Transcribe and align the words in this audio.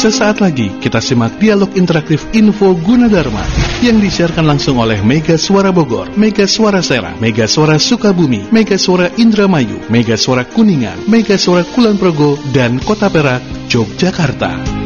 Sesaat 0.00 0.40
lagi 0.40 0.72
kita 0.80 0.96
simak 0.96 1.36
dialog 1.36 1.76
interaktif 1.76 2.24
Info 2.32 2.72
Gunadarma 2.72 3.44
yang 3.84 4.00
disiarkan 4.00 4.48
langsung 4.48 4.80
oleh 4.80 4.96
Mega 5.04 5.36
Suara 5.36 5.76
Bogor, 5.76 6.08
Mega 6.16 6.48
Suara 6.48 6.80
Serang, 6.80 7.20
Mega 7.20 7.44
Suara 7.44 7.76
Sukabumi, 7.76 8.48
Mega 8.48 8.80
Suara 8.80 9.12
Indramayu, 9.20 9.76
Mega 9.92 10.16
Suara 10.16 10.48
Kuningan, 10.48 11.04
Mega 11.04 11.36
Suara 11.36 11.68
Kulon 11.76 12.00
Progo, 12.00 12.40
dan 12.48 12.80
Kota 12.80 13.12
Perak, 13.12 13.44
Yogyakarta. 13.68 14.79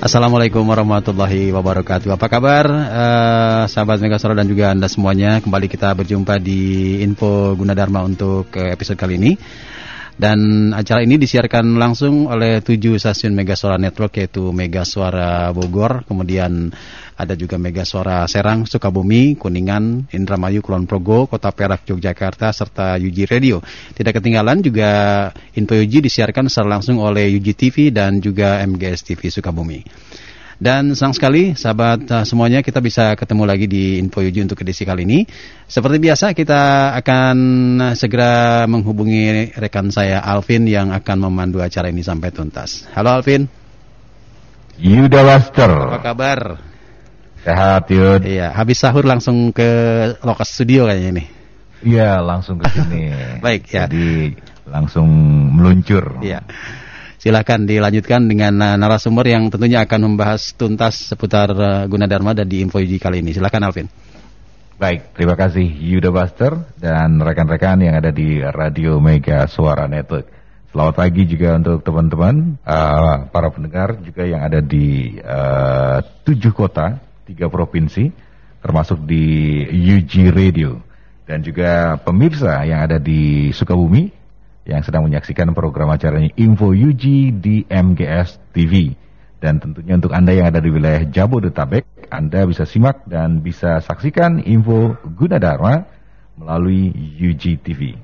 Assalamualaikum 0.00 0.64
warahmatullahi 0.64 1.52
wabarakatuh. 1.52 2.16
Apa 2.16 2.32
kabar 2.32 2.64
uh, 2.72 3.62
sahabat 3.68 4.00
Megasora 4.00 4.32
dan 4.32 4.48
juga 4.48 4.72
Anda 4.72 4.88
semuanya? 4.88 5.44
Kembali 5.44 5.68
kita 5.68 5.92
berjumpa 5.92 6.40
di 6.40 7.04
Info 7.04 7.52
Gunadarma 7.52 8.00
untuk 8.00 8.48
uh, 8.48 8.72
episode 8.72 8.96
kali 8.96 9.20
ini. 9.20 9.36
Dan 10.16 10.72
acara 10.72 11.04
ini 11.04 11.20
disiarkan 11.20 11.76
langsung 11.76 12.32
oleh 12.32 12.64
tujuh 12.64 12.96
stasiun 12.96 13.36
Megasora 13.36 13.76
Network 13.76 14.16
yaitu 14.16 14.48
Mega 14.56 14.88
Suara 14.88 15.52
Bogor, 15.52 16.08
kemudian 16.08 16.72
ada 17.20 17.36
juga 17.36 17.60
Mega 17.60 17.84
Suara 17.84 18.24
Serang, 18.24 18.64
Sukabumi, 18.64 19.36
Kuningan, 19.36 20.08
Indramayu, 20.08 20.64
Kulon 20.64 20.88
Progo, 20.88 21.28
Kota 21.28 21.52
Perak, 21.52 21.84
Yogyakarta, 21.84 22.48
serta 22.56 22.96
Yuji 22.96 23.28
Radio. 23.28 23.60
Tidak 23.92 24.16
ketinggalan 24.16 24.64
juga 24.64 24.90
Info 25.52 25.76
Yuji 25.76 26.00
disiarkan 26.00 26.48
secara 26.48 26.80
langsung 26.80 26.96
oleh 26.96 27.28
Yuji 27.36 27.52
TV 27.52 27.92
dan 27.92 28.24
juga 28.24 28.64
MGS 28.64 29.04
TV 29.04 29.28
Sukabumi. 29.28 29.84
Dan 30.60 30.92
senang 30.92 31.16
sekali 31.16 31.56
sahabat 31.56 32.04
uh, 32.12 32.24
semuanya 32.28 32.60
kita 32.60 32.84
bisa 32.84 33.16
ketemu 33.16 33.48
lagi 33.48 33.64
di 33.64 33.96
Info 33.96 34.20
Yuji 34.20 34.44
untuk 34.44 34.60
edisi 34.60 34.84
kali 34.84 35.08
ini. 35.08 35.24
Seperti 35.64 35.96
biasa 35.96 36.36
kita 36.36 36.92
akan 37.00 37.36
uh, 37.80 37.94
segera 37.96 38.68
menghubungi 38.68 39.56
rekan 39.56 39.88
saya 39.88 40.20
Alvin 40.20 40.68
yang 40.68 40.92
akan 40.92 41.32
memandu 41.32 41.64
acara 41.64 41.88
ini 41.88 42.04
sampai 42.04 42.28
tuntas. 42.28 42.84
Halo 42.92 43.08
Alvin. 43.08 43.48
Yuda 44.76 45.20
Master. 45.24 45.72
Apa 45.96 46.00
kabar? 46.12 46.69
Sehat, 47.40 47.88
Yud. 47.88 48.28
Iya, 48.28 48.52
habis 48.52 48.76
sahur 48.76 49.08
langsung 49.08 49.56
ke 49.56 49.68
lokasi 50.20 50.52
studio 50.60 50.84
kayaknya 50.84 51.08
ini. 51.16 51.24
Iya, 51.80 52.20
langsung 52.20 52.60
ke 52.60 52.68
sini. 52.68 53.08
Baik, 53.44 53.64
ya. 53.72 53.88
Jadi 53.88 54.36
langsung 54.68 55.08
meluncur. 55.56 56.20
Iya. 56.20 56.44
Silakan 57.20 57.68
dilanjutkan 57.68 58.28
dengan 58.28 58.56
uh, 58.60 58.76
narasumber 58.80 59.28
yang 59.28 59.48
tentunya 59.52 59.84
akan 59.84 60.12
membahas 60.12 60.56
tuntas 60.56 61.12
seputar 61.12 61.52
uh, 61.52 61.84
Gunadarma 61.84 62.32
dan 62.32 62.48
di 62.48 62.64
Info 62.64 62.80
Yuji 62.80 62.96
kali 62.96 63.20
ini. 63.20 63.32
Silakan 63.32 63.68
Alvin. 63.68 63.88
Baik, 64.80 65.12
terima 65.12 65.36
kasih 65.36 65.68
Yuda 65.68 66.08
Buster 66.08 66.56
dan 66.80 67.20
rekan-rekan 67.20 67.84
yang 67.84 68.00
ada 68.00 68.08
di 68.08 68.40
Radio 68.40 68.96
Mega 68.96 69.44
Suara 69.44 69.84
Network. 69.84 70.32
Selamat 70.72 70.94
pagi 70.96 71.28
juga 71.28 71.60
untuk 71.60 71.84
teman-teman, 71.84 72.56
uh, 72.64 73.28
para 73.28 73.52
pendengar 73.52 74.00
juga 74.00 74.24
yang 74.24 74.40
ada 74.40 74.64
di 74.64 75.20
uh, 75.20 76.00
tujuh 76.24 76.56
kota 76.56 77.09
tiga 77.30 77.46
provinsi, 77.46 78.10
termasuk 78.58 79.06
di 79.06 79.62
UG 79.70 80.34
Radio. 80.34 80.82
Dan 81.22 81.46
juga 81.46 81.94
pemirsa 82.02 82.58
yang 82.66 82.90
ada 82.90 82.98
di 82.98 83.54
Sukabumi, 83.54 84.10
yang 84.66 84.82
sedang 84.82 85.06
menyaksikan 85.06 85.54
program 85.54 85.94
acaranya 85.94 86.34
Info 86.34 86.74
UG 86.74 87.04
di 87.38 87.62
MGS 87.70 88.50
TV. 88.50 88.98
Dan 89.40 89.56
tentunya 89.62 89.96
untuk 89.96 90.12
Anda 90.12 90.36
yang 90.36 90.52
ada 90.52 90.60
di 90.60 90.68
wilayah 90.68 91.06
Jabodetabek, 91.06 92.10
Anda 92.12 92.44
bisa 92.44 92.68
simak 92.68 93.06
dan 93.08 93.40
bisa 93.40 93.80
saksikan 93.80 94.44
info 94.44 95.00
Gunadarma 95.16 95.88
melalui 96.36 96.92
UG 97.16 97.64
TV. 97.64 97.96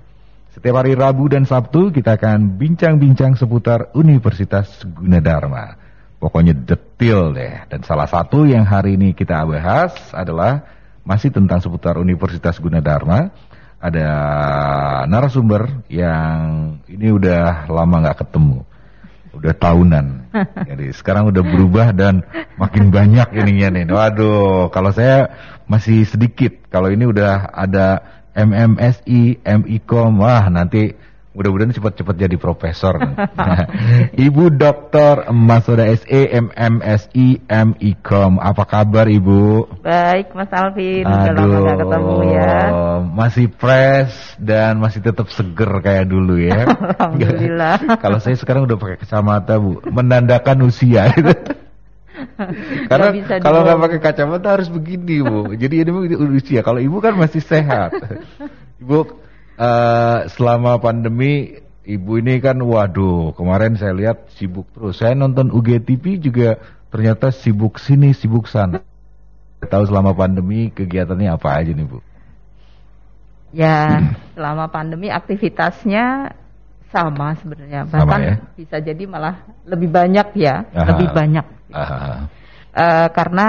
Setiap 0.56 0.80
hari 0.80 0.96
Rabu 0.96 1.28
dan 1.28 1.44
Sabtu 1.44 1.92
kita 1.92 2.16
akan 2.16 2.56
bincang-bincang 2.56 3.36
seputar 3.36 3.92
Universitas 3.92 4.80
Gunadarma. 4.88 5.85
Pokoknya 6.16 6.56
detail 6.56 7.36
deh. 7.36 7.68
Dan 7.68 7.84
salah 7.84 8.08
satu 8.08 8.48
yang 8.48 8.64
hari 8.64 8.96
ini 8.96 9.12
kita 9.12 9.44
bahas 9.44 9.92
adalah 10.16 10.64
masih 11.04 11.28
tentang 11.30 11.60
seputar 11.60 12.00
Universitas 12.00 12.56
Gunadarma. 12.56 13.30
Ada 13.76 14.08
narasumber 15.06 15.84
yang 15.92 16.80
ini 16.88 17.12
udah 17.12 17.68
lama 17.68 17.96
nggak 18.02 18.24
ketemu. 18.24 18.64
Udah 19.36 19.52
tahunan. 19.52 20.06
Jadi 20.72 20.86
sekarang 20.96 21.28
udah 21.28 21.44
berubah 21.44 21.92
dan 21.92 22.24
makin 22.56 22.88
banyak 22.88 23.36
ininya 23.36 23.68
nih. 23.76 23.84
Waduh, 23.92 24.72
kalau 24.72 24.90
saya 24.96 25.28
masih 25.68 26.08
sedikit. 26.08 26.56
Kalau 26.72 26.88
ini 26.88 27.04
udah 27.04 27.52
ada 27.52 28.00
MMSI, 28.32 29.44
MIKOM, 29.44 30.20
wah 30.20 30.48
nanti 30.48 30.96
Mudah-mudahan 31.36 31.76
cepat-cepat 31.76 32.16
jadi 32.16 32.36
profesor. 32.40 32.96
Ibu 34.26 34.56
Dokter 34.56 35.28
Masoda 35.36 35.84
SE 35.92 36.20
MMSI 36.32 37.44
MIKOM. 37.44 38.40
Apa 38.40 38.64
kabar 38.64 39.04
Ibu? 39.04 39.68
Baik 39.84 40.32
Mas 40.32 40.48
Alvin, 40.48 41.04
Aduh, 41.04 41.36
lama 41.36 41.58
gak 41.60 41.78
ketemu 41.84 42.16
ya. 42.32 42.56
Masih 43.12 43.46
fresh 43.52 44.40
dan 44.40 44.80
masih 44.80 45.04
tetap 45.04 45.28
seger 45.28 45.68
kayak 45.84 46.08
dulu 46.08 46.40
ya. 46.40 46.64
Alhamdulillah. 47.04 48.00
Kalau 48.00 48.16
saya 48.16 48.40
sekarang 48.40 48.64
udah 48.64 48.80
pakai 48.80 48.96
kacamata 49.04 49.60
Bu, 49.60 49.84
menandakan 49.92 50.64
usia 50.64 51.12
Karena 52.88 53.12
kalau 53.44 53.60
nggak 53.60 53.80
pakai 53.84 54.00
kacamata 54.00 54.56
harus 54.56 54.72
begini 54.72 55.20
Bu. 55.20 55.52
Jadi 55.52 55.84
ini 55.84 56.16
usia. 56.32 56.64
Kalau 56.64 56.80
Ibu 56.80 56.96
kan 57.04 57.12
masih 57.12 57.44
sehat. 57.44 57.92
Ibu 58.80 59.25
uh, 59.56 60.28
selama 60.30 60.78
pandemi 60.80 61.60
ibu 61.86 62.18
ini 62.20 62.42
kan 62.42 62.58
waduh 62.60 63.32
kemarin 63.32 63.76
saya 63.76 63.92
lihat 63.96 64.28
sibuk 64.36 64.68
terus. 64.72 65.00
Saya 65.00 65.16
nonton 65.16 65.52
UGTV 65.52 66.20
juga 66.20 66.60
ternyata 66.92 67.32
sibuk 67.32 67.80
sini 67.80 68.12
sibuk 68.12 68.46
sana. 68.48 68.82
Tahu 69.64 69.84
selama 69.88 70.12
pandemi 70.12 70.68
kegiatannya 70.68 71.32
apa 71.32 71.48
aja 71.58 71.72
nih 71.72 71.86
bu? 71.88 71.98
Ya 73.56 74.04
selama 74.36 74.68
pandemi 74.68 75.08
aktivitasnya 75.08 76.36
sama 76.92 77.34
sebenarnya 77.40 77.82
bahkan 77.88 78.20
ya? 78.22 78.34
bisa 78.54 78.76
jadi 78.78 79.04
malah 79.10 79.42
lebih 79.66 79.90
banyak 79.90 80.28
ya 80.38 80.68
Aha. 80.70 80.86
lebih 80.92 81.08
banyak. 81.10 81.46
Aha. 81.72 82.30
Uh, 82.76 83.08
karena 83.10 83.46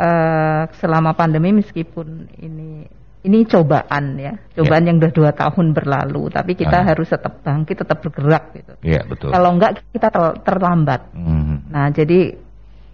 uh, 0.00 0.62
selama 0.80 1.12
pandemi 1.12 1.52
meskipun 1.52 2.32
ini 2.40 2.88
ini 3.24 3.48
cobaan 3.48 4.20
ya, 4.20 4.36
cobaan 4.52 4.84
yeah. 4.84 4.88
yang 4.92 4.96
udah 5.00 5.12
dua 5.16 5.30
tahun 5.32 5.72
berlalu, 5.72 6.28
tapi 6.28 6.52
kita 6.52 6.84
ah. 6.84 6.92
harus 6.92 7.08
tetap 7.08 7.40
bangkit, 7.40 7.80
tetap 7.80 8.04
bergerak 8.04 8.52
gitu. 8.52 8.72
Iya 8.84 9.00
yeah, 9.00 9.02
betul. 9.08 9.32
Kalau 9.32 9.50
enggak 9.56 9.80
kita 9.96 10.08
ter 10.12 10.24
terlambat. 10.44 11.00
Mm. 11.16 11.72
Nah 11.72 11.88
jadi 11.88 12.20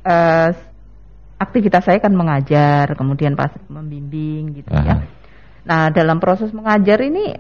uh, 0.06 0.48
aktivitas 1.34 1.82
saya 1.82 1.98
kan 1.98 2.14
mengajar, 2.14 2.94
kemudian 2.94 3.34
pas 3.34 3.50
membimbing 3.66 4.62
gitu 4.62 4.70
uh 4.70 4.78
-huh. 4.78 4.86
ya. 4.86 4.96
Nah 5.66 5.90
dalam 5.90 6.22
proses 6.22 6.54
mengajar 6.54 7.02
ini 7.02 7.34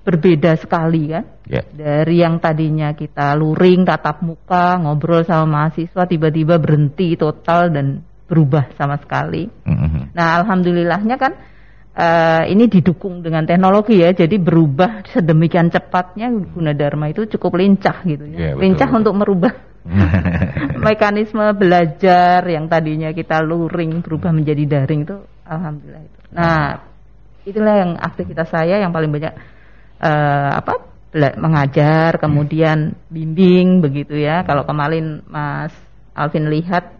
berbeda 0.00 0.56
sekali 0.56 1.12
kan, 1.12 1.28
yeah. 1.44 1.64
dari 1.76 2.24
yang 2.24 2.40
tadinya 2.40 2.96
kita 2.96 3.36
luring, 3.36 3.84
tatap 3.84 4.24
muka, 4.24 4.80
ngobrol 4.80 5.28
sama 5.28 5.44
mahasiswa, 5.44 6.08
tiba-tiba 6.08 6.56
berhenti 6.56 7.20
total 7.20 7.68
dan 7.68 8.00
berubah 8.24 8.72
sama 8.80 8.96
sekali. 8.96 9.44
Mm 9.68 9.76
-hmm. 9.76 10.02
Nah 10.16 10.40
alhamdulillahnya 10.40 11.20
kan 11.20 11.52
uh, 11.94 12.42
ini 12.46 12.66
didukung 12.66 13.22
dengan 13.22 13.46
teknologi 13.46 14.02
ya, 14.02 14.10
jadi 14.10 14.36
berubah 14.36 15.06
sedemikian 15.08 15.70
cepatnya 15.70 16.30
Gunadarma 16.30 17.10
itu 17.10 17.26
cukup 17.38 17.58
lincah 17.58 18.02
gitu 18.04 18.26
ya, 18.34 18.52
yeah, 18.52 18.54
lincah 18.58 18.90
untuk 18.90 19.14
merubah 19.14 19.54
mekanisme 20.86 21.44
belajar 21.54 22.40
yang 22.48 22.66
tadinya 22.66 23.12
kita 23.12 23.44
luring 23.44 24.00
berubah 24.02 24.32
menjadi 24.32 24.64
daring 24.64 25.04
itu, 25.04 25.16
alhamdulillah 25.44 26.02
itu. 26.02 26.18
Nah, 26.34 26.80
itulah 27.44 27.74
yang 27.78 27.92
aktivitas 28.00 28.48
saya 28.48 28.80
yang 28.80 28.90
paling 28.90 29.12
banyak 29.12 29.36
uh, 30.00 30.50
apa 30.56 30.90
mengajar, 31.38 32.18
kemudian 32.18 32.98
bimbing 33.06 33.78
begitu 33.78 34.18
ya. 34.18 34.42
Kalau 34.42 34.66
kemarin 34.66 35.22
Mas 35.30 35.70
Alvin 36.16 36.50
lihat, 36.50 36.90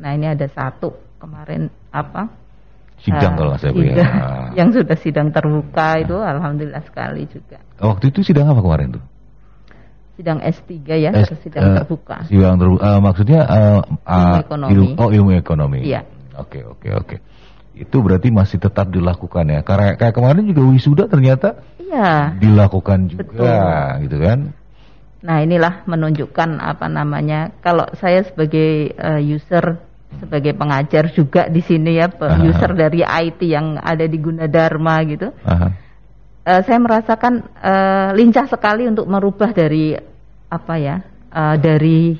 nah 0.00 0.10
ini 0.16 0.26
ada 0.26 0.48
satu 0.50 0.96
kemarin 1.22 1.70
apa 1.92 2.39
sidang 3.00 3.34
uh, 3.34 3.38
kalau 3.38 3.54
saya 3.56 3.72
bu 3.72 3.82
ya. 3.84 3.94
Yang 4.58 4.82
sudah 4.82 4.96
sidang 4.98 5.28
terbuka 5.32 5.88
itu 6.00 6.16
alhamdulillah 6.16 6.82
sekali 6.84 7.26
juga. 7.30 7.58
Waktu 7.80 8.12
itu 8.12 8.20
sidang 8.26 8.50
apa 8.52 8.60
kemarin 8.60 9.00
tuh? 9.00 9.04
Sidang 10.20 10.38
S3 10.44 10.72
ya, 11.00 11.10
S, 11.16 11.32
sidang 11.40 11.64
uh, 11.64 11.76
terbuka. 11.80 12.28
Sidang 12.28 12.60
terbuka 12.60 12.84
uh, 12.84 13.00
maksudnya 13.00 13.40
uh, 13.48 13.80
ilmu 14.04 14.36
ekonomi. 14.44 14.70
Ilmu, 14.74 14.88
oh 15.00 15.10
ilmu 15.10 15.30
ekonomi. 15.32 15.78
Iya. 15.84 16.04
Oke 16.36 16.60
okay, 16.60 16.62
oke 16.62 16.76
okay, 16.76 16.92
oke. 16.92 17.06
Okay. 17.16 17.18
Itu 17.80 18.04
berarti 18.04 18.28
masih 18.28 18.60
tetap 18.60 18.92
dilakukan 18.92 19.48
ya. 19.48 19.64
Karena 19.64 19.96
kayak 19.96 20.12
kemarin 20.12 20.44
juga 20.44 20.62
wisuda 20.68 21.04
ternyata 21.08 21.64
Iya. 21.90 22.38
Dilakukan 22.38 23.10
juga 23.10 23.26
Betul. 23.26 24.02
gitu 24.06 24.16
kan. 24.22 24.38
Nah, 25.20 25.36
inilah 25.44 25.84
menunjukkan 25.84 26.62
apa 26.62 26.86
namanya 26.88 27.52
kalau 27.60 27.84
saya 27.98 28.24
sebagai 28.24 28.94
uh, 28.96 29.20
user 29.20 29.82
sebagai 30.18 30.52
pengajar 30.58 31.12
juga 31.14 31.46
di 31.46 31.62
sini 31.62 32.00
ya, 32.00 32.10
user 32.42 32.74
dari 32.74 33.06
IT 33.06 33.40
yang 33.46 33.78
ada 33.78 34.04
di 34.08 34.18
Gunadarma 34.18 34.96
gitu. 35.06 35.30
Uh, 36.40 36.62
saya 36.64 36.78
merasakan 36.80 37.46
uh, 37.60 38.10
lincah 38.16 38.48
sekali 38.48 38.88
untuk 38.88 39.06
merubah 39.06 39.52
dari 39.54 39.94
apa 40.50 40.74
ya, 40.80 40.96
uh, 41.30 41.56
dari 41.60 42.16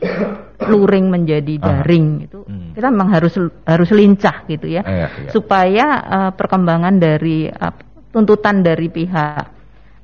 luring 0.71 1.09
menjadi 1.11 1.55
daring 1.57 2.07
uh, 2.21 2.25
itu. 2.29 2.41
Hmm. 2.45 2.71
Kita 2.77 2.93
memang 2.93 3.11
harus 3.11 3.35
harus 3.65 3.91
lincah 3.91 4.47
gitu 4.47 4.71
ya, 4.71 4.85
uh, 4.85 4.91
iya, 4.93 5.09
iya. 5.09 5.31
supaya 5.33 5.87
uh, 6.05 6.31
perkembangan 6.37 6.95
dari 7.01 7.49
uh, 7.49 7.75
tuntutan 8.13 8.63
dari 8.63 8.87
pihak 8.93 9.60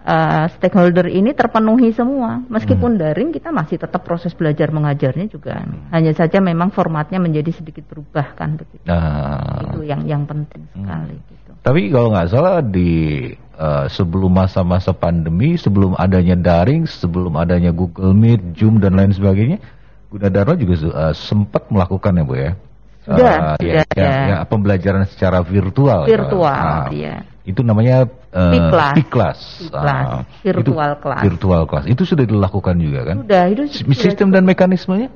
uh, 0.06 0.46
stakeholder 0.56 1.10
ini 1.10 1.34
terpenuhi 1.34 1.90
semua. 1.90 2.40
Meskipun 2.46 2.96
hmm. 2.96 3.00
daring 3.02 3.30
kita 3.34 3.50
masih 3.50 3.76
tetap 3.76 4.06
proses 4.06 4.32
belajar 4.32 4.70
mengajarnya 4.70 5.26
juga 5.26 5.60
hmm. 5.60 5.90
hanya 5.90 6.14
saja 6.14 6.38
memang 6.38 6.70
formatnya 6.70 7.18
menjadi 7.18 7.50
sedikit 7.50 7.84
berubah 7.90 8.38
kan 8.38 8.54
begitu. 8.54 8.86
Uh. 8.86 9.66
Itu 9.66 9.80
yang 9.82 10.06
yang 10.06 10.22
penting 10.24 10.64
hmm. 10.70 10.86
sekali 10.86 11.16
gitu. 11.18 11.50
Tapi 11.66 11.80
kalau 11.90 12.08
nggak 12.14 12.30
salah 12.30 12.62
di 12.62 12.90
uh, 13.58 13.90
sebelum 13.90 14.30
masa-masa 14.30 14.94
pandemi, 14.94 15.58
sebelum 15.58 15.98
adanya 15.98 16.38
daring, 16.38 16.86
sebelum 16.86 17.34
adanya 17.34 17.74
Google 17.74 18.14
Meet, 18.14 18.54
Zoom 18.54 18.78
dan 18.78 18.94
lain 18.94 19.10
sebagainya, 19.10 19.58
Gunadarma 20.06 20.54
juga 20.54 20.74
uh, 20.94 21.14
sempat 21.14 21.66
melakukan 21.74 22.14
ya 22.14 22.24
Bu 22.24 22.34
ya. 22.38 22.52
Sudah, 23.06 23.34
uh, 23.38 23.56
sudah 23.58 23.86
ya, 23.94 23.98
ya. 23.98 24.14
ya, 24.26 24.36
pembelajaran 24.46 25.06
secara 25.06 25.42
virtual. 25.42 26.06
Virtual, 26.06 26.50
uh, 26.50 26.90
iya 26.94 27.35
itu 27.46 27.62
namanya 27.62 28.10
uh, 28.34 28.92
Piklas. 28.98 29.70
Uh, 29.70 30.26
virtual 30.42 30.98
class. 30.98 31.22
Virtual 31.22 31.62
class. 31.70 31.84
Itu 31.86 32.02
sudah 32.02 32.26
dilakukan 32.26 32.74
juga 32.82 33.06
kan? 33.06 33.16
Sudah, 33.22 33.44
itu 33.46 33.62
sistem 33.94 34.34
dan 34.34 34.42
mekanismenya? 34.42 35.08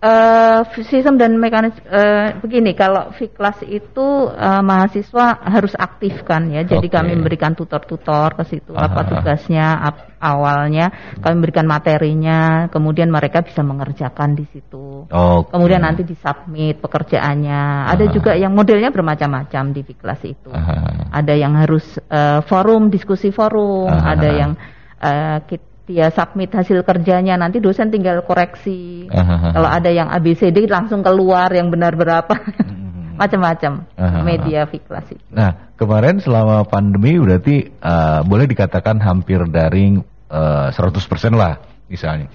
Uh, 0.00 0.64
sistem 0.88 1.20
dan 1.20 1.36
mekanis 1.36 1.76
uh, 1.84 2.32
begini 2.40 2.72
kalau 2.72 3.12
Fiklas 3.12 3.60
itu 3.68 4.32
uh, 4.32 4.64
mahasiswa 4.64 5.44
harus 5.44 5.76
aktifkan 5.76 6.48
ya 6.48 6.64
jadi 6.64 6.88
okay. 6.88 6.96
kami 7.04 7.20
memberikan 7.20 7.52
tutor-tutor 7.52 8.32
ke 8.32 8.48
situ 8.48 8.72
Aha. 8.72 8.88
apa 8.88 9.00
tugasnya 9.04 9.76
ap, 9.76 10.08
awalnya 10.16 10.88
kami 11.20 11.44
memberikan 11.44 11.68
materinya 11.68 12.72
kemudian 12.72 13.12
mereka 13.12 13.44
bisa 13.44 13.60
mengerjakan 13.60 14.40
di 14.40 14.48
situ 14.48 15.04
okay. 15.04 15.52
kemudian 15.52 15.84
nanti 15.84 16.00
disubmit 16.08 16.80
pekerjaannya 16.80 17.92
ada 17.92 18.04
juga 18.08 18.32
yang 18.40 18.56
modelnya 18.56 18.88
bermacam-macam 18.88 19.76
di 19.76 19.84
Fiklas 19.84 20.24
itu 20.24 20.48
Aha. 20.48 21.12
ada 21.12 21.36
yang 21.36 21.60
harus 21.60 22.00
uh, 22.08 22.40
forum 22.48 22.88
diskusi 22.88 23.28
forum 23.36 23.92
Aha. 23.92 24.16
ada 24.16 24.28
yang 24.32 24.56
uh, 24.96 25.44
kita 25.44 25.69
dia 25.90 26.14
submit 26.14 26.54
hasil 26.54 26.86
kerjanya 26.86 27.34
nanti 27.34 27.58
dosen 27.58 27.90
tinggal 27.90 28.22
koreksi 28.22 29.10
kalau 29.10 29.66
ada 29.66 29.90
yang 29.90 30.06
ABCD 30.06 30.70
langsung 30.70 31.02
keluar 31.02 31.50
yang 31.50 31.66
benar 31.74 31.98
berapa 31.98 32.30
hmm. 32.30 33.18
macam-macam 33.20 33.84
media 34.22 34.70
fiklasi. 34.70 35.18
Nah 35.34 35.74
kemarin 35.74 36.22
selama 36.22 36.62
pandemi 36.64 37.18
berarti 37.18 37.68
uh, 37.82 38.22
boleh 38.22 38.46
dikatakan 38.46 39.02
hampir 39.02 39.42
daring 39.50 40.06
uh, 40.30 40.70
100% 40.70 41.34
lah 41.34 41.58
misalnya. 41.90 42.30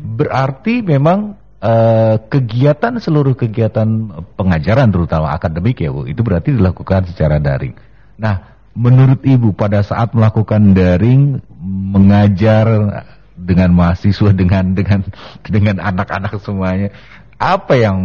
Berarti 0.00 0.80
memang 0.80 1.34
uh, 1.60 2.16
kegiatan 2.30 2.96
seluruh 2.96 3.36
kegiatan 3.36 3.88
pengajaran 4.38 4.88
terutama 4.88 5.34
akademik 5.34 5.82
ya 5.82 5.90
bu 5.92 6.06
itu 6.08 6.22
berarti 6.22 6.56
dilakukan 6.56 7.10
secara 7.10 7.42
daring. 7.42 7.74
Nah 8.16 8.59
menurut 8.74 9.20
Ibu 9.22 9.54
pada 9.54 9.82
saat 9.82 10.14
melakukan 10.14 10.72
daring 10.72 11.42
mengajar 11.90 12.66
dengan 13.34 13.74
mahasiswa 13.74 14.30
dengan 14.40 14.74
dengan 14.76 15.00
dengan 15.42 15.76
anak-anak 15.80 16.38
semuanya 16.40 16.94
apa 17.40 17.74
yang 17.74 17.98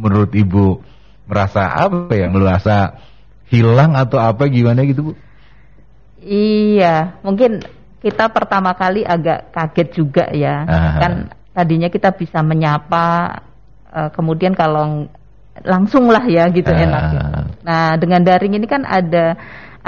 menurut 0.00 0.32
Ibu 0.32 0.80
merasa 1.28 1.68
apa 1.68 2.12
yang 2.16 2.32
merasa 2.32 2.96
hilang 3.52 3.92
atau 3.92 4.16
apa 4.16 4.48
gimana 4.48 4.84
gitu 4.88 5.12
Bu? 5.12 5.14
Iya, 6.24 7.20
mungkin 7.20 7.62
kita 8.00 8.32
pertama 8.32 8.72
kali 8.74 9.04
agak 9.04 9.52
kaget 9.52 9.88
juga 9.92 10.24
ya. 10.32 10.64
Aha. 10.64 10.98
Kan 10.98 11.12
tadinya 11.52 11.92
kita 11.92 12.16
bisa 12.16 12.40
menyapa 12.40 13.38
uh, 13.92 14.10
kemudian 14.16 14.56
kalau 14.56 15.06
langsung 15.66 16.08
lah 16.08 16.24
ya 16.26 16.48
gitu 16.48 16.70
enak. 16.70 17.02
Nah, 17.66 17.98
dengan 17.98 18.22
daring 18.22 18.56
ini 18.56 18.66
kan 18.70 18.86
ada 18.86 19.34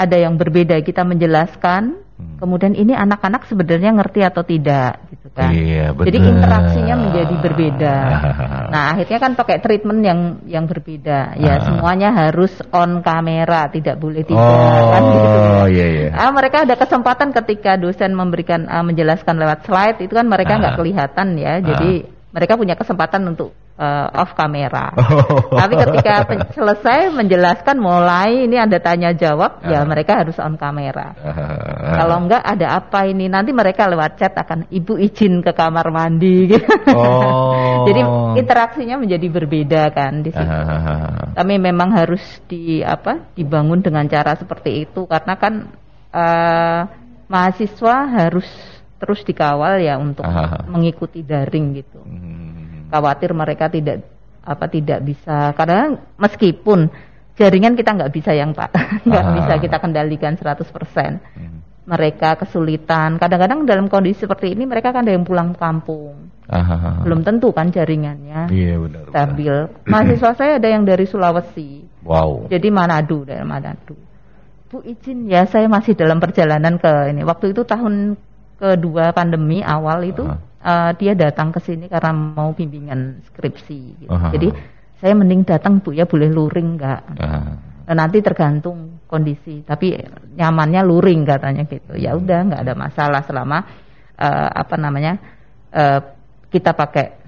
ada 0.01 0.17
yang 0.17 0.33
berbeda 0.33 0.81
kita 0.81 1.05
menjelaskan 1.05 2.01
hmm. 2.17 2.37
kemudian 2.41 2.73
ini 2.73 2.97
anak-anak 2.97 3.45
sebenarnya 3.45 3.93
ngerti 3.93 4.25
atau 4.25 4.41
tidak 4.41 4.97
gitu 5.13 5.27
kan 5.37 5.53
iya, 5.53 5.93
jadi 5.93 6.17
interaksinya 6.17 6.95
menjadi 6.97 7.35
berbeda 7.37 7.95
nah 8.73 8.83
akhirnya 8.97 9.19
kan 9.21 9.31
pakai 9.37 9.61
treatment 9.61 10.01
yang 10.01 10.19
yang 10.49 10.65
berbeda 10.65 11.37
ya 11.37 11.53
ah. 11.53 11.57
semuanya 11.61 12.09
harus 12.09 12.49
on 12.73 13.05
kamera 13.05 13.69
tidak 13.69 14.01
boleh 14.01 14.25
tidak 14.25 14.41
oh, 14.41 14.89
kan 14.89 15.01
gitu 15.05 15.29
iya, 15.77 15.85
iya. 15.85 16.07
Ah, 16.17 16.33
mereka 16.33 16.65
ada 16.65 16.73
kesempatan 16.73 17.29
ketika 17.29 17.77
dosen 17.77 18.17
memberikan 18.17 18.65
uh, 18.65 18.81
menjelaskan 18.81 19.37
lewat 19.37 19.69
slide 19.69 20.01
itu 20.01 20.13
kan 20.17 20.25
mereka 20.25 20.57
nggak 20.57 20.73
ah. 20.73 20.79
kelihatan 20.81 21.27
ya 21.37 21.53
jadi 21.61 21.91
ah. 22.09 22.20
Mereka 22.31 22.55
punya 22.55 22.79
kesempatan 22.79 23.27
untuk 23.27 23.51
uh, 23.75 24.07
off 24.15 24.33
kamera. 24.33 24.91
Oh. 25.11 25.59
Tapi 25.59 25.75
ketika 25.75 26.23
selesai 26.55 27.11
menjelaskan 27.11 27.75
mulai 27.77 28.47
ini 28.47 28.55
ada 28.55 28.79
tanya 28.79 29.11
jawab, 29.11 29.59
uh. 29.59 29.67
ya 29.67 29.83
mereka 29.83 30.23
harus 30.23 30.39
on 30.39 30.55
kamera. 30.55 31.13
Uh. 31.19 31.35
Kalau 31.99 32.15
enggak 32.25 32.41
ada 32.41 32.79
apa 32.79 33.05
ini 33.11 33.27
nanti 33.27 33.51
mereka 33.51 33.91
lewat 33.91 34.15
chat 34.15 34.31
akan 34.33 34.71
ibu 34.71 34.95
izin 34.95 35.43
ke 35.43 35.51
kamar 35.51 35.91
mandi. 35.91 36.47
Oh. 36.91 37.87
Jadi 37.87 38.01
interaksinya 38.39 38.99
menjadi 38.99 39.27
berbeda 39.27 39.83
kan 39.91 40.23
di 40.23 40.31
situ. 40.31 40.47
Uh. 40.47 41.35
Kami 41.35 41.55
memang 41.59 41.91
harus 41.91 42.23
di 42.47 42.79
apa 42.81 43.31
dibangun 43.35 43.83
dengan 43.83 44.07
cara 44.07 44.35
seperti 44.35 44.87
itu 44.87 45.07
karena 45.07 45.33
kan 45.35 45.53
uh, 46.13 46.81
mahasiswa 47.27 47.95
harus 48.11 48.47
terus 49.01 49.25
dikawal 49.25 49.81
ya 49.81 49.97
untuk 49.97 50.21
uh. 50.21 50.69
mengikuti 50.69 51.25
daring 51.25 51.81
gitu. 51.81 51.97
Hmm. 52.05 52.85
Khawatir 52.93 53.33
mereka 53.33 53.65
tidak 53.73 54.05
apa 54.45 54.69
tidak 54.69 55.01
bisa. 55.01 55.57
Karena 55.57 55.97
meskipun 56.21 56.85
jaringan 57.33 57.73
kita 57.73 57.97
nggak 57.97 58.13
bisa 58.13 58.37
yang 58.37 58.53
pak. 58.53 58.69
Nggak 59.09 59.25
bisa 59.41 59.53
kita 59.57 59.77
kendalikan 59.81 60.37
100% 60.37 60.61
hmm. 60.69 61.57
mereka 61.89 62.37
kesulitan. 62.37 63.17
Kadang-kadang 63.17 63.65
dalam 63.65 63.89
kondisi 63.89 64.21
seperti 64.21 64.53
ini 64.53 64.69
mereka 64.69 64.93
kan 64.93 65.01
ada 65.01 65.17
yang 65.17 65.25
pulang 65.25 65.57
kampung. 65.57 66.29
Ah. 66.51 66.99
belum 67.07 67.23
tentu 67.23 67.55
kan 67.55 67.71
jaringannya 67.71 68.51
iya, 68.51 68.75
benar, 68.75 69.07
stabil. 69.07 69.55
Benar. 69.71 69.87
mahasiswa 69.87 70.31
saya 70.43 70.51
ada 70.59 70.67
yang 70.67 70.83
dari 70.83 71.07
Sulawesi. 71.07 71.87
Wow. 72.03 72.51
Jadi 72.51 72.67
Manado 72.67 73.23
dari 73.23 73.39
Manado. 73.47 73.95
Bu 74.67 74.83
izin 74.83 75.31
ya 75.31 75.47
saya 75.47 75.71
masih 75.71 75.95
dalam 75.95 76.19
perjalanan 76.19 76.75
ke 76.75 76.91
ini. 77.07 77.23
Waktu 77.23 77.55
itu 77.55 77.63
tahun 77.63 78.19
kedua 78.61 79.09
pandemi 79.17 79.65
awal 79.65 80.05
itu 80.05 80.21
uh 80.21 80.51
uh, 80.63 80.91
dia 80.95 81.13
datang 81.17 81.49
ke 81.49 81.59
sini 81.61 81.89
karena 81.89 82.13
mau 82.13 82.53
bimbingan 82.53 83.21
skripsi. 83.29 83.81
Gitu. 84.05 84.09
Uh 84.09 84.17
-huh. 84.17 84.31
Jadi 84.33 84.47
saya 85.01 85.13
mending 85.17 85.41
datang 85.43 85.81
bu 85.81 85.93
ya 85.93 86.05
boleh 86.05 86.29
luring 86.29 86.77
nggak? 86.77 87.01
Uh 87.17 87.25
-huh. 87.25 87.55
Nanti 87.91 88.23
tergantung 88.23 89.03
kondisi. 89.09 89.65
Tapi 89.65 89.97
nyamannya 90.37 90.81
luring 90.85 91.27
katanya 91.27 91.67
gitu. 91.67 91.97
Ya 91.97 92.15
udah 92.15 92.39
nggak 92.47 92.61
ada 92.63 92.73
masalah 92.77 93.21
selama 93.25 93.65
uh, 94.15 94.49
apa 94.53 94.75
namanya 94.79 95.19
uh, 95.75 95.99
kita 96.47 96.71
pakai 96.71 97.19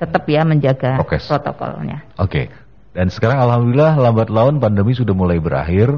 tetap 0.00 0.24
ya 0.26 0.42
menjaga 0.48 0.98
okay. 0.98 1.20
protokolnya. 1.20 2.02
Oke. 2.16 2.24
Okay. 2.26 2.44
Dan 2.90 3.06
sekarang 3.06 3.38
alhamdulillah 3.38 4.02
lambat 4.02 4.34
laun 4.34 4.58
pandemi 4.58 4.98
sudah 4.98 5.14
mulai 5.14 5.38
berakhir. 5.38 5.94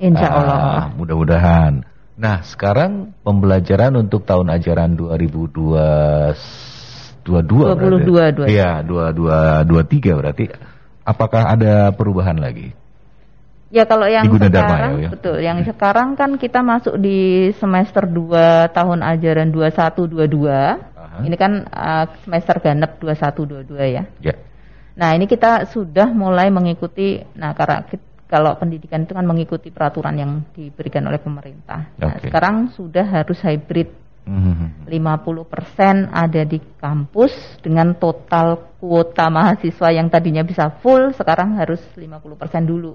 Insya 0.00 0.28
Allah. 0.32 0.56
Uh, 0.56 0.96
mudah-mudahan. 0.96 1.84
Nah, 2.20 2.44
sekarang 2.44 3.16
pembelajaran 3.24 3.96
untuk 3.96 4.28
tahun 4.28 4.52
ajaran 4.52 4.92
2022 4.92 6.36
22 7.24 8.44
Iya, 8.44 8.84
22 8.84 9.64
23 9.64 10.20
berarti. 10.20 10.44
Apakah 11.00 11.56
ada 11.56 11.88
perubahan 11.96 12.36
lagi? 12.36 12.76
Ya 13.72 13.88
kalau 13.88 14.04
yang 14.04 14.28
sekarang 14.28 14.98
ya, 14.98 15.06
ya? 15.06 15.10
betul, 15.14 15.36
yang 15.40 15.62
hmm. 15.62 15.68
sekarang 15.72 16.18
kan 16.18 16.36
kita 16.36 16.60
masuk 16.60 16.98
di 16.98 17.48
semester 17.56 18.04
2 18.04 18.68
tahun 18.68 18.98
ajaran 19.00 19.48
21 19.48 20.10
22. 20.10 20.50
Aha. 20.50 21.24
Ini 21.24 21.36
kan 21.40 21.64
uh, 21.72 22.04
semester 22.20 22.60
genep 22.60 23.00
21 23.00 23.64
22 23.64 23.96
ya. 23.96 24.04
Ya. 24.20 24.34
Nah, 24.98 25.16
ini 25.16 25.24
kita 25.24 25.70
sudah 25.72 26.12
mulai 26.12 26.52
mengikuti 26.52 27.24
nah 27.32 27.56
karena 27.56 27.86
kalau 28.30 28.54
pendidikan 28.54 29.02
itu 29.02 29.10
kan 29.10 29.26
mengikuti 29.26 29.74
peraturan 29.74 30.14
yang 30.14 30.32
diberikan 30.54 31.02
oleh 31.10 31.18
pemerintah. 31.18 31.90
Nah, 31.98 32.22
sekarang 32.22 32.70
sudah 32.70 33.02
harus 33.02 33.42
hybrid. 33.42 33.90
Mm 34.20 34.86
-hmm. 34.86 34.86
50% 34.86 36.12
ada 36.12 36.42
di 36.46 36.62
kampus 36.78 37.58
dengan 37.64 37.98
total 37.98 38.78
kuota 38.78 39.26
mahasiswa 39.26 39.90
yang 39.90 40.06
tadinya 40.06 40.46
bisa 40.46 40.70
full 40.78 41.10
sekarang 41.10 41.58
harus 41.58 41.82
50% 41.98 42.62
dulu. 42.62 42.94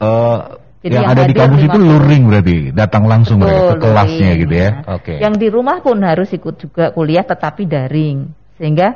Uh, 0.00 0.56
Jadi 0.80 0.94
yang, 0.96 1.04
yang 1.04 1.12
ada 1.12 1.24
di 1.28 1.34
kampus 1.36 1.60
itu 1.68 1.78
luring 1.84 2.22
berarti, 2.30 2.56
datang 2.72 3.04
langsung 3.04 3.44
Betul, 3.44 3.52
mereka 3.52 3.74
ke 3.76 3.82
kelasnya 3.84 4.28
luring. 4.30 4.42
gitu 4.46 4.54
ya. 4.54 4.70
Oke. 4.72 4.86
Okay. 5.04 5.16
Yang 5.20 5.34
di 5.36 5.48
rumah 5.52 5.76
pun 5.84 5.98
harus 6.00 6.28
ikut 6.32 6.54
juga 6.56 6.84
kuliah 6.96 7.24
tetapi 7.26 7.62
daring. 7.68 8.18
Sehingga 8.56 8.88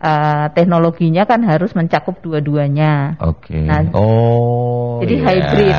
uh, 0.00 0.46
teknologinya 0.56 1.28
kan 1.28 1.44
harus 1.44 1.76
mencakup 1.76 2.18
dua-duanya. 2.24 3.20
Oke. 3.20 3.54
Okay. 3.54 3.64
Nah, 3.68 3.86
oh. 3.94 4.98
Jadi 5.04 5.14
yeah. 5.14 5.24
hybrid. 5.28 5.76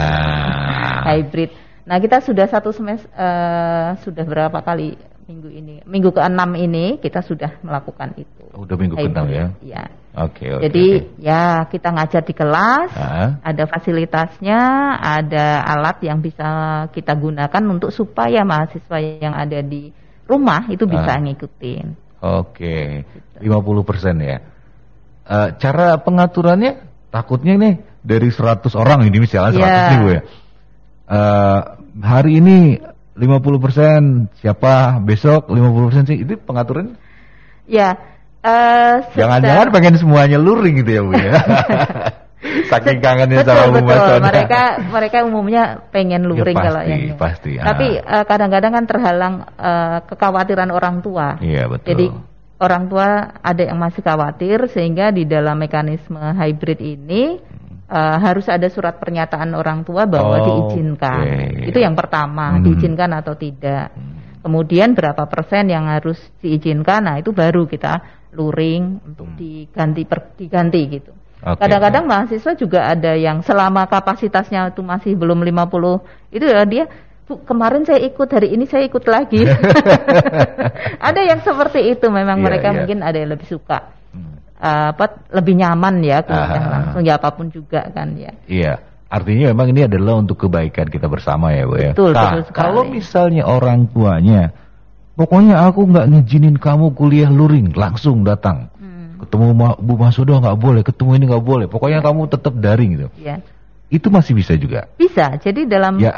hybrid. 1.01 1.51
Nah 1.81 1.97
kita 1.97 2.21
sudah 2.21 2.45
satu 2.45 2.69
semester 2.71 3.09
uh, 3.17 3.97
sudah 4.05 4.23
berapa 4.23 4.61
kali 4.61 4.95
minggu 5.25 5.49
ini? 5.49 5.75
Minggu 5.83 6.13
ke-6 6.13 6.41
ini 6.61 6.85
kita 7.01 7.25
sudah 7.25 7.57
melakukan 7.65 8.13
itu. 8.15 8.43
Udah 8.53 8.75
minggu 8.77 8.95
ke-6 8.95 9.19
ya? 9.31 9.45
Iya. 9.59 9.83
Oke, 10.11 10.43
okay, 10.43 10.49
okay, 10.51 10.63
Jadi 10.67 10.85
okay. 10.91 11.23
ya 11.23 11.43
kita 11.71 11.87
ngajar 11.95 12.23
di 12.27 12.33
kelas, 12.35 12.91
uh 12.99 13.31
ada 13.47 13.63
fasilitasnya, 13.63 14.59
ada 14.99 15.63
alat 15.63 16.03
yang 16.03 16.19
bisa 16.19 16.83
kita 16.91 17.15
gunakan 17.15 17.63
untuk 17.71 17.95
supaya 17.95 18.43
mahasiswa 18.43 18.99
yang 18.99 19.31
ada 19.31 19.63
di 19.63 19.87
rumah 20.27 20.67
itu 20.67 20.83
bisa 20.83 21.15
uh. 21.15 21.21
ngikutin. 21.23 22.10
Oke, 22.21 23.03
okay. 23.03 23.41
gitu. 23.41 23.49
50% 23.49 24.21
ya. 24.21 24.37
Uh, 25.25 25.49
cara 25.57 25.97
pengaturannya 25.97 26.85
takutnya 27.09 27.57
nih 27.57 27.73
dari 28.05 28.29
100 28.29 28.61
orang 28.77 29.05
ini 29.09 29.17
misalnya 29.21 29.57
100 29.57 29.61
yeah. 29.61 29.89
gue 29.97 30.13
ya. 30.13 30.21
Uh, 31.11 31.59
hari 32.01 32.37
ini 32.37 32.77
50% 33.17 34.37
siapa 34.39 35.01
besok 35.01 35.49
50% 35.49 36.09
sih 36.09 36.17
itu 36.21 36.37
pengaturan? 36.37 36.95
Ya. 37.65 37.97
Uh, 38.41 39.05
Jangan-jangan 39.13 39.69
pengen 39.69 39.95
semuanya 39.97 40.37
luring 40.41 40.81
gitu 40.81 40.91
ya 40.93 41.01
Bu 41.05 41.13
ya. 41.13 41.33
Saking 42.41 42.99
kangennya 43.05 43.45
betul, 43.45 43.53
sama 43.53 43.79
betul. 43.85 44.17
Mereka 44.25 44.61
mereka 44.89 45.17
umumnya 45.21 45.63
pengen 45.93 46.25
ya, 46.25 46.29
luring 46.29 46.57
ya, 46.57 46.61
pasti, 46.61 46.67
kalau 46.67 46.81
yang 46.81 47.03
pasti. 47.13 47.51
Tapi 47.61 47.87
uh, 48.01 48.25
kadang-kadang 48.25 48.71
kan 48.73 48.85
terhalang 48.89 49.35
uh, 49.61 49.97
kekhawatiran 50.09 50.69
orang 50.73 51.05
tua. 51.05 51.37
Iya 51.37 51.69
betul. 51.69 51.87
Jadi 51.93 52.05
orang 52.57 52.83
tua 52.89 53.07
ada 53.41 53.61
yang 53.61 53.77
masih 53.77 54.01
khawatir 54.01 54.57
sehingga 54.73 55.13
di 55.13 55.29
dalam 55.29 55.57
mekanisme 55.61 56.17
hybrid 56.17 56.81
ini 56.81 57.37
uh, 57.91 58.17
harus 58.17 58.49
ada 58.49 58.65
surat 58.73 58.97
pernyataan 58.97 59.53
orang 59.53 59.85
tua 59.85 60.09
bahwa 60.09 60.37
oh, 60.41 60.45
diizinkan. 60.45 61.21
Okay. 61.21 61.69
Itu 61.69 61.77
yang 61.77 61.93
pertama, 61.93 62.57
hmm. 62.57 62.63
diizinkan 62.65 63.11
atau 63.17 63.37
tidak. 63.37 63.93
Kemudian 64.41 64.97
berapa 64.97 65.29
persen 65.29 65.69
yang 65.69 65.85
harus 65.85 66.17
diizinkan, 66.41 67.05
nah 67.05 67.15
itu 67.21 67.29
baru 67.29 67.69
kita 67.69 68.01
luring 68.33 69.05
untuk 69.05 69.29
hmm. 69.29 69.37
diganti 69.37 70.01
per, 70.09 70.33
diganti 70.33 70.81
gitu. 70.89 71.13
Kadang-kadang 71.41 72.05
okay. 72.05 72.11
mahasiswa 72.13 72.51
juga 72.53 72.79
ada 72.85 73.17
yang 73.17 73.41
selama 73.41 73.89
kapasitasnya 73.89 74.69
itu 74.69 74.85
masih 74.85 75.17
belum 75.17 75.41
50, 75.41 76.37
itu 76.37 76.45
ya 76.45 76.61
dia 76.69 76.85
kemarin 77.49 77.81
saya 77.81 78.05
ikut, 78.05 78.29
hari 78.29 78.53
ini 78.53 78.69
saya 78.69 78.85
ikut 78.85 79.01
lagi. 79.09 79.41
ada 81.09 81.21
yang 81.25 81.41
seperti 81.41 81.97
itu 81.97 82.05
memang 82.13 82.39
yeah, 82.39 82.45
mereka 82.45 82.67
yeah. 82.69 82.77
mungkin 82.77 82.99
ada 83.01 83.17
yang 83.17 83.33
lebih 83.33 83.49
suka 83.49 84.01
uh, 84.61 84.87
apa 84.93 85.25
lebih 85.33 85.57
nyaman 85.57 86.05
ya 86.05 86.21
kuliah 86.21 86.63
langsung 86.69 87.01
ya 87.01 87.17
apa 87.17 87.29
pun 87.33 87.49
juga 87.49 87.89
kan 87.89 88.13
ya. 88.15 88.31
Iya. 88.45 88.73
Artinya 89.11 89.51
memang 89.51 89.75
ini 89.75 89.81
adalah 89.91 90.23
untuk 90.23 90.47
kebaikan 90.47 90.87
kita 90.87 91.11
bersama 91.11 91.51
ya, 91.51 91.67
Bu 91.67 91.75
ya. 91.75 91.91
Betul, 91.91 92.15
nah, 92.15 92.31
betul 92.31 92.55
Kalau 92.55 92.87
misalnya 92.87 93.43
orang 93.43 93.91
tuanya 93.91 94.55
pokoknya 95.19 95.67
aku 95.67 95.83
nggak 95.91 96.07
ngizinin 96.07 96.55
kamu 96.55 96.95
kuliah 96.95 97.27
luring, 97.27 97.75
langsung 97.75 98.23
datang. 98.23 98.70
Ketemu 99.21 99.45
Bu 99.77 99.93
Masudo 100.01 100.33
nggak 100.41 100.57
boleh, 100.57 100.81
ketemu 100.81 101.11
ini 101.17 101.25
nggak 101.29 101.45
boleh. 101.45 101.65
Pokoknya 101.69 101.99
ya. 102.01 102.05
kamu 102.09 102.21
tetap 102.29 102.53
daring 102.57 102.91
gitu. 102.97 103.07
Iya. 103.21 103.35
Itu 103.91 104.07
masih 104.07 104.33
bisa 104.33 104.55
juga. 104.55 104.87
Bisa. 104.95 105.35
Jadi 105.37 105.67
dalam 105.67 105.99
Ya, 105.99 106.15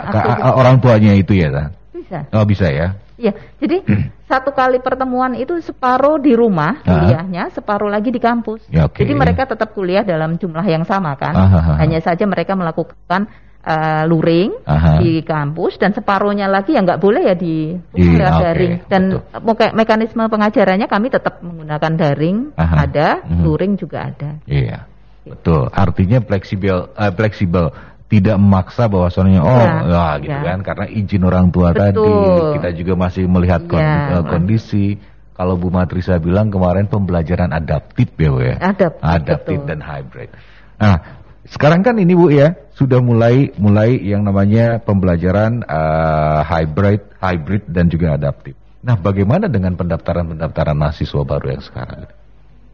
orang 0.56 0.78
tuanya 0.80 1.18
itu 1.18 1.34
ya, 1.34 1.50
kan? 1.50 1.70
Bisa. 1.92 2.20
Oh, 2.32 2.46
bisa 2.46 2.70
ya. 2.70 2.96
Ya, 3.18 3.34
jadi 3.62 3.86
satu 4.30 4.52
kali 4.54 4.82
pertemuan 4.82 5.38
itu 5.38 5.58
separuh 5.62 6.18
di 6.18 6.34
rumah 6.34 6.82
kuliahnya, 6.82 7.54
separuh 7.54 7.90
lagi 7.90 8.10
di 8.10 8.18
kampus. 8.22 8.66
Ya, 8.70 8.90
okay. 8.90 9.06
Jadi 9.06 9.14
mereka 9.14 9.46
tetap 9.46 9.74
kuliah 9.78 10.02
dalam 10.02 10.38
jumlah 10.38 10.66
yang 10.66 10.84
sama 10.84 11.14
kan. 11.16 11.34
Aha, 11.34 11.78
Hanya 11.82 12.02
saja 12.02 12.26
mereka 12.26 12.58
melakukan 12.58 13.30
uh, 13.64 14.04
luring 14.06 14.52
aha. 14.68 15.00
di 15.00 15.24
kampus 15.24 15.80
dan 15.80 15.96
separuhnya 15.96 16.52
lagi 16.52 16.76
yang 16.76 16.84
nggak 16.84 17.02
boleh 17.02 17.24
ya 17.32 17.36
di, 17.36 17.74
di 17.96 18.04
okay, 18.04 18.20
daring. 18.20 18.74
Dan 18.86 19.24
betul. 19.24 19.72
mekanisme 19.74 20.24
pengajarannya 20.28 20.88
kami 20.88 21.08
tetap 21.10 21.40
menggunakan 21.40 21.92
daring 21.96 22.38
aha. 22.60 22.76
ada, 22.88 23.08
mhm. 23.24 23.42
luring 23.44 23.74
juga 23.80 24.12
ada. 24.12 24.38
Iya. 24.46 24.86
Betul. 25.24 25.72
Artinya 25.72 26.20
fleksibel 26.20 26.92
uh, 26.92 27.12
fleksibel 27.16 27.72
tidak 28.12 28.38
memaksa 28.38 28.86
bahwa 28.86 29.10
soalnya 29.10 29.42
oh 29.42 29.58
ya, 29.58 29.74
ya 29.90 30.06
gitu 30.22 30.38
ya. 30.38 30.54
kan 30.54 30.60
karena 30.62 30.86
izin 30.86 31.24
orang 31.26 31.48
tua 31.50 31.74
Betul. 31.74 31.82
tadi 31.82 32.14
kita 32.62 32.70
juga 32.78 32.94
masih 33.10 33.24
melihat 33.26 33.66
ya, 33.74 34.22
kondisi 34.22 35.02
kalau 35.34 35.58
Bu 35.58 35.74
Matrisa 35.74 36.22
bilang 36.22 36.54
kemarin 36.54 36.86
pembelajaran 36.86 37.50
adaptif 37.50 38.14
ya 38.22 38.30
Bu 38.30 38.40
ya 38.46 38.56
adaptif, 38.62 39.02
adaptif 39.02 39.60
dan 39.66 39.82
hybrid 39.82 40.30
nah 40.78 41.23
sekarang 41.48 41.84
kan 41.84 42.00
ini 42.00 42.16
Bu 42.16 42.32
ya 42.32 42.56
sudah 42.76 43.04
mulai 43.04 43.52
mulai 43.60 44.00
yang 44.00 44.24
namanya 44.24 44.80
pembelajaran 44.80 45.64
uh, 45.68 46.42
hybrid 46.48 47.04
hybrid 47.20 47.64
dan 47.68 47.92
juga 47.92 48.16
adaptif 48.16 48.56
nah 48.84 48.96
bagaimana 48.96 49.52
dengan 49.52 49.76
pendaftaran 49.76 50.36
pendaftaran 50.36 50.76
mahasiswa 50.76 51.22
baru 51.24 51.48
yang 51.60 51.64
sekarang 51.64 52.08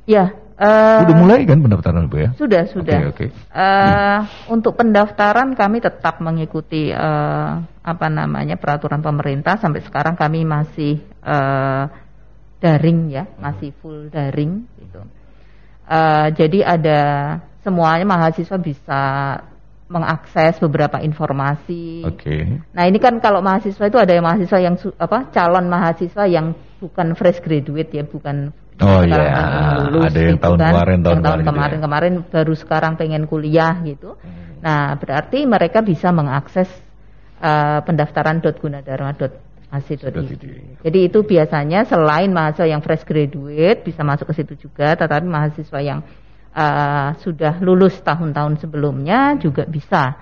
ya 0.06 0.26
Uh, 0.60 1.08
sudah 1.08 1.16
mulai 1.16 1.48
kan 1.48 1.64
pendaftaran 1.64 2.12
Bu 2.12 2.20
ya? 2.20 2.36
Sudah, 2.36 2.68
sudah. 2.68 3.16
Okay, 3.16 3.32
okay. 3.32 3.48
Uh, 3.48 3.64
hmm. 4.28 4.60
Untuk 4.60 4.76
pendaftaran 4.76 5.56
kami 5.56 5.80
tetap 5.80 6.20
mengikuti 6.20 6.92
uh, 6.92 7.64
apa 7.64 8.08
namanya 8.12 8.60
peraturan 8.60 9.00
pemerintah. 9.00 9.56
Sampai 9.56 9.80
sekarang 9.88 10.20
kami 10.20 10.44
masih 10.44 11.00
uh, 11.24 11.88
daring 12.60 13.08
ya, 13.08 13.24
masih 13.40 13.72
full 13.80 14.12
daring 14.12 14.68
gitu. 14.84 15.00
Uh, 15.88 16.28
jadi 16.36 16.76
ada 16.76 17.00
semuanya 17.64 18.08
mahasiswa 18.08 18.58
bisa 18.58 19.02
mengakses 19.90 20.62
beberapa 20.62 21.02
informasi. 21.02 22.06
Oke. 22.06 22.22
Okay. 22.22 22.42
Nah 22.78 22.86
ini 22.86 23.02
kan 23.02 23.18
kalau 23.18 23.42
mahasiswa 23.42 23.90
itu 23.90 23.98
ada 23.98 24.14
yang 24.14 24.26
mahasiswa 24.26 24.60
yang 24.62 24.76
apa 25.02 25.34
calon 25.34 25.66
mahasiswa 25.66 26.24
yang 26.30 26.54
bukan 26.78 27.18
fresh 27.18 27.42
graduate 27.42 27.92
ya, 27.92 28.06
bukan 28.06 28.54
Oh 28.80 29.04
iya, 29.04 29.28
kan 29.28 29.92
lulus, 29.92 30.08
ada 30.08 30.20
yang 30.24 30.40
gitu 30.40 30.44
tahun 30.48 30.56
kan, 30.56 30.72
kemarin, 30.72 30.98
tahun, 31.04 31.12
yang 31.12 31.20
tahun 31.20 31.44
kemarin, 31.44 31.68
gitu 31.68 31.76
ya. 31.76 31.84
kemarin 31.84 32.14
baru 32.32 32.54
sekarang 32.56 32.96
pengen 32.96 33.28
kuliah 33.28 33.76
gitu. 33.84 34.16
Hmm. 34.16 34.64
Nah 34.64 34.96
berarti 34.96 35.44
mereka 35.44 35.84
bisa 35.84 36.16
mengakses 36.16 36.72
uh, 37.44 37.84
pendaftaran 37.84 38.40
.gunadarma.ac.id. 38.40 40.44
Jadi 40.80 41.00
itu 41.04 41.20
biasanya 41.28 41.84
selain 41.92 42.32
mahasiswa 42.32 42.72
yang 42.72 42.80
fresh 42.80 43.04
graduate 43.04 43.84
bisa 43.84 44.00
masuk 44.08 44.32
ke 44.32 44.40
situ 44.40 44.56
juga, 44.56 44.96
tetapi 44.96 45.28
mahasiswa 45.28 45.80
yang 45.84 46.00
uh, 46.54 47.18
sudah 47.22 47.62
lulus 47.62 47.98
tahun-tahun 48.02 48.62
sebelumnya 48.62 49.38
juga 49.38 49.66
bisa 49.66 50.18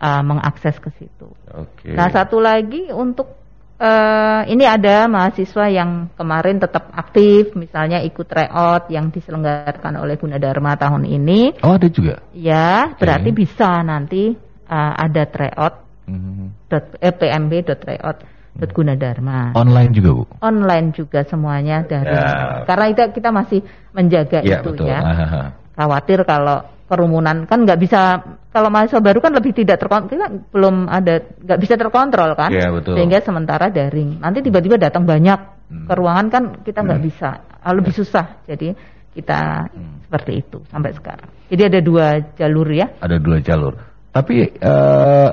uh, 0.00 0.22
mengakses 0.24 0.76
ke 0.82 0.90
situ. 0.98 1.28
Okay. 1.48 1.94
Nah 1.94 2.08
satu 2.10 2.42
lagi 2.42 2.90
untuk 2.90 3.42
Uh, 3.82 4.46
ini 4.46 4.62
ada 4.62 5.10
mahasiswa 5.10 5.66
yang 5.66 6.06
kemarin 6.14 6.62
tetap 6.62 6.94
aktif, 6.94 7.50
misalnya 7.58 7.98
ikut 8.06 8.30
tryout 8.30 8.86
yang 8.94 9.10
diselenggarakan 9.10 9.98
oleh 9.98 10.14
Gunadarma 10.22 10.78
tahun 10.78 11.02
ini. 11.02 11.58
Oh, 11.66 11.74
ada 11.74 11.90
juga? 11.90 12.22
Ya, 12.30 12.94
berarti 12.94 13.34
bisa 13.34 13.82
nanti 13.82 14.38
uh, 14.70 14.92
ada 14.94 15.26
tryout. 15.26 15.82
Mm-hmm. 16.06 16.70
Eh. 16.70 18.14
Mm. 18.62 18.70
Gunadarma. 18.70 19.58
Online 19.58 19.90
juga 19.90 20.10
bu? 20.14 20.24
Online 20.38 20.86
juga 20.94 21.26
semuanya 21.26 21.82
dari. 21.82 22.14
Ya. 22.14 22.62
Karena 22.62 22.86
itu 22.86 23.02
kita 23.18 23.34
masih 23.34 23.66
menjaga 23.90 24.46
ya, 24.46 24.62
itu 24.62 24.78
betul. 24.78 24.86
ya. 24.86 25.00
Khawatir 25.72 26.24
kalau 26.28 26.64
kerumunan. 26.90 27.48
Kan 27.48 27.64
nggak 27.64 27.80
bisa 27.80 28.20
kalau 28.52 28.68
mahasiswa 28.68 29.00
baru 29.00 29.18
kan 29.24 29.32
lebih 29.32 29.56
tidak 29.56 29.80
terkontrol 29.80 30.12
kita 30.12 30.26
belum 30.52 30.92
ada 30.92 31.24
nggak 31.24 31.60
bisa 31.60 31.74
terkontrol 31.80 32.36
kan? 32.36 32.52
Ya, 32.52 32.68
betul. 32.68 33.00
sehingga 33.00 33.24
sementara 33.24 33.72
daring. 33.72 34.20
Nanti 34.20 34.44
tiba-tiba 34.44 34.76
datang 34.76 35.08
banyak. 35.08 35.62
Hmm. 35.72 35.88
ke 35.88 35.94
ruangan 35.96 36.26
kan 36.28 36.42
kita 36.60 36.84
nggak 36.84 37.00
hmm. 37.00 37.08
bisa. 37.08 37.30
Ah, 37.64 37.72
lebih 37.72 37.96
susah. 37.96 38.44
Jadi 38.44 38.76
kita 39.16 39.72
hmm. 39.72 40.04
seperti 40.04 40.32
itu 40.44 40.60
sampai 40.68 40.92
sekarang. 40.92 41.28
Jadi 41.48 41.62
ada 41.64 41.80
dua 41.80 42.06
jalur 42.36 42.68
ya. 42.68 42.92
Ada 43.00 43.16
dua 43.16 43.40
jalur. 43.40 43.80
Tapi 44.12 44.52
uh, 44.60 45.30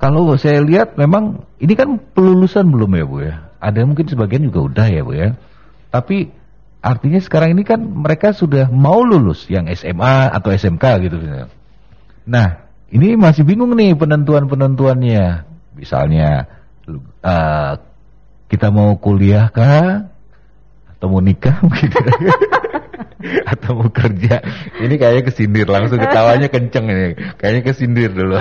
kalau 0.00 0.32
saya 0.40 0.64
lihat 0.64 0.96
memang 0.96 1.44
ini 1.60 1.76
kan 1.76 2.00
pelulusan 2.16 2.72
belum 2.72 2.90
ya 2.96 3.04
bu 3.04 3.16
ya? 3.20 3.34
Ada 3.60 3.84
mungkin 3.84 4.08
sebagian 4.08 4.48
juga 4.48 4.64
udah 4.64 4.86
ya 4.88 5.02
bu 5.04 5.12
ya? 5.12 5.28
Tapi 5.92 6.32
Artinya 6.80 7.20
sekarang 7.20 7.52
ini 7.52 7.62
kan 7.62 7.80
mereka 7.80 8.32
sudah 8.32 8.72
mau 8.72 9.04
lulus 9.04 9.44
yang 9.52 9.68
SMA 9.68 10.32
atau 10.32 10.48
SMK 10.48 10.84
gitu. 11.04 11.16
Nah, 12.24 12.48
ini 12.88 13.20
masih 13.20 13.44
bingung 13.44 13.76
nih 13.76 13.92
penentuan-penentuannya. 13.92 15.44
Misalnya 15.76 16.48
uh, 17.20 17.76
kita 18.48 18.72
mau 18.72 18.96
kuliah 18.96 19.52
kah 19.52 20.08
atau 20.96 21.06
mau 21.12 21.20
nikah 21.20 21.60
gitu. 21.84 22.00
atau 23.44 23.70
mau 23.76 23.92
kerja. 23.92 24.40
Ini 24.80 24.94
kayaknya 24.96 25.22
kesindir 25.28 25.68
langsung 25.68 26.00
ketawanya 26.00 26.48
kenceng 26.48 26.88
ini. 26.88 27.12
Kayaknya 27.36 27.62
kesindir 27.68 28.10
dulu. 28.16 28.40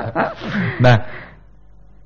nah, 0.84 0.96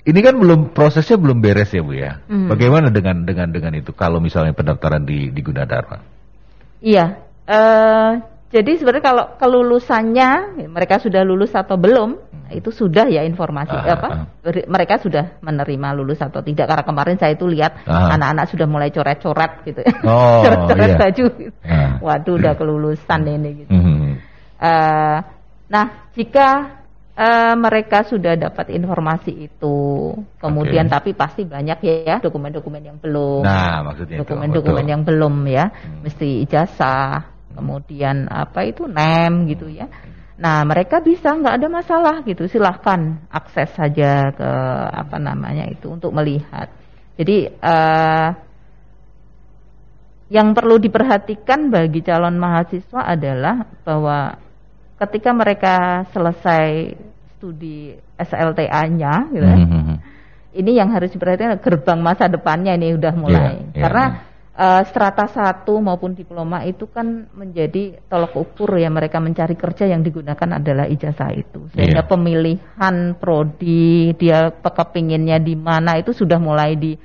ini 0.09 0.21
kan 0.25 0.41
belum 0.41 0.73
prosesnya 0.73 1.21
belum 1.21 1.45
beres 1.45 1.69
ya 1.69 1.85
Bu 1.85 1.93
ya. 1.93 2.25
Hmm. 2.25 2.49
Bagaimana 2.49 2.89
dengan 2.89 3.29
dengan 3.29 3.53
dengan 3.53 3.77
itu 3.77 3.93
kalau 3.93 4.25
misalnya 4.25 4.57
pendaftaran 4.57 5.05
di 5.05 5.29
di 5.29 5.41
Gunadarma? 5.45 6.01
Iya. 6.81 7.29
Uh, 7.45 8.13
jadi 8.49 8.81
sebenarnya 8.81 9.05
kalau 9.05 9.25
kelulusannya 9.37 10.57
mereka 10.73 10.97
sudah 10.97 11.21
lulus 11.21 11.53
atau 11.53 11.77
belum 11.77 12.17
hmm. 12.17 12.57
itu 12.57 12.73
sudah 12.73 13.05
ya 13.13 13.21
informasi 13.29 13.77
uh, 13.77 13.85
apa 13.85 14.09
uh. 14.25 14.65
mereka 14.65 14.97
sudah 14.97 15.37
menerima 15.45 15.93
lulus 15.93 16.25
atau 16.25 16.41
tidak 16.41 16.65
karena 16.73 16.85
kemarin 16.89 17.17
saya 17.21 17.37
itu 17.37 17.45
lihat 17.45 17.85
anak-anak 17.85 18.49
uh. 18.49 18.51
sudah 18.57 18.67
mulai 18.69 18.89
coret-coret 18.89 19.53
gitu 19.69 19.85
oh, 20.09 20.41
coret-coret 20.45 20.89
iya. 20.89 20.97
baju 20.97 21.25
uh. 21.29 21.93
waduh 22.01 22.35
udah 22.41 22.53
kelulusan 22.57 23.21
ini 23.29 23.51
gitu 23.65 23.71
uh, 24.65 25.17
nah 25.69 25.85
jika 26.17 26.81
uh, 27.19 27.55
mereka 27.59 28.07
sudah 28.07 28.39
dapat 28.39 28.71
informasi 28.71 29.51
itu. 29.51 30.15
Kemudian 30.39 30.87
okay. 30.87 30.95
tapi 30.95 31.11
pasti 31.19 31.43
banyak 31.43 31.79
ya 31.83 32.17
dokumen-dokumen 32.23 32.83
yang 32.87 32.99
belum. 33.03 33.43
Nah, 33.43 33.83
maksudnya 33.83 34.23
dokumen-dokumen 34.23 34.87
yang 34.87 35.03
belum 35.03 35.35
ya, 35.51 35.67
hmm. 35.69 36.07
mesti 36.07 36.47
ijazah, 36.47 37.27
kemudian 37.59 38.31
apa 38.31 38.63
itu 38.63 38.87
nem 38.87 39.51
gitu 39.51 39.67
ya. 39.67 39.91
Nah, 40.39 40.63
mereka 40.63 41.03
bisa 41.03 41.35
nggak 41.35 41.59
ada 41.59 41.69
masalah 41.69 42.17
gitu. 42.23 42.47
Silahkan 42.47 43.27
akses 43.27 43.75
saja 43.75 44.31
ke 44.31 44.51
apa 44.95 45.19
namanya 45.19 45.67
itu 45.67 45.91
untuk 45.91 46.15
melihat. 46.15 46.71
Jadi 47.19 47.51
uh, 47.59 48.31
yang 50.31 50.55
perlu 50.55 50.79
diperhatikan 50.79 51.75
bagi 51.75 52.07
calon 52.07 52.39
mahasiswa 52.39 53.01
adalah 53.03 53.67
bahwa 53.83 54.39
ketika 54.99 55.31
mereka 55.31 56.05
selesai 56.11 56.95
studi 57.39 57.95
SLTA-nya 58.19 59.31
gitu 59.31 59.47
mm 59.47 59.67
-hmm. 59.71 59.97
ini 60.59 60.71
yang 60.75 60.91
harus 60.91 61.15
diperhatikan 61.15 61.63
gerbang 61.63 62.03
masa 62.03 62.27
depannya 62.27 62.75
ini 62.75 62.99
udah 62.99 63.15
mulai 63.15 63.39
yeah, 63.39 63.75
yeah, 63.75 63.83
karena 63.87 64.07
Uh, 64.59 64.83
strata 64.91 65.31
satu 65.31 65.79
maupun 65.79 66.19
diploma 66.19 66.67
itu 66.67 66.91
kan 66.91 67.31
menjadi 67.31 68.03
tolok 68.11 68.43
ukur 68.43 68.75
ya 68.75 68.91
mereka 68.91 69.23
mencari 69.23 69.55
kerja 69.55 69.87
yang 69.87 70.03
digunakan 70.03 70.59
adalah 70.59 70.91
ijazah 70.91 71.31
itu 71.31 71.71
sehingga 71.79 72.03
yeah. 72.03 72.11
pemilihan 72.11 73.15
prodi 73.23 74.19
dia 74.19 74.51
kepinginnya 74.51 75.39
di 75.39 75.55
mana 75.55 75.95
itu 76.03 76.11
sudah 76.11 76.43
mulai 76.43 76.75
di 76.75 76.99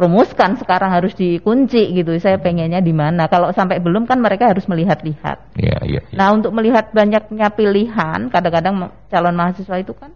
rumuskan 0.00 0.56
sekarang 0.56 0.96
harus 0.96 1.12
dikunci 1.12 1.92
gitu. 1.92 2.16
Saya 2.16 2.40
pengennya 2.40 2.80
di 2.80 2.96
mana. 2.96 3.28
Kalau 3.28 3.52
sampai 3.52 3.78
belum 3.78 4.08
kan 4.08 4.18
mereka 4.18 4.48
harus 4.48 4.64
melihat-lihat. 4.64 5.60
Yeah, 5.60 5.84
yeah, 5.84 6.02
yeah. 6.08 6.16
Nah 6.16 6.32
untuk 6.32 6.56
melihat 6.56 6.88
banyaknya 6.90 7.52
pilihan, 7.52 8.32
kadang-kadang 8.32 8.88
calon 9.12 9.36
mahasiswa 9.36 9.76
itu 9.76 9.92
kan 9.92 10.10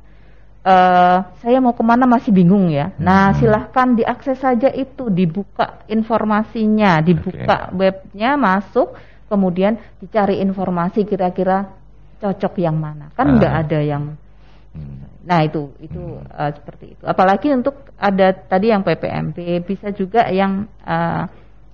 uh, 0.65 1.19
saya 1.45 1.61
mau 1.61 1.77
ke 1.77 1.85
mana 1.85 2.09
masih 2.09 2.33
bingung 2.33 2.73
ya. 2.73 2.97
Nah 2.97 3.31
hmm. 3.31 3.39
silahkan 3.45 3.89
diakses 3.93 4.41
saja 4.41 4.73
itu, 4.73 5.13
dibuka 5.13 5.85
informasinya, 5.93 7.05
dibuka 7.05 7.69
okay. 7.71 7.77
webnya, 7.77 8.41
masuk, 8.41 8.97
kemudian 9.29 9.77
dicari 10.01 10.41
informasi 10.41 11.05
kira-kira 11.05 11.69
cocok 12.25 12.57
yang 12.59 12.81
mana. 12.81 13.13
Kan 13.13 13.37
nggak 13.37 13.53
uh. 13.53 13.61
ada 13.61 13.79
yang 13.85 14.05
hmm. 14.73 15.14
Nah 15.25 15.41
itu 15.45 15.73
itu 15.81 16.01
hmm. 16.01 16.29
uh, 16.29 16.53
seperti 16.53 16.97
itu. 16.97 17.05
Apalagi 17.09 17.49
untuk 17.53 17.89
ada 17.97 18.33
tadi 18.33 18.69
yang 18.69 18.85
PPMP 18.85 19.65
bisa 19.65 19.89
juga 19.91 20.29
yang 20.29 20.69
uh, 20.85 21.25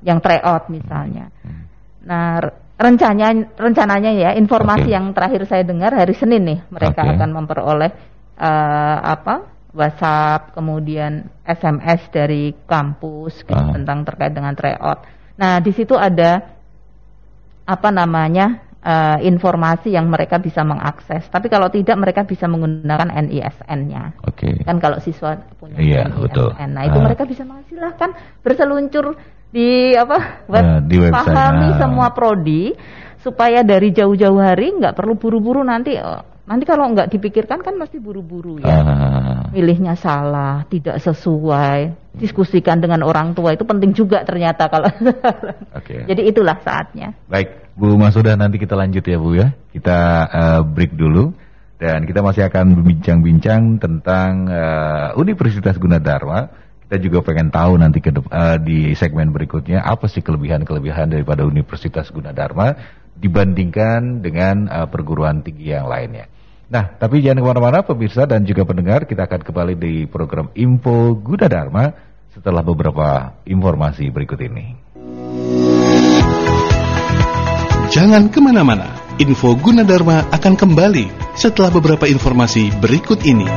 yang 0.07 0.23
tryout 0.23 0.71
misalnya. 0.71 1.35
Hmm. 1.42 1.66
Nah 2.07 2.38
rencananya 2.80 3.59
rencananya 3.59 4.11
ya 4.16 4.30
informasi 4.38 4.88
okay. 4.88 4.97
yang 4.97 5.12
terakhir 5.12 5.45
saya 5.45 5.62
dengar 5.66 5.92
hari 5.92 6.16
Senin 6.16 6.42
nih 6.49 6.61
mereka 6.73 7.04
okay. 7.04 7.12
akan 7.19 7.30
memperoleh 7.37 7.92
uh, 8.40 8.99
apa 9.04 9.45
WhatsApp 9.71 10.57
kemudian 10.57 11.30
SMS 11.47 12.09
dari 12.11 12.57
kampus 12.64 13.45
gitu, 13.45 13.54
uh. 13.54 13.75
tentang 13.75 14.02
terkait 14.07 14.33
dengan 14.33 14.54
tryout. 14.57 15.04
Nah 15.37 15.59
di 15.61 15.71
situ 15.75 15.95
ada 15.99 16.40
apa 17.69 17.88
namanya 17.92 18.69
uh, 18.84 19.18
informasi 19.20 19.92
yang 19.92 20.08
mereka 20.08 20.40
bisa 20.40 20.64
mengakses. 20.64 21.28
Tapi 21.28 21.52
kalau 21.52 21.68
tidak 21.68 21.96
mereka 22.00 22.25
bisa 22.25 22.49
menggunakan 22.49 23.12
NISN-nya. 23.28 24.20
Oke. 24.25 24.50
Okay. 24.50 24.54
Kan 24.64 24.80
kalau 24.80 24.99
siswa 25.00 25.37
punya 25.60 25.80
iya, 25.80 26.08
NISN. 26.08 26.25
Betul. 26.28 26.49
Nah, 26.56 26.82
itu 26.88 26.98
uh. 26.98 27.05
mereka 27.05 27.22
bisa 27.28 27.42
silahkan 27.68 28.11
berseluncur 28.40 29.16
di 29.50 29.92
apa? 29.96 30.46
Web, 30.48 30.64
uh, 30.64 30.81
di 30.85 30.96
website. 31.00 31.16
Pahami 31.16 31.68
uh. 31.74 31.76
semua 31.78 32.09
prodi 32.12 32.72
supaya 33.20 33.61
dari 33.61 33.92
jauh-jauh 33.92 34.40
hari 34.40 34.72
nggak 34.81 34.96
perlu 34.96 35.20
buru-buru 35.20 35.61
nanti 35.61 35.92
oh, 36.00 36.30
Nanti 36.50 36.66
kalau 36.66 36.90
nggak 36.90 37.14
dipikirkan 37.14 37.62
kan 37.62 37.78
mesti 37.78 38.02
buru-buru 38.02 38.58
ya. 38.58 38.66
Uh. 38.66 39.54
Milihnya 39.54 39.94
salah, 39.94 40.66
tidak 40.66 40.98
sesuai. 40.98 41.94
Diskusikan 42.18 42.82
dengan 42.82 43.06
orang 43.06 43.38
tua 43.38 43.54
itu 43.54 43.62
penting 43.62 43.94
juga 43.94 44.26
ternyata 44.26 44.66
kalau. 44.66 44.90
okay. 45.78 46.10
Jadi 46.10 46.26
itulah 46.26 46.58
saatnya. 46.58 47.14
Baik, 47.30 47.70
Bu 47.78 47.94
Masuda 47.94 48.34
nanti 48.34 48.58
kita 48.58 48.74
lanjut 48.74 49.06
ya 49.06 49.18
Bu 49.22 49.38
ya. 49.38 49.54
Kita 49.70 49.98
uh, 50.26 50.60
break 50.66 50.98
dulu 50.98 51.30
dan 51.78 52.02
kita 52.02 52.18
masih 52.18 52.42
akan 52.50 52.82
berbincang-bincang 52.82 53.78
tentang 53.78 54.50
uh, 54.50 55.14
Universitas 55.22 55.78
Gunadarma. 55.78 56.50
Kita 56.90 56.98
juga 56.98 57.22
pengen 57.22 57.54
tahu 57.54 57.78
nanti 57.78 58.02
ke 58.02 58.10
uh, 58.10 58.58
di 58.58 58.98
segmen 58.98 59.30
berikutnya 59.30 59.86
apa 59.86 60.10
sih 60.10 60.18
kelebihan-kelebihan 60.18 61.14
daripada 61.14 61.46
Universitas 61.46 62.10
Gunadarma 62.10 62.74
dibandingkan 63.14 64.18
dengan 64.18 64.66
uh, 64.66 64.90
perguruan 64.90 65.46
tinggi 65.46 65.70
yang 65.70 65.86
lainnya. 65.86 66.39
Nah, 66.70 66.87
tapi 66.87 67.18
jangan 67.18 67.42
ke 67.42 67.46
mana-mana 67.50 67.83
pemirsa 67.83 68.30
dan 68.30 68.46
juga 68.46 68.62
pendengar, 68.62 69.02
kita 69.02 69.26
akan 69.26 69.42
kembali 69.42 69.74
di 69.74 69.94
program 70.06 70.54
Info 70.54 71.18
Dharma 71.50 71.90
setelah 72.30 72.62
beberapa 72.62 73.35
informasi 73.42 74.06
berikut 74.14 74.38
ini. 74.38 74.78
Jangan 77.90 78.30
ke 78.30 78.38
mana-mana, 78.38 78.87
Info 79.18 79.59
Gunadarma 79.59 80.30
akan 80.30 80.54
kembali 80.54 81.35
setelah 81.35 81.74
beberapa 81.74 82.06
informasi 82.06 82.70
berikut 82.78 83.18
ini. 83.26 83.50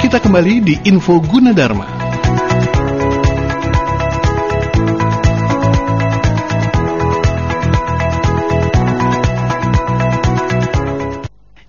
Kita 0.00 0.16
kembali 0.16 0.54
di 0.64 0.74
Info 0.88 1.20
Gunadarma. 1.20 1.99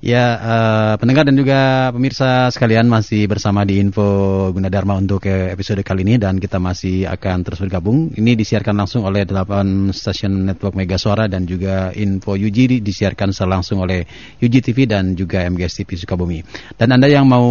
Ya, 0.01 0.33
uh, 0.41 0.93
pendengar 0.97 1.29
dan 1.29 1.37
juga 1.37 1.93
pemirsa 1.93 2.49
sekalian 2.49 2.89
masih 2.89 3.29
bersama 3.29 3.61
di 3.61 3.77
Info 3.77 4.49
Gunadarma 4.49 4.97
untuk 4.97 5.29
episode 5.29 5.85
kali 5.85 6.01
ini 6.01 6.17
dan 6.17 6.41
kita 6.41 6.57
masih 6.57 7.05
akan 7.05 7.45
terus 7.45 7.61
bergabung. 7.61 8.09
Ini 8.09 8.33
disiarkan 8.33 8.81
langsung 8.81 9.05
oleh 9.05 9.29
8 9.29 9.93
stasiun 9.93 10.49
network 10.49 10.73
Mega 10.73 10.97
Suara 10.97 11.29
dan 11.29 11.45
juga 11.45 11.93
Info 11.93 12.33
UG 12.33 12.81
disiarkan 12.81 13.29
langsung 13.45 13.85
oleh 13.85 14.01
UG 14.41 14.73
TV 14.73 14.89
dan 14.89 15.13
juga 15.13 15.45
MGS 15.45 15.85
TV 15.85 15.93
Sukabumi. 16.01 16.41
Dan 16.81 16.97
Anda 16.97 17.05
yang 17.05 17.29
mau 17.29 17.45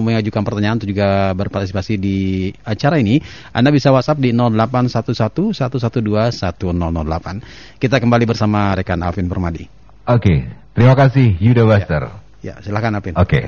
mengajukan 0.00 0.40
pertanyaan 0.40 0.80
atau 0.80 0.88
juga 0.88 1.36
berpartisipasi 1.36 2.00
di 2.00 2.48
acara 2.64 2.96
ini, 2.96 3.20
Anda 3.52 3.68
bisa 3.68 3.92
WhatsApp 3.92 4.24
di 4.24 4.32
0811 4.32 5.52
112 5.52 6.48
1008. 6.48 7.76
Kita 7.76 8.00
kembali 8.00 8.24
bersama 8.24 8.72
rekan 8.72 9.04
Alvin 9.04 9.28
Permadi. 9.28 9.79
Oke, 10.10 10.26
okay. 10.26 10.38
Terima 10.74 10.98
kasih 10.98 11.38
Yuda 11.38 11.62
Buster. 11.70 12.10
Ya, 12.42 12.58
ya 12.58 12.66
silakan 12.66 12.98
Apin. 12.98 13.14
Oke, 13.14 13.30
okay. 13.30 13.44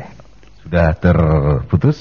sudah 0.62 0.94
terputus. 0.94 1.98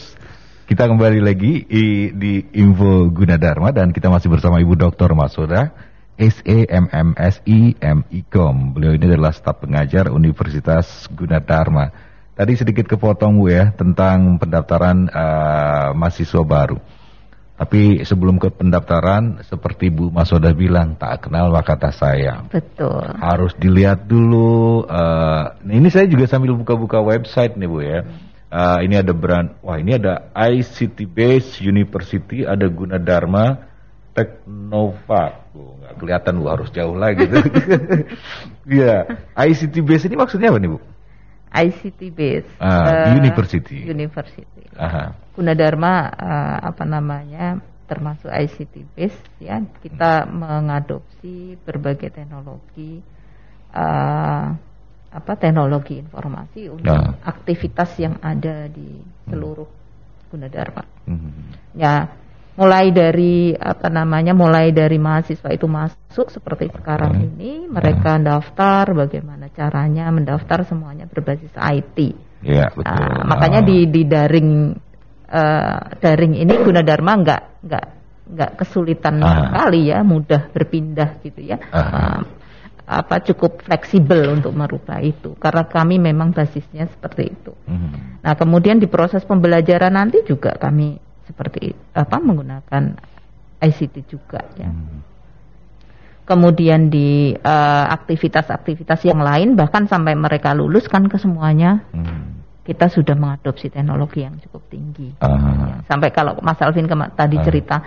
Kita 0.70 0.86
kembali 0.86 1.18
lagi 1.18 1.66
di, 1.66 2.14
di 2.14 2.46
Info 2.62 3.10
Gunadarma 3.10 3.74
dan 3.74 3.90
kita 3.90 4.14
masih 4.14 4.30
bersama 4.30 4.62
Ibu 4.62 4.78
Dr. 4.78 5.18
Masoda, 5.18 5.74
SEMMSI 6.14 7.82
MIKOM. 7.82 8.78
Beliau 8.78 8.94
ini 8.94 9.10
adalah 9.10 9.34
staf 9.34 9.66
pengajar 9.66 10.14
Universitas 10.14 11.10
Gunadarma. 11.10 11.90
Tadi 12.38 12.54
sedikit 12.54 12.86
kepotong 12.86 13.42
Bu 13.42 13.50
ya 13.50 13.74
tentang 13.74 14.38
pendaftaran 14.38 15.10
uh, 15.10 15.98
mahasiswa 15.98 16.46
baru. 16.46 16.78
Tapi 17.62 18.02
sebelum 18.02 18.42
ke 18.42 18.50
pendaftaran, 18.50 19.46
seperti 19.46 19.94
Bu 19.94 20.10
Masoda 20.10 20.50
bilang, 20.50 20.98
tak 20.98 21.30
kenal 21.30 21.54
maka 21.54 21.78
tak 21.78 21.94
sayang. 21.94 22.50
Betul. 22.50 23.06
Harus 23.22 23.54
dilihat 23.54 24.10
dulu. 24.10 24.82
Uh, 24.90 25.54
ini 25.70 25.94
saya 25.94 26.10
juga 26.10 26.26
sambil 26.26 26.58
buka-buka 26.58 26.98
website 27.06 27.62
nih 27.62 27.70
Bu 27.70 27.86
ya. 27.86 28.02
Uh, 28.50 28.82
ini 28.82 28.98
ada 28.98 29.14
brand, 29.14 29.62
wah 29.62 29.78
ini 29.78 29.94
ada 29.94 30.34
ICT 30.34 31.06
Base 31.06 31.62
University, 31.62 32.50
ada 32.50 32.66
Gunadarma, 32.66 33.70
Teknova. 34.18 35.46
Bu, 35.54 35.78
nggak 35.86 35.94
kelihatan 36.02 36.34
Bu, 36.42 36.50
harus 36.50 36.74
jauh 36.74 36.98
lagi. 36.98 37.30
Iya, 38.62 39.06
ICT 39.38 39.86
Base 39.86 40.06
ini 40.10 40.18
maksudnya 40.18 40.50
apa 40.50 40.58
nih 40.58 40.70
Bu? 40.74 40.91
ICT 41.52 42.00
Base. 42.16 42.50
Uh, 42.58 42.66
uh, 42.66 43.16
University. 43.20 43.84
University. 43.84 44.64
Aha. 44.80 45.14
Gunadarma 45.36 46.08
uh, 46.16 46.58
apa 46.72 46.84
namanya 46.88 47.60
termasuk 47.92 48.32
ICT 48.32 48.96
base 48.96 49.20
ya 49.44 49.60
kita 49.84 50.24
hmm. 50.24 50.32
mengadopsi 50.32 51.60
berbagai 51.60 52.16
teknologi 52.16 53.04
uh, 53.76 54.48
apa 55.12 55.32
teknologi 55.36 56.00
informasi 56.00 56.72
untuk 56.72 56.88
nah. 56.88 57.20
aktivitas 57.20 58.00
yang 58.00 58.16
ada 58.24 58.72
di 58.72 59.04
seluruh 59.28 59.68
Gunadarma. 60.32 60.88
Hmm. 61.04 61.52
Ya, 61.76 62.08
mulai 62.62 62.94
dari 62.94 63.58
apa 63.58 63.90
namanya, 63.90 64.38
mulai 64.38 64.70
dari 64.70 65.02
mahasiswa 65.02 65.50
itu 65.50 65.66
masuk 65.66 66.30
seperti 66.30 66.70
sekarang 66.70 67.18
hmm. 67.18 67.26
ini, 67.34 67.52
mereka 67.66 68.22
hmm. 68.22 68.24
daftar, 68.30 68.86
bagaimana 68.94 69.50
caranya 69.50 70.14
mendaftar 70.14 70.62
semuanya 70.70 71.10
berbasis 71.10 71.50
IT. 71.58 71.98
Ya, 72.46 72.70
betul. 72.70 72.86
Uh, 72.86 73.26
makanya 73.26 73.66
di 73.66 73.90
di 73.90 74.06
daring 74.06 74.78
uh, 75.26 75.80
daring 75.98 76.38
ini 76.38 76.54
Gunadarma 76.62 77.14
nggak 77.18 77.42
nggak 77.66 77.86
nggak 78.30 78.52
kesulitan 78.62 79.18
uh. 79.26 79.50
sekali 79.50 79.90
ya, 79.90 80.06
mudah 80.06 80.54
berpindah 80.54 81.18
gitu 81.26 81.42
ya. 81.42 81.58
Uh, 81.74 82.22
apa 82.92 83.24
cukup 83.24 83.64
fleksibel 83.64 84.36
untuk 84.36 84.52
merubah 84.52 85.00
itu 85.00 85.32
karena 85.40 85.64
kami 85.64 85.96
memang 85.98 86.36
basisnya 86.36 86.92
seperti 86.92 87.24
itu. 87.32 87.56
Hmm. 87.66 88.20
Nah 88.20 88.34
kemudian 88.36 88.84
di 88.84 88.92
proses 88.92 89.24
pembelajaran 89.24 89.96
nanti 89.96 90.28
juga 90.28 90.60
kami 90.60 91.00
seperti 91.32 91.72
apa 91.96 92.20
menggunakan 92.20 93.00
ICT 93.64 93.96
juga 94.12 94.44
ya. 94.60 94.68
Hmm. 94.68 95.00
Kemudian 96.28 96.92
di 96.92 97.34
uh, 97.34 97.86
aktivitas-aktivitas 97.92 99.04
yang 99.08 99.24
lain 99.24 99.56
bahkan 99.56 99.88
sampai 99.88 100.14
mereka 100.14 100.52
lulus 100.52 100.86
kan 100.92 101.08
ke 101.08 101.18
semuanya 101.18 101.82
hmm. 101.96 102.64
kita 102.68 102.92
sudah 102.92 103.16
mengadopsi 103.16 103.72
teknologi 103.72 104.28
yang 104.28 104.36
cukup 104.44 104.62
tinggi. 104.68 105.16
Uh. 105.24 105.32
Ya. 105.72 105.76
Sampai 105.88 106.12
kalau 106.12 106.36
Mas 106.44 106.60
Alvin 106.60 106.88
tadi 107.16 107.40
uh. 107.40 107.44
cerita 107.44 107.82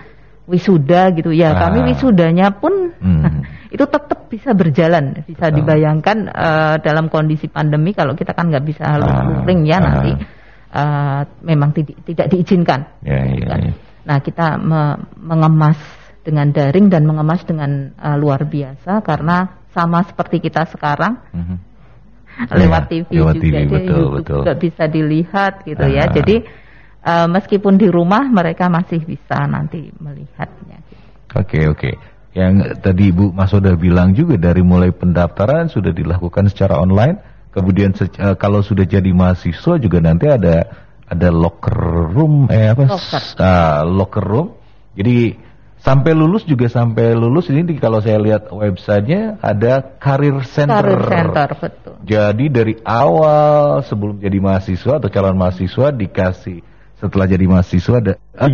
wisuda 0.45 1.09
gitu 1.17 1.33
ya 1.33 1.53
uh. 1.53 1.57
kami 1.57 1.93
wisudanya 1.93 2.53
pun 2.53 2.93
hmm. 2.97 3.45
itu 3.75 3.85
tetap 3.85 4.29
bisa 4.29 4.53
berjalan 4.53 5.25
bisa 5.25 5.49
dibayangkan 5.49 6.17
uh, 6.29 6.75
dalam 6.81 7.09
kondisi 7.09 7.49
pandemi 7.49 7.97
kalau 7.97 8.13
kita 8.13 8.33
kan 8.33 8.49
nggak 8.53 8.65
bisa 8.65 8.97
luring 9.01 9.65
ya 9.65 9.81
nanti 9.81 10.13
uh, 10.75 11.21
memang 11.41 11.71
tidak 11.71 11.95
tidak 12.03 12.27
diizinkan. 12.27 12.79
Yeah, 13.01 13.23
yeah, 13.31 13.47
kan? 13.47 13.59
yeah. 13.63 13.75
Nah 14.05 14.17
kita 14.21 14.59
me 14.59 14.81
mengemas 15.15 15.79
dengan 16.21 16.51
daring 16.51 16.91
dan 16.91 17.07
mengemas 17.07 17.41
dengan 17.47 17.95
uh, 17.95 18.17
luar 18.19 18.43
biasa 18.43 18.99
karena 19.05 19.63
sama 19.71 20.01
seperti 20.03 20.41
kita 20.41 20.65
sekarang 20.67 21.21
mm 21.31 21.43
-hmm. 21.43 21.57
lewat 22.61 22.83
yeah, 22.89 22.91
TV 22.91 23.09
lewat 23.21 23.35
juga, 23.39 23.45
TV, 23.45 23.69
betul, 23.71 24.03
betul. 24.19 24.41
juga 24.43 24.53
bisa 24.59 24.83
dilihat 24.91 25.53
gitu 25.63 25.85
uh. 25.85 25.91
ya. 25.91 26.03
Ah. 26.05 26.11
Jadi 26.11 26.35
uh, 27.05 27.27
meskipun 27.31 27.79
di 27.79 27.87
rumah 27.87 28.27
mereka 28.27 28.67
masih 28.67 28.99
bisa 29.05 29.47
nanti 29.47 29.89
melihatnya. 29.97 30.83
Oke 31.35 31.61
okay, 31.61 31.63
oke. 31.71 31.79
Okay. 31.79 31.95
Yang 32.35 32.83
tadi 32.83 33.15
Ibu 33.15 33.31
Mas 33.31 33.47
sudah 33.47 33.79
bilang 33.79 34.11
juga 34.11 34.35
dari 34.35 34.59
mulai 34.59 34.91
pendaftaran 34.91 35.71
sudah 35.71 35.95
dilakukan 35.95 36.51
secara 36.51 36.75
online 36.75 37.34
Kemudian 37.55 37.95
uh, 37.95 38.35
kalau 38.35 38.59
sudah 38.59 38.83
jadi 38.83 39.15
mahasiswa 39.15 39.79
juga 39.79 40.03
nanti 40.03 40.27
ada 40.27 40.67
ada 41.07 41.29
locker 41.31 42.11
room 42.11 42.51
eh 42.51 42.75
apa 42.75 42.83
locker, 42.83 43.23
uh, 43.39 43.79
locker 43.87 44.25
room. 44.27 44.47
Jadi 44.99 45.39
sampai 45.79 46.11
lulus 46.11 46.43
juga 46.43 46.67
sampai 46.67 47.15
lulus 47.15 47.47
ini 47.47 47.63
kalau 47.79 48.03
saya 48.03 48.19
lihat 48.19 48.51
websitenya 48.51 49.39
ada 49.39 49.95
career 50.03 50.43
center. 50.43 50.83
Career 50.83 51.03
center 51.07 51.49
betul. 51.55 51.93
Jadi 52.03 52.45
dari 52.51 52.75
awal 52.83 53.87
sebelum 53.87 54.19
jadi 54.19 54.35
mahasiswa 54.43 54.99
atau 54.99 55.07
calon 55.07 55.39
mahasiswa 55.39 55.95
dikasih 55.95 56.59
setelah 56.99 57.27
jadi 57.29 57.45
mahasiswa 57.47 57.95
ada 58.03 58.13
uh, 58.35 58.49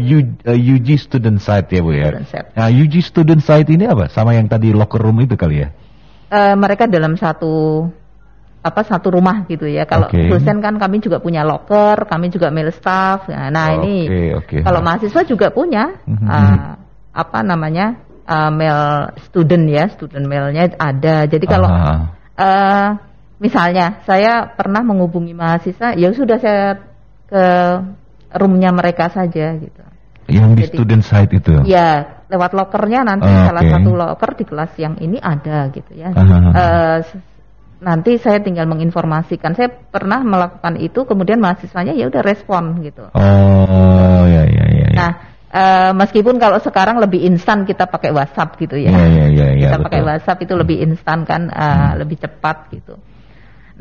UG 0.53 0.87
student 1.01 1.41
site 1.41 1.73
ya 1.73 1.81
bu 1.81 1.91
ya. 1.97 2.21
Nah 2.53 2.69
UG 2.69 3.01
student 3.01 3.41
site 3.41 3.73
ini 3.73 3.89
apa? 3.89 4.13
Sama 4.13 4.37
yang 4.37 4.45
tadi 4.45 4.69
locker 4.77 5.01
room 5.01 5.25
itu 5.25 5.33
kali 5.33 5.65
ya? 5.65 5.73
Uh, 6.31 6.53
mereka 6.53 6.85
dalam 6.87 7.15
satu 7.15 7.87
apa 8.61 8.81
satu 8.85 9.09
rumah 9.09 9.49
gitu 9.49 9.65
ya. 9.65 9.89
Kalau 9.89 10.07
okay. 10.07 10.29
dosen 10.29 10.61
kan 10.61 10.77
kami 10.77 11.01
juga 11.01 11.17
punya 11.17 11.41
locker, 11.41 12.05
kami 12.05 12.29
juga 12.29 12.53
mail 12.53 12.69
staff. 12.69 13.25
Nah, 13.27 13.49
nah 13.49 13.73
oh, 13.73 13.75
ini 13.81 14.05
okay, 14.05 14.27
okay. 14.37 14.61
kalau 14.61 14.79
mahasiswa 14.85 15.21
juga 15.25 15.49
punya 15.49 15.97
mm-hmm. 16.05 16.27
uh, 16.29 16.77
apa 17.11 17.39
namanya 17.41 17.97
uh, 18.29 18.53
mail 18.53 19.11
student 19.25 19.65
ya, 19.65 19.89
student 19.89 20.25
mailnya 20.29 20.69
ada. 20.77 21.25
Jadi 21.25 21.45
kalau 21.49 21.69
uh, 21.69 22.87
misalnya 23.41 24.05
saya 24.05 24.45
pernah 24.53 24.85
menghubungi 24.85 25.33
mahasiswa, 25.33 25.97
ya 25.97 26.13
sudah 26.13 26.37
saya 26.37 26.77
ke 27.25 27.45
roomnya 28.37 28.69
mereka 28.69 29.09
saja 29.09 29.57
gitu. 29.57 29.81
Yang 30.31 30.49
di 30.53 30.63
Jadi, 30.63 30.75
student 30.77 31.03
site 31.03 31.33
itu? 31.43 31.55
Ya, 31.67 32.21
lewat 32.31 32.55
lokernya 32.55 33.03
nanti 33.03 33.27
oh, 33.27 33.43
salah 33.51 33.63
okay. 33.67 33.73
satu 33.75 33.89
loker 33.91 34.31
di 34.39 34.45
kelas 34.47 34.71
yang 34.79 34.95
ini 35.03 35.19
ada 35.19 35.67
gitu 35.75 35.91
ya. 35.91 36.15
Uh, 36.15 37.03
nanti 37.81 38.21
saya 38.21 38.39
tinggal 38.39 38.69
menginformasikan. 38.69 39.57
Saya 39.57 39.73
pernah 39.73 40.21
melakukan 40.21 40.77
itu, 40.77 41.03
kemudian 41.03 41.41
mahasiswanya 41.41 41.97
ya 41.97 42.07
udah 42.07 42.21
respon 42.21 42.79
gitu. 42.85 43.09
Oh, 43.17 44.23
ya 44.29 44.45
ya 44.45 44.65
ya. 44.69 44.87
ya. 44.87 44.95
Nah, 44.95 45.11
uh, 45.51 45.91
meskipun 45.97 46.37
kalau 46.37 46.61
sekarang 46.61 47.01
lebih 47.01 47.25
instan 47.25 47.65
kita 47.65 47.89
pakai 47.89 48.13
WhatsApp 48.13 48.55
gitu 48.61 48.77
ya. 48.77 48.93
Ya 48.93 49.05
ya 49.09 49.25
ya. 49.27 49.47
ya 49.57 49.69
kita 49.73 49.77
betul. 49.81 49.85
pakai 49.89 50.01
WhatsApp 50.05 50.39
itu 50.45 50.53
lebih 50.53 50.77
instan 50.85 51.25
kan, 51.25 51.49
uh, 51.49 51.59
hmm. 51.59 51.91
lebih 52.05 52.17
cepat 52.21 52.69
gitu. 52.71 52.95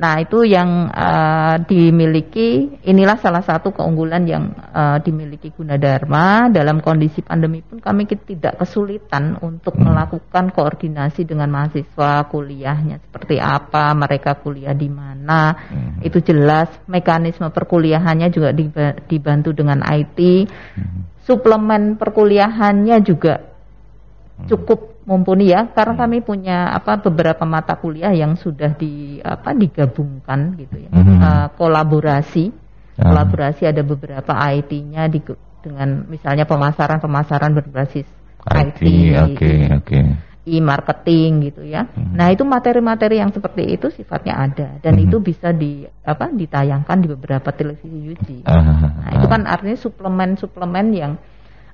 Nah, 0.01 0.17
itu 0.17 0.49
yang 0.49 0.89
uh, 0.89 1.61
dimiliki 1.61 2.81
inilah 2.89 3.21
salah 3.21 3.45
satu 3.45 3.69
keunggulan 3.69 4.25
yang 4.25 4.49
uh, 4.73 4.97
dimiliki 4.97 5.53
Gunadarma 5.53 6.49
dalam 6.49 6.81
kondisi 6.81 7.21
pandemi 7.21 7.61
pun 7.61 7.85
kami 7.85 8.09
tidak 8.09 8.65
kesulitan 8.65 9.37
untuk 9.45 9.77
hmm. 9.77 9.85
melakukan 9.85 10.57
koordinasi 10.57 11.29
dengan 11.29 11.53
mahasiswa 11.53 12.25
kuliahnya 12.33 12.97
seperti 13.05 13.37
apa, 13.45 13.93
mereka 13.93 14.41
kuliah 14.41 14.73
di 14.73 14.89
mana. 14.89 15.53
Hmm. 15.53 16.01
Itu 16.01 16.25
jelas 16.25 16.73
mekanisme 16.89 17.53
perkuliahannya 17.53 18.33
juga 18.33 18.57
dibantu 19.05 19.53
dengan 19.53 19.85
IT. 19.85 20.49
Hmm. 20.49 21.13
Suplemen 21.29 22.01
perkuliahannya 22.01 22.97
juga 23.05 23.37
hmm. 23.37 24.49
cukup 24.49 24.90
mumpuni 25.09 25.49
ya 25.49 25.69
karena 25.73 25.97
hmm. 25.97 26.03
kami 26.05 26.19
punya 26.21 26.59
apa 26.77 27.01
beberapa 27.01 27.45
mata 27.49 27.77
kuliah 27.81 28.13
yang 28.13 28.37
sudah 28.37 28.77
di 28.77 29.19
apa 29.25 29.57
digabungkan 29.57 30.61
gitu 30.61 30.77
ya 30.77 30.91
hmm. 30.93 31.19
uh, 31.21 31.47
kolaborasi 31.57 32.53
hmm. 32.53 33.01
kolaborasi 33.01 33.63
ada 33.65 33.81
beberapa 33.81 34.33
IT-nya 34.37 35.09
di, 35.09 35.25
dengan 35.65 36.05
misalnya 36.05 36.45
pemasaran 36.45 37.01
pemasaran 37.01 37.53
berbasis 37.57 38.07
IT, 38.49 38.81
oke 38.81 39.37
okay, 39.37 39.59
oke 39.73 40.01
e-marketing 40.49 41.53
gitu 41.53 41.63
ya. 41.69 41.85
Hmm. 41.85 42.17
Nah, 42.17 42.33
itu 42.33 42.43
materi-materi 42.43 43.21
yang 43.21 43.31
seperti 43.31 43.77
itu 43.77 43.93
sifatnya 43.93 44.35
ada 44.41 44.69
dan 44.81 44.97
hmm. 44.97 45.05
itu 45.07 45.17
bisa 45.21 45.53
di 45.53 45.85
apa 46.03 46.33
ditayangkan 46.33 46.97
di 47.05 47.09
beberapa 47.13 47.53
televisi 47.53 48.17
UG. 48.17 48.49
Uh, 48.49 48.61
nah, 48.99 49.11
itu 49.21 49.27
kan 49.29 49.45
artinya 49.45 49.77
suplemen-suplemen 49.77 50.87
yang 50.97 51.13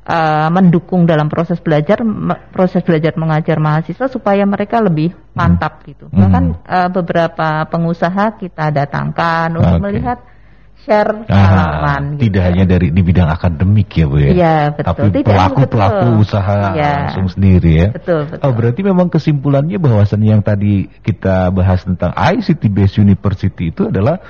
uh, 0.06 0.48
mendukung 0.48 1.04
dalam 1.04 1.26
proses 1.26 1.58
belajar 1.58 2.00
proses 2.54 2.80
belajar 2.86 3.18
mengajar 3.18 3.58
mahasiswa 3.58 4.06
supaya 4.06 4.46
mereka 4.46 4.78
lebih 4.78 5.12
mantap 5.34 5.82
hmm. 5.82 5.86
gitu. 5.90 6.04
Bahkan 6.08 6.44
uh, 6.64 6.88
beberapa 6.94 7.66
pengusaha 7.66 8.38
kita 8.38 8.70
datangkan 8.72 9.58
untuk 9.58 9.76
okay. 9.76 9.84
melihat 9.84 10.18
share 10.86 11.26
pengalaman. 11.26 12.14
gitu. 12.14 12.30
Tidak 12.30 12.42
hanya 12.46 12.64
dari 12.64 12.94
di 12.94 13.02
bidang 13.02 13.26
akademik 13.26 13.90
ya 13.90 14.06
bu 14.06 14.16
ya. 14.22 14.30
Iya 14.30 14.56
betul. 14.78 15.10
Tapi 15.10 15.20
pelaku 15.26 15.60
pelaku 15.66 16.06
usaha 16.22 16.58
ya. 16.78 17.10
langsung 17.10 17.26
sendiri 17.26 17.72
ya. 17.74 17.88
Betul 17.90 18.30
betul. 18.30 18.44
Oh 18.46 18.52
berarti 18.54 18.80
memang 18.86 19.10
kesimpulannya 19.10 19.76
bahwasannya 19.82 20.28
yang 20.38 20.42
tadi 20.46 20.86
kita 21.02 21.50
bahas 21.50 21.82
tentang 21.82 22.14
ICT 22.14 22.62
based 22.70 23.02
university 23.02 23.74
itu 23.74 23.90
adalah 23.90 24.22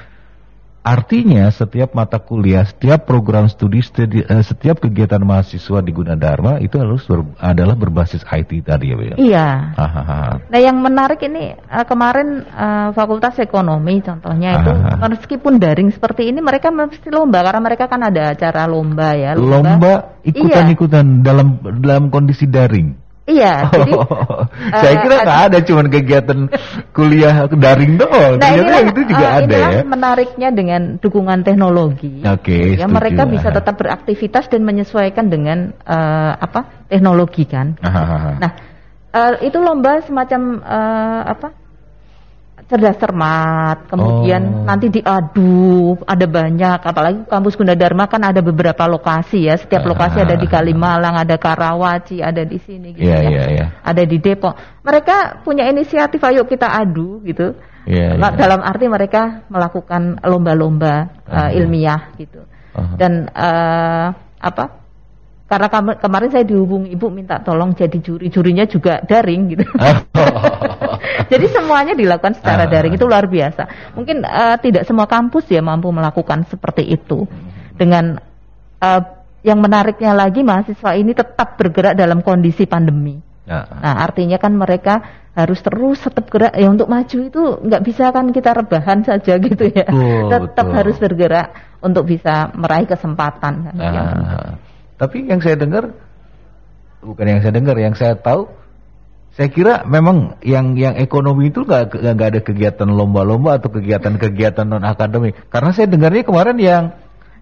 Artinya 0.86 1.50
setiap 1.50 1.98
mata 1.98 2.22
kuliah, 2.22 2.62
setiap 2.62 3.10
program 3.10 3.50
studi, 3.50 3.82
studi 3.82 4.22
uh, 4.22 4.38
setiap 4.38 4.78
kegiatan 4.78 5.18
mahasiswa 5.18 5.82
di 5.82 5.90
Gunadarma 5.90 6.62
itu 6.62 6.78
harus 6.78 7.02
ber, 7.10 7.26
adalah 7.42 7.74
berbasis 7.74 8.22
IT 8.22 8.62
tadi 8.62 8.94
ya, 8.94 8.94
Bu 8.94 9.02
ya? 9.02 9.16
Iya. 9.18 9.48
Aha. 9.74 10.46
Nah, 10.46 10.60
yang 10.62 10.78
menarik 10.78 11.18
ini 11.26 11.58
uh, 11.58 11.82
kemarin 11.82 12.46
uh, 12.46 12.94
Fakultas 12.94 13.34
Ekonomi 13.42 13.98
contohnya 13.98 14.62
itu 14.62 14.70
Aha. 14.70 15.10
meskipun 15.10 15.58
daring 15.58 15.90
seperti 15.90 16.30
ini 16.30 16.38
mereka 16.38 16.70
mesti 16.70 17.10
lomba 17.10 17.42
karena 17.42 17.66
mereka 17.66 17.90
kan 17.90 18.06
ada 18.06 18.30
acara 18.30 18.70
lomba 18.70 19.18
ya. 19.18 19.34
Lomba, 19.34 19.74
lomba 19.74 19.92
ikutan-ikutan 20.22 21.02
iya. 21.18 21.22
dalam 21.26 21.48
dalam 21.82 22.14
kondisi 22.14 22.46
daring. 22.46 23.05
Iya, 23.26 23.66
jadi 23.74 23.92
uh, 23.98 24.46
saya 24.86 24.94
kira 25.02 25.14
nggak 25.26 25.40
ada 25.50 25.58
cuman 25.66 25.86
kegiatan 25.90 26.40
kuliah 26.94 27.50
daring 27.50 27.98
doang. 27.98 28.38
Nah, 28.38 28.54
inilah, 28.54 28.80
itu 28.86 29.02
juga 29.02 29.26
uh, 29.26 29.38
ada 29.42 29.56
ya. 29.58 29.82
menariknya 29.82 30.48
dengan 30.54 31.02
dukungan 31.02 31.42
teknologi. 31.42 32.22
Oke. 32.22 32.78
Okay, 32.78 32.78
ya 32.78 32.86
mereka 32.86 33.26
bisa 33.26 33.50
tetap 33.50 33.74
beraktivitas 33.82 34.46
dan 34.46 34.62
menyesuaikan 34.62 35.26
dengan 35.26 35.74
uh, 35.82 36.38
apa 36.38 36.86
teknologi 36.86 37.50
kan. 37.50 37.74
Aha. 37.82 38.38
Nah, 38.38 38.50
uh, 39.10 39.34
itu 39.42 39.58
lomba 39.58 40.06
semacam 40.06 40.62
uh, 40.62 41.22
apa? 41.26 41.65
Cerdas 42.66 42.98
cermat, 42.98 43.86
kemudian 43.86 44.42
oh. 44.42 44.66
nanti 44.66 44.90
diadu, 44.90 45.94
ada 46.02 46.26
banyak, 46.26 46.82
apalagi 46.82 47.22
kampus 47.30 47.54
Gunadarma 47.54 48.10
kan 48.10 48.26
ada 48.26 48.42
beberapa 48.42 48.90
lokasi 48.90 49.46
ya, 49.46 49.54
setiap 49.54 49.86
lokasi 49.86 50.22
ada 50.22 50.34
di 50.34 50.50
ah. 50.50 50.52
Kalimalang, 50.58 51.14
ada 51.14 51.38
Karawaci, 51.38 52.18
ada 52.22 52.42
di 52.42 52.58
sini 52.58 52.98
gitu 52.98 53.06
yeah, 53.06 53.22
ya, 53.22 53.30
yeah, 53.30 53.46
yeah. 53.54 53.68
ada 53.86 54.02
di 54.02 54.18
Depok. 54.18 54.82
Mereka 54.82 55.46
punya 55.46 55.70
inisiatif, 55.70 56.18
ayo 56.26 56.42
kita 56.42 56.66
adu 56.66 57.22
gitu. 57.22 57.54
Yeah, 57.86 58.18
yeah. 58.18 58.34
Dalam 58.34 58.66
arti 58.66 58.90
mereka 58.90 59.46
melakukan 59.46 60.18
lomba-lomba 60.26 61.22
uh, 61.30 61.50
ilmiah 61.54 62.18
gitu. 62.18 62.42
uh-huh. 62.76 62.96
dan 63.00 63.32
uh, 63.32 64.12
apa 64.36 64.85
karena 65.46 65.70
kemarin 66.02 66.30
saya 66.34 66.42
dihubungi 66.42 66.90
ibu 66.90 67.06
minta 67.06 67.38
tolong 67.38 67.70
jadi 67.70 67.94
juri 68.02 68.26
jurinya 68.34 68.66
juga 68.66 68.98
daring 69.06 69.54
gitu. 69.54 69.64
Jadi 71.26 71.46
semuanya 71.50 71.94
dilakukan 71.94 72.38
secara 72.38 72.66
uh. 72.66 72.70
daring 72.70 72.94
itu 72.94 73.06
luar 73.06 73.26
biasa. 73.26 73.94
Mungkin 73.98 74.22
uh, 74.22 74.58
tidak 74.62 74.86
semua 74.86 75.10
kampus 75.10 75.46
ya 75.50 75.62
mampu 75.62 75.90
melakukan 75.90 76.46
seperti 76.46 76.86
itu. 76.86 77.26
Dengan 77.74 78.18
uh, 78.82 79.02
yang 79.42 79.62
menariknya 79.62 80.14
lagi 80.14 80.42
mahasiswa 80.42 80.98
ini 80.98 81.14
tetap 81.14 81.58
bergerak 81.58 81.94
dalam 81.94 82.22
kondisi 82.22 82.66
pandemi. 82.66 83.18
Uh. 83.46 83.62
nah 83.78 84.02
artinya 84.02 84.42
kan 84.42 84.58
mereka 84.58 85.26
harus 85.30 85.62
terus 85.62 86.02
tetap 86.02 86.26
gerak. 86.26 86.58
Ya 86.58 86.66
untuk 86.66 86.90
maju 86.90 87.18
itu 87.22 87.42
nggak 87.62 87.82
bisa 87.86 88.10
kan 88.10 88.34
kita 88.34 88.50
rebahan 88.50 89.06
saja 89.06 89.38
gitu 89.38 89.70
ya. 89.70 89.86
Betul, 89.86 90.30
tetap 90.30 90.66
betul. 90.66 90.76
harus 90.78 90.96
bergerak 90.98 91.48
untuk 91.82 92.04
bisa 92.08 92.50
meraih 92.56 92.88
kesempatan 92.88 93.70
kan, 93.70 93.74
ah, 93.78 94.50
tapi 94.96 95.28
yang 95.28 95.40
saya 95.44 95.56
dengar 95.56 95.92
bukan 97.04 97.26
yang 97.28 97.40
saya 97.44 97.52
dengar 97.52 97.76
yang 97.76 97.94
saya 97.94 98.16
tahu 98.16 98.48
saya 99.36 99.52
kira 99.52 99.84
memang 99.84 100.40
yang 100.40 100.80
yang 100.80 100.96
ekonomi 100.96 101.52
itu 101.52 101.68
nggak 101.68 101.92
nggak 101.92 102.28
ada 102.32 102.40
kegiatan 102.40 102.88
lomba-lomba 102.88 103.60
atau 103.60 103.68
kegiatan-kegiatan 103.68 104.64
non 104.64 104.80
akademik 104.80 105.36
karena 105.52 105.70
saya 105.76 105.92
dengarnya 105.92 106.24
kemarin 106.24 106.56
yang 106.56 106.84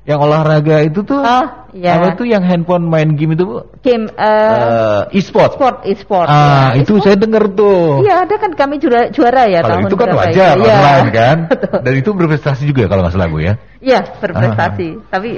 yang 0.05 0.21
olahraga 0.21 0.85
itu 0.85 1.01
tuh 1.01 1.17
oh, 1.17 1.45
iya. 1.73 1.97
apa 1.97 2.13
tuh 2.13 2.29
yang 2.29 2.45
handphone 2.45 2.85
main 2.85 3.17
game 3.17 3.33
itu 3.33 3.49
bu? 3.49 3.65
Game 3.81 4.13
uh, 4.13 5.09
uh, 5.09 5.17
e-sport. 5.17 5.57
Sport 5.57 5.89
e-sport. 5.89 6.29
Ah 6.29 6.77
ya. 6.77 6.85
itu 6.85 7.01
e 7.01 7.09
saya 7.09 7.17
dengar 7.17 7.49
tuh. 7.57 8.05
Iya 8.05 8.29
ada 8.29 8.37
kan 8.37 8.53
kami 8.53 8.77
juara 8.77 9.09
juara 9.09 9.49
ya 9.49 9.65
kalau 9.65 9.81
tahun 9.81 9.85
itu 9.89 9.97
kan 9.97 10.09
wajar 10.13 10.55
ya. 10.61 10.77
online 10.77 11.09
kan. 11.09 11.37
Dan 11.89 11.95
itu 11.97 12.11
berprestasi 12.13 12.69
juga 12.69 12.85
kalau 12.85 13.09
nggak 13.09 13.17
salah 13.17 13.29
bu 13.33 13.39
ya. 13.41 13.57
Iya 13.81 14.05
berprestasi. 14.21 14.89
Ah. 14.93 15.09
Tapi 15.09 15.31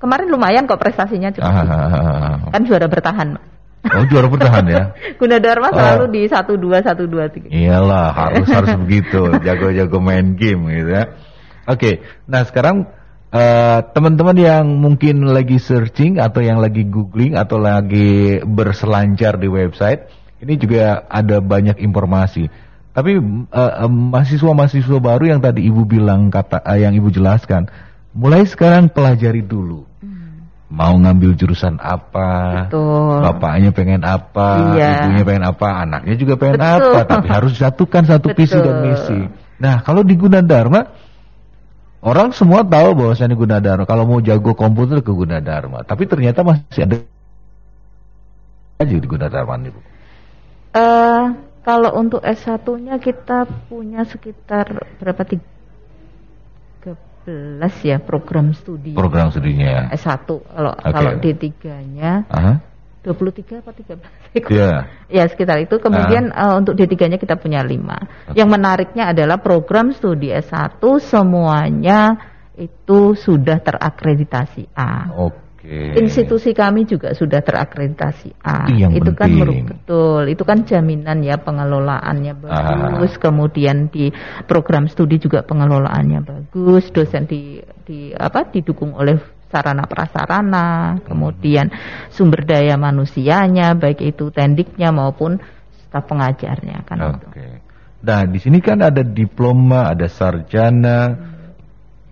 kemarin 0.00 0.32
lumayan 0.32 0.64
kok 0.64 0.80
prestasinya 0.80 1.30
juga. 1.30 1.46
Ah, 1.46 1.60
ah, 1.60 1.86
ah, 1.92 2.34
kan 2.50 2.64
juara 2.64 2.88
bertahan. 2.88 3.36
Oh 3.80 4.04
juara 4.08 4.28
bertahan 4.28 4.64
ya? 4.68 4.84
Gunadarma 5.20 5.72
oh. 5.72 5.76
selalu 5.76 6.04
di 6.12 6.22
satu 6.28 6.56
dua 6.56 6.80
satu 6.80 7.04
dua 7.04 7.28
tiga. 7.28 7.48
Iyalah 7.52 8.12
harus 8.12 8.48
harus 8.48 8.74
begitu 8.80 9.36
jago-jago 9.40 10.00
main 10.00 10.36
game 10.36 10.68
gitu 10.72 10.90
ya. 10.90 11.04
Oke, 11.68 11.76
okay. 11.76 11.94
nah 12.26 12.42
sekarang 12.42 12.88
eh, 13.30 13.78
teman-teman 13.94 14.36
yang 14.36 14.66
mungkin 14.80 15.22
lagi 15.28 15.60
searching 15.60 16.18
atau 16.18 16.42
yang 16.42 16.58
lagi 16.58 16.88
googling 16.88 17.36
atau 17.36 17.60
lagi 17.60 18.42
berselancar 18.42 19.38
di 19.38 19.46
website, 19.46 20.08
ini 20.40 20.56
juga 20.56 21.04
ada 21.06 21.38
banyak 21.38 21.78
informasi. 21.84 22.48
Tapi 22.90 23.16
uh, 23.54 23.86
mahasiswa-mahasiswa 23.86 24.98
baru 24.98 25.30
yang 25.30 25.40
tadi 25.40 25.62
ibu 25.62 25.86
bilang 25.86 26.26
kata 26.26 26.58
uh, 26.58 26.74
yang 26.74 26.90
ibu 26.90 27.06
jelaskan, 27.06 27.70
mulai 28.10 28.42
sekarang 28.42 28.90
pelajari 28.90 29.46
dulu. 29.46 29.86
Mau 30.70 30.94
ngambil 31.02 31.34
jurusan 31.34 31.82
apa, 31.82 32.70
Betul. 32.70 33.26
bapaknya 33.26 33.74
pengen 33.74 34.06
apa, 34.06 34.78
iya. 34.78 35.02
ibunya 35.02 35.26
pengen 35.26 35.44
apa, 35.50 35.66
anaknya 35.82 36.14
juga 36.14 36.38
pengen 36.38 36.62
Betul. 36.62 36.94
apa, 36.94 36.98
tapi 37.10 37.26
harus 37.26 37.58
disatukan 37.58 38.06
satu 38.06 38.30
Betul. 38.30 38.38
visi 38.38 38.58
dan 38.62 38.76
misi. 38.86 39.18
Nah, 39.58 39.82
kalau 39.82 40.06
di 40.06 40.14
Gunadarma 40.14 41.10
Orang 42.00 42.32
semua 42.32 42.64
tahu 42.64 42.96
bahwa 42.96 43.12
bahwasanya 43.12 43.36
Gunadarma 43.36 43.84
kalau 43.84 44.08
mau 44.08 44.24
jago 44.24 44.56
komputer 44.56 45.04
ke 45.04 45.12
Gunadarma, 45.12 45.84
tapi 45.84 46.08
ternyata 46.08 46.40
masih 46.40 46.88
ada 46.88 46.96
aja 48.80 48.96
di 48.96 49.04
Gunadarma 49.04 49.60
Bu. 49.68 49.80
Uh, 50.72 51.36
kalau 51.60 51.92
untuk 52.00 52.24
S1-nya 52.24 52.96
kita 52.96 53.44
punya 53.68 54.08
sekitar 54.08 54.96
berapa 54.96 55.28
13 57.26 57.88
ya 57.88 57.96
program 58.00 58.56
studi. 58.56 58.96
Program 58.96 59.28
studinya 59.30 59.66
ya. 59.66 59.82
S1 59.94 60.26
kalau 60.26 60.72
okay. 60.76 60.92
kalau 60.92 61.12
D3-nya. 61.20 62.12
Uh 62.26 62.36
-huh 62.36 62.56
23 63.00 63.64
apa 63.64 63.72
13 63.72 63.96
Iya. 64.36 64.46
Yeah. 64.46 64.78
Ya 65.20 65.24
sekitar 65.26 65.58
itu. 65.58 65.80
Kemudian 65.80 66.30
uh. 66.30 66.54
Uh, 66.54 66.62
untuk 66.62 66.76
D3-nya 66.76 67.18
kita 67.18 67.40
punya 67.40 67.64
5. 67.64 67.72
Okay. 67.72 68.36
Yang 68.36 68.48
menariknya 68.48 69.04
adalah 69.10 69.40
program 69.40 69.90
studi 69.96 70.30
S1 70.30 70.78
semuanya 71.00 72.20
itu 72.60 73.16
sudah 73.16 73.58
terakreditasi 73.58 74.68
A. 74.76 75.08
Oke. 75.16 75.32
Okay. 75.32 75.49
Institusi 76.00 76.56
kami 76.56 76.88
juga 76.88 77.12
sudah 77.12 77.44
terakreditasi 77.44 78.32
A. 78.40 78.64
Itu, 78.64 78.80
yang 78.80 78.92
itu 78.96 79.12
kan 79.12 79.28
betul. 79.68 80.22
Itu 80.32 80.42
kan 80.48 80.64
jaminan 80.64 81.20
ya 81.20 81.36
pengelolaannya 81.36 82.32
bagus. 82.40 83.12
Ah. 83.12 83.20
Kemudian 83.20 83.92
di 83.92 84.08
program 84.48 84.88
studi 84.88 85.20
juga 85.20 85.44
pengelolaannya 85.44 86.20
bagus. 86.24 86.88
Dosen 86.88 87.28
di 87.28 87.60
di 87.84 88.08
apa 88.16 88.48
didukung 88.48 88.96
oleh 88.96 89.20
sarana 89.50 89.84
prasarana, 89.84 90.96
kemudian 91.04 91.68
sumber 92.08 92.46
daya 92.46 92.78
manusianya, 92.78 93.74
baik 93.74 94.00
itu 94.00 94.30
tendiknya 94.30 94.94
maupun 94.94 95.42
staf 95.90 96.06
pengajarnya 96.06 96.86
kan. 96.86 96.98
Oke. 97.18 97.26
Okay. 97.34 97.52
Nah, 98.00 98.24
di 98.24 98.40
sini 98.40 98.64
kan 98.64 98.80
ada 98.80 99.04
diploma, 99.04 99.92
ada 99.92 100.08
sarjana, 100.08 101.12
hmm. 101.12 101.29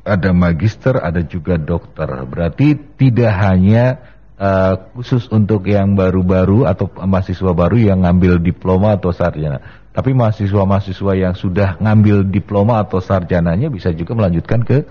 Ada 0.09 0.33
magister, 0.33 0.97
ada 0.97 1.21
juga 1.21 1.61
dokter. 1.61 2.09
Berarti 2.25 2.75
tidak 2.97 3.33
hanya 3.37 4.01
uh, 4.41 4.75
khusus 4.97 5.29
untuk 5.29 5.69
yang 5.69 5.93
baru-baru 5.93 6.65
atau 6.65 6.89
mahasiswa 6.89 7.53
baru 7.53 7.77
yang 7.77 8.09
ngambil 8.09 8.41
diploma 8.41 8.97
atau 8.97 9.13
sarjana. 9.13 9.61
Tapi 9.93 10.15
mahasiswa-mahasiswa 10.15 11.13
yang 11.19 11.35
sudah 11.35 11.77
ngambil 11.83 12.25
diploma 12.31 12.81
atau 12.81 13.03
sarjananya 13.03 13.67
bisa 13.69 13.91
juga 13.91 14.15
melanjutkan 14.15 14.63
ke 14.63 14.87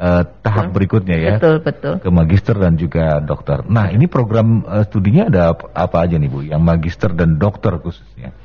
uh, 0.00 0.22
tahap 0.44 0.68
betul. 0.68 0.74
berikutnya 0.76 1.16
ya. 1.16 1.34
Betul, 1.40 1.56
betul. 1.64 1.94
Ke 2.00 2.08
magister 2.12 2.56
dan 2.56 2.76
juga 2.76 3.18
dokter. 3.24 3.64
Nah, 3.68 3.88
ini 3.88 4.04
program 4.04 4.64
uh, 4.68 4.84
studinya 4.84 5.32
ada 5.32 5.56
apa, 5.56 5.64
apa 5.72 5.96
aja 6.04 6.20
nih 6.20 6.28
Bu? 6.28 6.40
Yang 6.44 6.62
magister 6.62 7.10
dan 7.16 7.40
dokter 7.40 7.76
khususnya. 7.80 8.36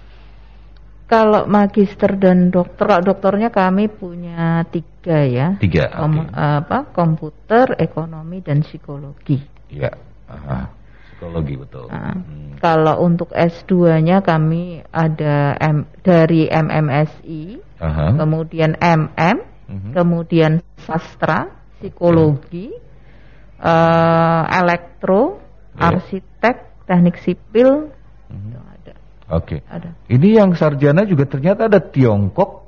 Kalau 1.06 1.46
magister 1.46 2.18
dan 2.18 2.50
dokter, 2.50 2.90
dokternya 3.06 3.54
kami 3.54 3.86
punya 3.94 4.66
tiga 4.74 5.22
ya. 5.22 5.48
Tiga. 5.62 5.94
Kom 5.94 6.26
okay. 6.26 6.34
apa? 6.34 6.90
Komputer, 6.90 7.78
ekonomi 7.78 8.42
dan 8.42 8.66
psikologi. 8.66 9.38
Iya. 9.70 9.94
Psikologi 11.14 11.56
betul. 11.62 11.86
Nah, 11.94 12.18
hmm. 12.18 12.58
Kalau 12.58 13.06
untuk 13.06 13.30
S2-nya 13.38 14.26
kami 14.26 14.82
ada 14.90 15.54
M, 15.62 15.86
dari 16.02 16.50
MMSI, 16.50 17.62
Aha. 17.86 18.18
kemudian 18.18 18.74
MM, 18.82 19.38
hmm 19.70 19.94
kemudian 19.94 20.62
sastra, 20.82 21.54
psikologi, 21.78 22.74
uh, 23.62 24.44
elektro, 24.50 25.42
yeah. 25.78 25.88
arsitek, 25.94 26.86
teknik 26.86 27.18
sipil, 27.22 27.90
mm-hmm. 28.30 28.65
Oke. 29.26 29.60
Okay. 29.60 29.60
Ada. 29.66 29.90
Ini 30.06 30.30
yang 30.44 30.54
sarjana 30.54 31.02
juga 31.06 31.26
ternyata 31.26 31.66
ada 31.66 31.82
Tiongkok. 31.82 32.66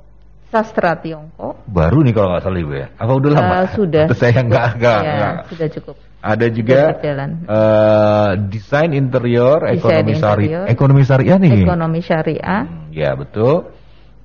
Sastra 0.48 0.96
Tiongkok. 0.98 1.60
Baru 1.68 2.00
nih 2.02 2.16
kalau 2.16 2.34
nggak 2.34 2.42
salah 2.42 2.60
ibu 2.60 2.74
ya. 2.74 2.88
Apa 2.96 3.12
udah 3.14 3.30
lama? 3.30 3.54
Uh, 3.54 3.66
sudah. 3.76 4.04
Atau 4.08 4.16
saya 4.22 4.40
nggak 4.42 4.68
nggak. 4.80 5.00
Ya, 5.04 5.28
sudah 5.46 5.68
cukup. 5.70 5.94
Ada 6.18 6.46
juga 6.50 6.98
uh, 7.46 8.30
desain 8.50 8.90
interior, 8.90 9.62
desain 9.70 10.02
ekonomi 10.02 10.14
syariah, 10.18 10.66
ekonomi 10.66 11.02
syariah 11.06 11.38
nih. 11.38 11.62
Ekonomi 11.62 12.00
syariah. 12.02 12.62
Hmm, 12.66 12.90
ya 12.90 13.14
betul 13.14 13.77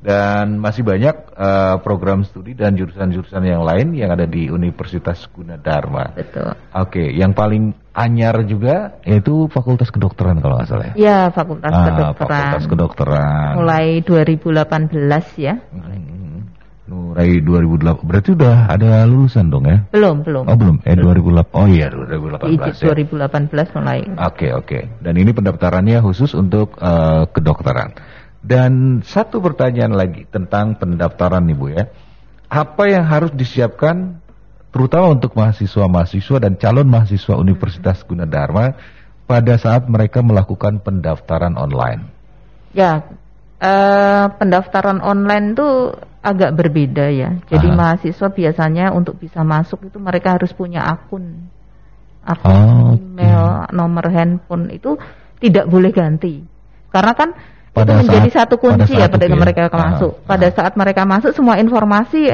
dan 0.03 0.59
masih 0.59 0.83
banyak 0.83 1.15
uh, 1.31 1.79
program 1.79 2.27
studi 2.27 2.51
dan 2.53 2.75
jurusan-jurusan 2.75 3.39
yang 3.47 3.63
lain 3.63 3.95
yang 3.95 4.11
ada 4.11 4.27
di 4.27 4.51
Universitas 4.51 5.23
Gunadarma. 5.31 6.11
Betul. 6.11 6.51
Oke, 6.75 7.07
yang 7.15 7.31
paling 7.31 7.71
anyar 7.95 8.43
juga 8.43 8.99
yaitu 9.07 9.47
Fakultas 9.47 9.87
Kedokteran 9.95 10.43
kalau 10.43 10.59
nggak 10.59 10.67
salah 10.67 10.85
ya. 10.91 10.93
Ya, 10.99 11.19
Fakultas 11.31 11.71
ah, 11.71 11.85
Kedokteran. 11.87 12.35
Fakultas 12.35 12.65
Kedokteran. 12.67 13.51
Mulai 13.63 13.85
2018 14.03 15.39
ya. 15.39 15.55
Hmm. 15.71 16.03
Mulai 16.83 17.39
2008 17.39 18.03
berarti 18.03 18.29
udah 18.35 18.67
ada 18.67 19.07
lulusan 19.07 19.47
dong 19.47 19.65
ya? 19.65 19.87
Belum, 19.87 20.19
belum. 20.19 20.43
Oh, 20.51 20.57
belum. 20.59 20.77
Eh 20.83 20.99
2008. 20.99 21.55
Oh 21.55 21.67
iya, 21.71 21.87
2018 21.87 22.83
ya. 22.83 22.91
2018 22.91 23.77
mulai. 23.79 23.99
Oke, 24.19 24.51
oke. 24.51 24.79
Dan 24.99 25.15
ini 25.15 25.31
pendaftarannya 25.31 26.03
khusus 26.03 26.35
untuk 26.35 26.75
uh, 26.83 27.23
kedokteran. 27.31 27.95
Dan 28.43 28.99
satu 29.07 29.39
pertanyaan 29.39 29.95
lagi 29.95 30.27
tentang 30.27 30.75
pendaftaran 30.75 31.47
nih 31.47 31.55
Bu 31.55 31.71
ya. 31.71 31.87
Apa 32.51 32.91
yang 32.91 33.07
harus 33.07 33.31
disiapkan 33.31 34.19
terutama 34.75 35.15
untuk 35.15 35.31
mahasiswa-mahasiswa 35.39 36.43
dan 36.43 36.59
calon 36.59 36.91
mahasiswa 36.91 37.39
Universitas 37.39 38.03
Gunadarma 38.03 38.75
pada 39.23 39.55
saat 39.55 39.87
mereka 39.87 40.19
melakukan 40.19 40.83
pendaftaran 40.83 41.55
online? 41.55 42.03
Ya, 42.75 43.07
eh, 43.63 44.25
pendaftaran 44.35 44.99
online 44.99 45.55
itu 45.55 45.95
agak 46.19 46.51
berbeda 46.51 47.07
ya. 47.15 47.39
Jadi 47.47 47.67
Aha. 47.71 47.77
mahasiswa 47.79 48.27
biasanya 48.27 48.91
untuk 48.91 49.23
bisa 49.23 49.39
masuk 49.47 49.87
itu 49.87 50.03
mereka 50.03 50.35
harus 50.35 50.51
punya 50.51 50.83
akun, 50.83 51.47
akun 52.27 52.51
oh, 52.51 52.99
email, 52.99 53.67
okay. 53.67 53.71
nomor 53.71 54.05
handphone 54.11 54.67
itu 54.67 54.99
tidak 55.39 55.71
boleh 55.71 55.95
ganti. 55.95 56.43
Karena 56.91 57.15
kan 57.15 57.29
pada 57.73 57.97
itu 57.97 58.05
menjadi 58.05 58.29
saat, 58.29 58.47
satu 58.47 58.55
kunci 58.61 58.93
ya 58.93 59.09
pada 59.09 59.25
mereka 59.25 59.65
ya. 59.65 59.73
masuk. 59.73 60.21
Pada 60.29 60.47
saat 60.53 60.73
mereka 60.77 61.09
masuk 61.09 61.33
semua 61.33 61.57
informasi 61.57 62.29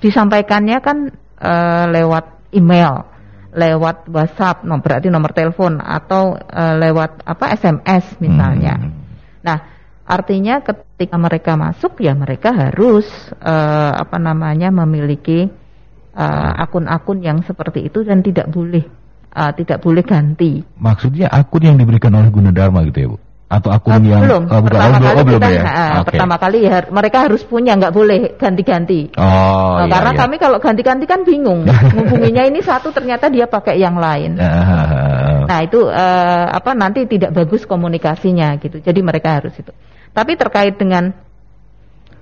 disampaikannya 0.00 0.78
kan 0.80 0.98
uh, 1.38 1.86
lewat 1.92 2.52
email. 2.56 3.12
lewat 3.52 4.08
WhatsApp, 4.08 4.64
no, 4.64 4.80
berarti 4.80 5.12
nomor 5.12 5.36
telepon 5.36 5.76
atau 5.76 6.40
uh, 6.40 6.74
lewat 6.80 7.20
apa 7.28 7.52
SMS 7.52 8.16
misalnya. 8.16 8.80
Hmm. 8.80 8.96
Nah, 9.44 9.58
artinya 10.08 10.64
ketika 10.64 11.20
mereka 11.20 11.52
masuk 11.60 12.00
ya 12.00 12.16
mereka 12.16 12.48
harus 12.48 13.04
uh, 13.44 13.92
apa 13.92 14.16
namanya 14.16 14.72
memiliki 14.72 15.52
akun-akun 16.56 17.20
uh, 17.20 17.24
yang 17.28 17.38
seperti 17.44 17.92
itu 17.92 18.00
dan 18.08 18.24
tidak 18.24 18.48
boleh 18.48 18.88
uh, 19.36 19.52
tidak 19.52 19.80
boleh 19.80 20.04
ganti. 20.04 20.64
Maksudnya 20.80 21.28
akun 21.32 21.64
yang 21.64 21.76
diberikan 21.80 22.12
oleh 22.16 22.28
Gunadarma 22.28 22.84
gitu 22.88 22.98
ya, 23.00 23.08
Bu? 23.12 23.18
Atau 23.52 23.68
akun 23.68 24.00
uh, 24.00 24.08
yang 24.08 24.22
belum. 24.24 24.42
Uh, 24.48 24.62
pertama 24.64 24.96
oh, 24.96 25.00
kali 25.04 25.12
oh, 25.20 25.24
belum 25.28 25.42
kita, 25.44 25.50
ya? 25.52 25.62
Uh, 25.62 25.68
okay. 25.68 26.04
pertama 26.08 26.34
kali 26.40 26.58
ya 26.64 26.76
mereka 26.88 27.18
harus 27.28 27.42
punya 27.44 27.72
nggak 27.76 27.92
boleh 27.92 28.20
ganti-ganti. 28.40 29.00
Oh, 29.12 29.20
uh, 29.20 29.84
iya, 29.84 29.92
karena 29.92 30.12
iya. 30.16 30.20
kami 30.24 30.36
kalau 30.40 30.58
ganti-ganti 30.58 31.04
kan 31.04 31.20
bingung. 31.28 31.68
Menghubunginya 31.96 32.48
ini 32.48 32.64
satu 32.64 32.88
ternyata 32.96 33.28
dia 33.28 33.44
pakai 33.44 33.76
yang 33.76 34.00
lain. 34.00 34.40
nah, 34.40 35.60
itu 35.60 35.84
uh, 35.84 36.46
apa 36.48 36.72
nanti 36.72 37.04
tidak 37.04 37.36
bagus 37.36 37.68
komunikasinya 37.68 38.56
gitu. 38.56 38.80
Jadi 38.80 39.00
mereka 39.04 39.36
harus 39.36 39.52
itu. 39.60 39.72
Tapi 40.12 40.32
terkait 40.40 40.80
dengan 40.80 41.12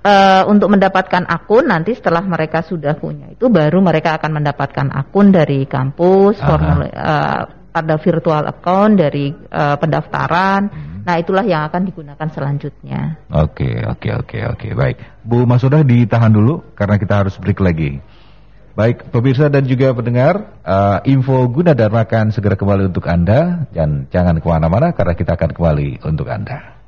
uh, 0.03 0.43
untuk 0.51 0.67
mendapatkan 0.67 1.23
akun 1.31 1.71
nanti 1.71 1.95
setelah 1.95 2.23
mereka 2.27 2.59
sudah 2.59 2.99
punya 2.99 3.31
itu 3.31 3.47
baru 3.47 3.79
mereka 3.79 4.19
akan 4.19 4.43
mendapatkan 4.43 4.87
akun 4.91 5.31
dari 5.31 5.63
kampus, 5.63 6.43
formulir 6.43 6.91
uh, 6.91 7.47
ada 7.71 7.95
virtual 8.03 8.43
account 8.51 8.99
dari 8.99 9.31
uh, 9.31 9.79
pendaftaran. 9.79 10.63
Hmm 10.67 10.90
Nah, 11.01 11.15
itulah 11.17 11.45
yang 11.45 11.65
akan 11.65 11.87
digunakan 11.89 12.27
selanjutnya. 12.29 13.17
Oke, 13.33 13.81
oke, 13.85 14.09
oke, 14.21 14.37
oke. 14.53 14.67
Baik. 14.77 14.97
Bu 15.25 15.45
Masudah 15.49 15.81
ditahan 15.81 16.29
dulu 16.29 16.61
karena 16.77 17.01
kita 17.01 17.25
harus 17.25 17.35
break 17.41 17.59
lagi. 17.61 18.01
Baik, 18.71 19.11
pemirsa 19.11 19.51
dan 19.51 19.67
juga 19.67 19.91
pendengar, 19.91 20.63
uh, 20.63 21.03
info 21.03 21.43
guna 21.51 21.75
Dharma 21.75 22.07
akan 22.07 22.31
segera 22.31 22.55
kembali 22.55 22.87
untuk 22.87 23.03
Anda. 23.09 23.67
Dan 23.67 24.07
jangan 24.07 24.39
ke 24.39 24.47
mana-mana 24.47 24.95
karena 24.95 25.13
kita 25.17 25.35
akan 25.35 25.51
kembali 25.51 25.89
untuk 26.07 26.31
Anda. 26.31 26.79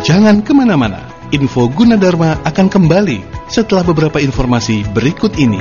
Jangan 0.00 0.40
ke 0.40 0.56
mana-mana, 0.56 1.04
info 1.28 1.68
guna 1.68 2.00
Dharma 2.00 2.40
akan 2.48 2.72
kembali 2.72 3.20
setelah 3.52 3.84
beberapa 3.84 4.16
informasi 4.16 4.88
berikut 4.96 5.36
ini. 5.36 5.60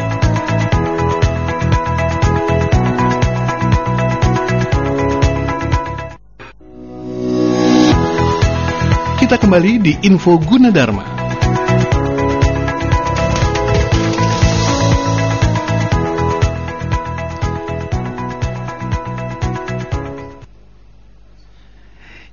Kita 9.30 9.46
kembali 9.46 9.78
di 9.78 9.94
Info 10.10 10.42
Gunadarma. 10.42 11.06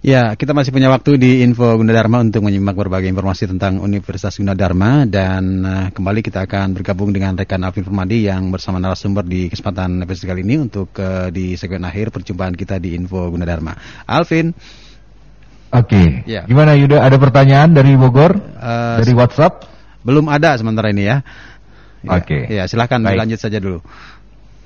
Ya, 0.01 0.33
kita 0.41 0.57
masih 0.57 0.73
punya 0.73 0.89
waktu 0.89 1.21
di 1.21 1.45
Info 1.45 1.69
Gunadarma 1.77 2.25
untuk 2.25 2.41
menyimak 2.41 2.73
berbagai 2.73 3.13
informasi 3.13 3.53
tentang 3.53 3.85
Universitas 3.85 4.41
Gunadarma 4.41 5.05
dan 5.05 5.45
uh, 5.69 5.87
kembali 5.93 6.25
kita 6.25 6.49
akan 6.49 6.81
bergabung 6.81 7.13
dengan 7.13 7.37
rekan 7.37 7.61
Alvin 7.61 7.85
Permadi 7.85 8.25
yang 8.25 8.49
bersama 8.49 8.81
narasumber 8.81 9.21
di 9.21 9.53
kesempatan 9.53 10.01
episode 10.01 10.33
kali 10.33 10.41
ini 10.41 10.65
untuk 10.65 10.97
uh, 10.97 11.29
di 11.29 11.61
segmen 11.61 11.85
akhir 11.85 12.09
perjumpaan 12.09 12.57
kita 12.57 12.81
di 12.81 12.97
Info 12.97 13.29
Gunadarma. 13.29 13.77
Alvin, 14.09 14.57
Oke. 15.75 16.23
Okay. 16.23 16.31
Ya. 16.31 16.43
Gimana 16.47 16.79
Yuda? 16.79 17.03
Ada 17.03 17.19
pertanyaan 17.19 17.75
dari 17.75 17.99
Bogor? 17.99 18.39
Uh, 18.39 19.03
dari 19.03 19.13
WhatsApp? 19.15 19.67
Belum 20.07 20.31
ada 20.31 20.55
sementara 20.55 20.95
ini 20.95 21.11
ya. 21.11 21.27
ya 22.07 22.11
Oke. 22.23 22.47
Okay. 22.47 22.63
Ya, 22.63 22.65
silahkan 22.71 23.03
Baik. 23.03 23.19
lanjut 23.27 23.39
saja 23.43 23.59
dulu. 23.59 23.83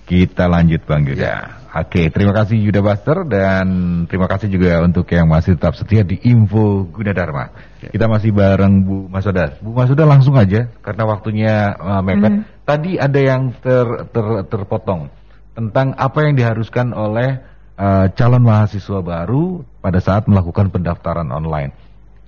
Kita 0.05 0.51
lanjut 0.51 0.85
Bang 0.85 1.07
Yuda. 1.07 1.23
Ya. 1.23 1.39
Oke, 1.71 2.03
okay, 2.03 2.07
terima 2.11 2.35
kasih 2.35 2.59
Yuda 2.59 2.83
Buster 2.83 3.23
dan 3.31 3.67
terima 4.11 4.27
kasih 4.27 4.51
juga 4.51 4.83
untuk 4.83 5.07
yang 5.15 5.31
masih 5.31 5.55
tetap 5.55 5.79
setia 5.79 6.03
di 6.03 6.19
Info 6.27 6.83
Gunadarma. 6.91 7.47
Ya. 7.79 7.95
Kita 7.95 8.11
masih 8.11 8.35
bareng 8.35 8.83
Bu 8.83 9.07
Masoda. 9.07 9.55
Bu 9.63 9.71
Masoda 9.71 10.03
langsung 10.03 10.35
aja 10.35 10.67
karena 10.83 11.07
waktunya 11.07 11.71
uh, 11.79 12.03
mepet. 12.03 12.43
Mm. 12.43 12.45
Tadi 12.67 12.99
ada 12.99 13.21
yang 13.23 13.55
ter, 13.63 13.87
ter, 14.11 14.27
terpotong 14.51 15.15
tentang 15.55 15.95
apa 15.95 16.19
yang 16.27 16.35
diharuskan 16.35 16.91
oleh 16.91 17.39
uh, 17.79 18.11
calon 18.19 18.43
mahasiswa 18.43 18.99
baru 18.99 19.63
pada 19.81 19.99
saat 19.99 20.29
melakukan 20.29 20.69
pendaftaran 20.69 21.29
online. 21.33 21.73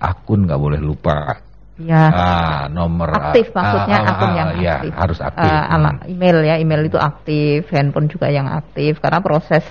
Akun 0.01 0.49
nggak 0.49 0.59
boleh 0.59 0.81
lupa. 0.83 1.39
Ya. 1.73 2.05
Ah, 2.13 2.61
nomor 2.69 3.09
aktif 3.09 3.49
ah, 3.53 3.65
maksudnya 3.65 3.97
ah, 3.97 4.11
akun 4.13 4.29
ah, 4.29 4.35
yang 4.37 4.49
ya, 4.61 4.75
aktif. 4.77 4.91
harus 4.93 5.19
aktif. 5.25 5.49
Uh, 5.49 5.65
hmm. 5.73 6.11
email 6.13 6.37
ya, 6.45 6.55
email 6.61 6.81
itu 6.85 6.99
aktif, 7.01 7.65
handphone 7.73 8.09
juga 8.11 8.29
yang 8.29 8.45
aktif 8.45 9.01
karena 9.01 9.25
proses 9.25 9.65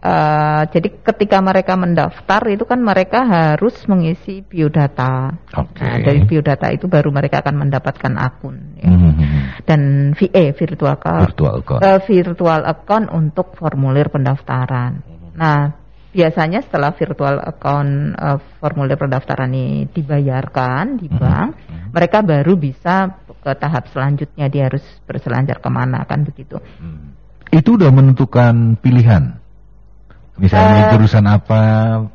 Uh, 0.00 0.64
jadi 0.72 0.96
ketika 1.12 1.44
mereka 1.44 1.76
mendaftar 1.76 2.40
itu 2.48 2.64
kan 2.64 2.80
mereka 2.80 3.20
harus 3.20 3.76
mengisi 3.84 4.40
biodata. 4.40 5.36
Okay. 5.52 5.84
Nah, 5.84 6.00
dari 6.00 6.24
biodata 6.24 6.72
itu 6.72 6.88
baru 6.88 7.12
mereka 7.12 7.44
akan 7.44 7.68
mendapatkan 7.68 8.16
akun. 8.16 8.80
Ya. 8.80 8.88
Mm 8.88 8.96
-hmm. 8.96 9.40
Dan 9.68 9.80
VA 10.16 10.56
virtual 10.56 10.96
account, 10.96 11.28
virtual 11.28 11.60
account. 11.60 11.84
Uh, 11.84 12.00
virtual 12.00 12.60
account 12.64 13.06
untuk 13.12 13.52
formulir 13.60 14.08
pendaftaran. 14.08 15.04
Nah, 15.36 15.79
biasanya 16.10 16.60
setelah 16.66 16.90
virtual 16.94 17.38
account 17.38 18.18
uh, 18.18 18.38
formulir 18.58 18.98
pendaftaran 18.98 19.50
ini 19.54 19.86
dibayarkan 19.90 20.98
di 20.98 21.06
mm-hmm. 21.06 21.22
bank, 21.22 21.48
mm 21.54 21.62
-hmm. 21.64 21.88
mereka 21.94 22.18
baru 22.22 22.54
bisa 22.58 23.14
ke 23.40 23.52
tahap 23.56 23.88
selanjutnya 23.88 24.46
dia 24.52 24.68
harus 24.68 24.84
berselancar 25.08 25.62
ke 25.62 25.70
mana 25.72 26.04
kan 26.04 26.26
begitu. 26.26 26.58
Mm. 26.58 27.16
Itu 27.50 27.80
udah 27.80 27.90
menentukan 27.90 28.78
pilihan 28.78 29.40
Misalnya 30.40 30.88
uh, 30.88 30.90
jurusan 30.96 31.24
apa, 31.28 31.62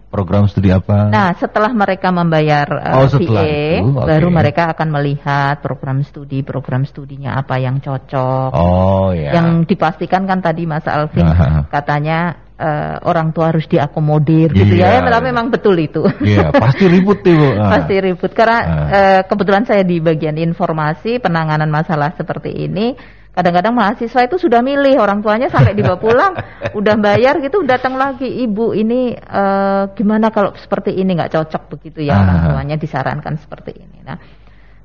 program 0.09 0.49
studi 0.49 0.73
apa? 0.73 1.13
Nah, 1.13 1.37
setelah 1.37 1.69
mereka 1.69 2.09
membayar 2.09 2.65
uh, 2.65 3.05
oh, 3.05 3.07
setelah 3.11 3.45
VA, 3.45 3.85
itu, 3.85 3.93
okay. 3.93 4.07
baru 4.09 4.27
mereka 4.33 4.63
akan 4.73 4.87
melihat 4.89 5.61
program 5.61 6.01
studi, 6.01 6.41
program 6.41 6.89
studinya 6.89 7.37
apa 7.37 7.61
yang 7.61 7.77
cocok. 7.77 8.49
Oh, 8.49 9.13
ya. 9.13 9.37
Yang 9.37 9.69
dipastikan 9.69 10.25
kan 10.25 10.41
tadi 10.41 10.65
Mas 10.65 10.89
Alvin 10.89 11.21
uh, 11.21 11.69
katanya 11.69 12.44
uh, 12.59 12.97
orang 13.05 13.31
tua 13.31 13.51
harus 13.55 13.65
diakomodir 13.67 14.51
gitu 14.51 14.75
ya. 14.79 14.99
Ya, 14.99 15.19
memang 15.19 15.51
betul 15.51 15.79
itu. 15.79 16.03
Iya, 16.23 16.51
pasti 16.55 16.85
ribut 16.89 17.21
tuh. 17.23 17.35
Uh. 17.55 17.71
Pasti 17.71 17.95
ribut 18.01 18.31
karena 18.35 18.59
uh. 18.59 18.71
Uh, 18.91 19.21
kebetulan 19.27 19.63
saya 19.63 19.83
di 19.85 20.01
bagian 20.03 20.35
informasi 20.35 21.23
penanganan 21.23 21.71
masalah 21.71 22.11
seperti 22.17 22.51
ini 22.51 22.95
Kadang-kadang 23.35 23.75
mahasiswa 23.75 24.31
itu 24.31 24.39
sudah 24.39 24.63
milih 24.63 24.95
orang 24.95 25.19
tuanya 25.19 25.51
sampai 25.51 25.75
dibawa 25.75 25.99
pulang, 25.99 26.39
udah 26.79 26.95
bayar 26.95 27.43
gitu, 27.43 27.67
datang 27.67 27.99
lagi 27.99 28.23
ibu 28.23 28.71
ini 28.71 29.11
uh, 29.11 29.91
gimana 29.91 30.31
kalau 30.31 30.55
seperti 30.55 30.95
ini 30.95 31.19
nggak 31.19 31.35
cocok 31.35 31.63
begitu 31.75 32.07
ya 32.07 32.15
orang 32.15 32.39
tuanya 32.55 32.75
disarankan 32.79 33.35
seperti 33.35 33.75
ini. 33.75 34.07
Nah, 34.07 34.15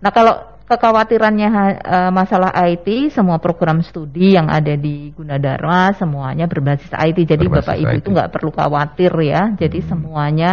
nah 0.03 0.11
kalau 0.11 0.35
kekhawatirannya 0.71 1.49
uh, 1.83 2.11
masalah 2.15 2.55
IT, 2.71 3.11
semua 3.11 3.43
program 3.43 3.83
studi 3.83 4.39
yang 4.39 4.47
ada 4.47 4.79
di 4.79 5.11
Gunadarma 5.11 5.91
semuanya 5.99 6.47
berbasis 6.47 6.95
IT. 6.95 7.27
Jadi 7.27 7.51
berbasis 7.51 7.67
bapak 7.67 7.77
ibu 7.83 7.95
IT. 7.99 8.01
itu 8.07 8.09
nggak 8.15 8.31
perlu 8.31 8.51
khawatir 8.55 9.11
ya. 9.19 9.51
Jadi 9.59 9.83
hmm. 9.83 9.89
semuanya 9.91 10.51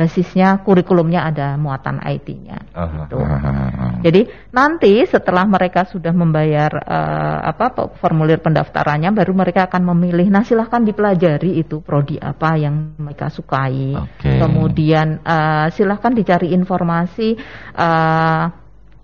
basisnya 0.00 0.64
kurikulumnya 0.64 1.28
ada 1.28 1.60
muatan 1.60 2.00
IT-nya. 2.00 2.72
gitu. 2.72 3.20
Jadi 4.00 4.20
nanti 4.48 5.04
setelah 5.04 5.44
mereka 5.44 5.84
sudah 5.84 6.10
membayar 6.16 6.72
uh, 6.72 7.38
apa 7.44 7.92
formulir 8.00 8.40
pendaftarannya, 8.40 9.12
baru 9.12 9.36
mereka 9.36 9.68
akan 9.68 9.92
memilih. 9.92 10.32
Nah 10.32 10.40
silahkan 10.40 10.80
dipelajari 10.80 11.60
itu 11.60 11.84
prodi 11.84 12.16
apa 12.16 12.56
yang 12.56 12.96
mereka 12.96 13.28
sukai. 13.28 13.92
Okay. 14.16 14.40
Kemudian 14.40 15.20
uh, 15.20 15.68
silahkan 15.68 16.16
dicari 16.16 16.56
informasi. 16.56 17.36
Uh, 17.76 18.59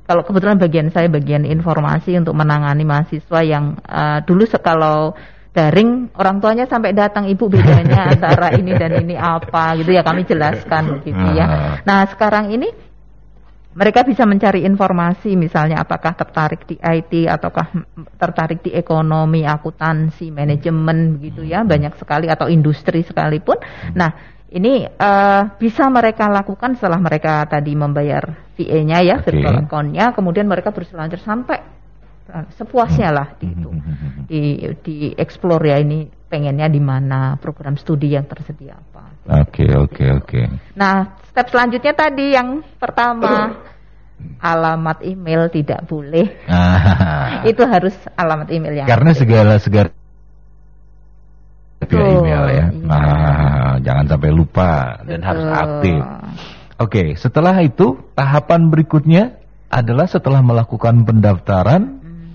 kalau 0.07 0.23
kebetulan 0.23 0.57
bagian 0.57 0.89
saya 0.95 1.11
bagian 1.11 1.43
informasi 1.43 2.15
untuk 2.15 2.39
menangani 2.39 2.87
mahasiswa 2.87 3.41
yang 3.43 3.75
uh, 3.83 4.23
dulu 4.23 4.47
kalau 4.63 5.19
daring 5.51 6.13
orang 6.15 6.39
tuanya 6.39 6.71
sampai 6.71 6.95
datang 6.95 7.27
ibu 7.27 7.51
bedanya 7.51 8.07
antara 8.15 8.55
ini 8.55 8.71
dan 8.79 9.03
ini 9.03 9.19
apa 9.19 9.75
gitu 9.83 9.91
ya 9.91 10.07
kami 10.07 10.23
jelaskan 10.23 11.03
gitu 11.03 11.27
ya. 11.35 11.47
Ah. 11.49 11.75
Nah 11.83 12.07
sekarang 12.07 12.55
ini 12.55 12.71
mereka 13.77 14.05
bisa 14.09 14.25
mencari 14.25 14.65
informasi 14.65 15.37
misalnya 15.37 15.85
apakah 15.85 16.17
tertarik 16.17 16.65
di 16.65 16.81
IT 16.81 17.29
ataukah 17.29 17.73
tertarik 18.17 18.65
di 18.65 18.73
ekonomi, 18.73 19.45
akuntansi, 19.45 20.33
manajemen 20.33 21.21
gitu 21.21 21.45
ya 21.45 21.61
banyak 21.65 21.99
sekali 22.01 22.31
atau 22.31 22.47
industri 22.49 23.05
sekalipun. 23.05 23.57
Nah 23.93 24.36
ini 24.55 24.87
uh, 24.87 25.43
bisa 25.59 25.91
mereka 25.91 26.31
lakukan 26.31 26.79
setelah 26.79 27.03
mereka 27.03 27.43
tadi 27.51 27.75
membayar 27.75 28.47
VA-nya 28.55 28.99
ya 29.03 29.17
okay. 29.19 29.35
virtual 29.35 29.67
account-nya, 29.67 30.15
kemudian 30.15 30.47
mereka 30.47 30.71
berselancar 30.71 31.19
sampai 31.19 31.59
uh, 32.31 32.47
sepuasnya 32.55 33.11
lah 33.11 33.29
gitu 33.43 33.75
di 34.31 34.63
di 34.87 35.11
explore 35.19 35.67
ya 35.67 35.83
ini 35.83 36.07
pengennya 36.27 36.67
di 36.71 36.83
mana 36.83 37.39
program 37.39 37.75
studi 37.75 38.15
yang 38.15 38.27
tersedia 38.27 38.79
apa. 38.79 39.05
Oke 39.47 39.67
oke 39.67 40.05
oke. 40.23 40.41
Nah 40.79 41.19
step 41.27 41.51
selanjutnya 41.51 41.95
tadi 41.95 42.35
yang 42.35 42.63
pertama 42.79 43.51
alamat 44.55 45.03
email 45.07 45.51
tidak 45.51 45.87
boleh. 45.87 46.47
Ah. 46.47 47.43
itu 47.51 47.63
harus 47.67 47.95
alamat 48.15 48.49
email 48.55 48.75
yang 48.85 48.89
Karena 48.91 49.11
segala 49.15 49.59
segala 49.59 49.91
via 51.87 52.03
email 52.03 52.45
ya. 52.51 52.67
Iya. 52.73 52.83
Nah, 52.83 53.46
jangan 53.87 54.11
sampai 54.11 54.31
lupa 54.35 54.99
dan 55.07 55.23
Betul. 55.23 55.29
harus 55.31 55.47
aktif. 55.55 56.01
Oke, 56.77 57.05
setelah 57.15 57.55
itu 57.63 58.03
tahapan 58.19 58.69
berikutnya 58.69 59.39
adalah 59.71 60.11
setelah 60.11 60.43
melakukan 60.43 61.07
pendaftaran 61.07 62.03
hmm. 62.03 62.35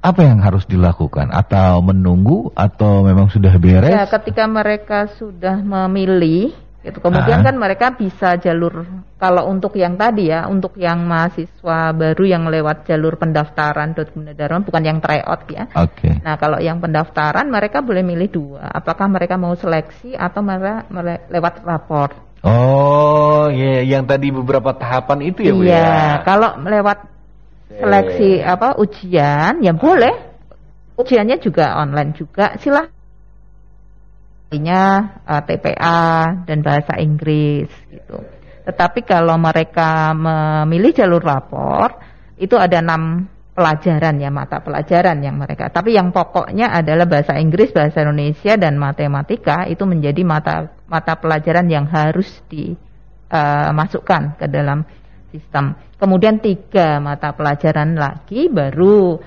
apa 0.00 0.20
yang 0.22 0.38
harus 0.38 0.64
dilakukan 0.70 1.34
atau 1.34 1.82
menunggu 1.82 2.54
atau 2.54 3.02
memang 3.02 3.26
sudah 3.28 3.52
beres? 3.58 3.92
Ya, 3.92 4.06
ketika 4.06 4.46
mereka 4.46 5.10
sudah 5.18 5.58
memilih 5.58 6.54
Gitu. 6.78 7.02
Kemudian 7.02 7.42
uh 7.42 7.46
kan 7.48 7.56
mereka 7.58 7.90
bisa 7.96 8.38
jalur 8.38 8.86
kalau 9.18 9.50
untuk 9.50 9.74
yang 9.74 9.98
tadi 9.98 10.30
ya, 10.30 10.46
untuk 10.46 10.78
yang 10.78 11.02
mahasiswa 11.10 11.90
baru 11.90 12.22
yang 12.22 12.46
lewat 12.46 12.86
jalur 12.86 13.18
pendaftaran 13.18 13.98
Gunadarma 13.98 14.62
bukan 14.62 14.82
yang 14.86 14.98
tryout 15.02 15.42
ya. 15.50 15.66
Oke. 15.74 16.06
Okay. 16.06 16.14
Nah, 16.22 16.38
kalau 16.38 16.62
yang 16.62 16.78
pendaftaran 16.78 17.50
mereka 17.50 17.82
boleh 17.82 18.06
milih 18.06 18.30
dua. 18.30 18.70
Apakah 18.70 19.10
mereka 19.10 19.34
mau 19.34 19.58
seleksi 19.58 20.14
atau 20.14 20.38
mereka 20.38 20.86
lewat 21.34 21.66
rapor? 21.66 22.14
Oh, 22.46 23.50
ya 23.50 23.82
yeah, 23.82 23.98
yang 23.98 24.06
tadi 24.06 24.30
beberapa 24.30 24.70
tahapan 24.70 25.18
itu 25.26 25.42
ya, 25.42 25.52
Bu 25.58 25.62
Iya, 25.66 25.74
ya? 25.74 26.22
kalau 26.22 26.54
lewat 26.62 26.98
seleksi 27.74 28.38
apa 28.38 28.78
ujian 28.78 29.58
ya 29.66 29.74
boleh. 29.74 30.14
Ujiannya 30.98 31.42
juga 31.42 31.78
online 31.78 32.14
juga. 32.14 32.54
Silahkan 32.58 32.97
artinya 34.48 35.12
uh, 35.28 35.32
eh, 35.36 35.42
TPA 35.44 36.08
dan 36.48 36.58
bahasa 36.64 36.96
Inggris 36.96 37.68
gitu. 37.92 38.16
Tetapi 38.64 39.04
kalau 39.04 39.36
mereka 39.36 40.16
memilih 40.16 40.96
jalur 40.96 41.20
lapor 41.20 42.00
itu 42.40 42.56
ada 42.56 42.80
enam 42.80 43.28
pelajaran 43.52 44.16
ya 44.16 44.32
mata 44.32 44.64
pelajaran 44.64 45.20
yang 45.20 45.36
mereka. 45.36 45.68
Tapi 45.68 46.00
yang 46.00 46.16
pokoknya 46.16 46.72
adalah 46.72 47.04
bahasa 47.04 47.36
Inggris, 47.36 47.76
bahasa 47.76 48.00
Indonesia 48.00 48.56
dan 48.56 48.80
matematika 48.80 49.68
itu 49.68 49.84
menjadi 49.84 50.24
mata 50.24 50.72
mata 50.88 51.20
pelajaran 51.20 51.68
yang 51.68 51.84
harus 51.84 52.40
dimasukkan 52.48 54.22
eh, 54.32 54.34
ke 54.40 54.46
dalam 54.48 54.80
sistem. 55.28 55.76
Kemudian 56.00 56.40
tiga 56.40 57.04
mata 57.04 57.36
pelajaran 57.36 58.00
lagi 58.00 58.48
baru 58.48 59.20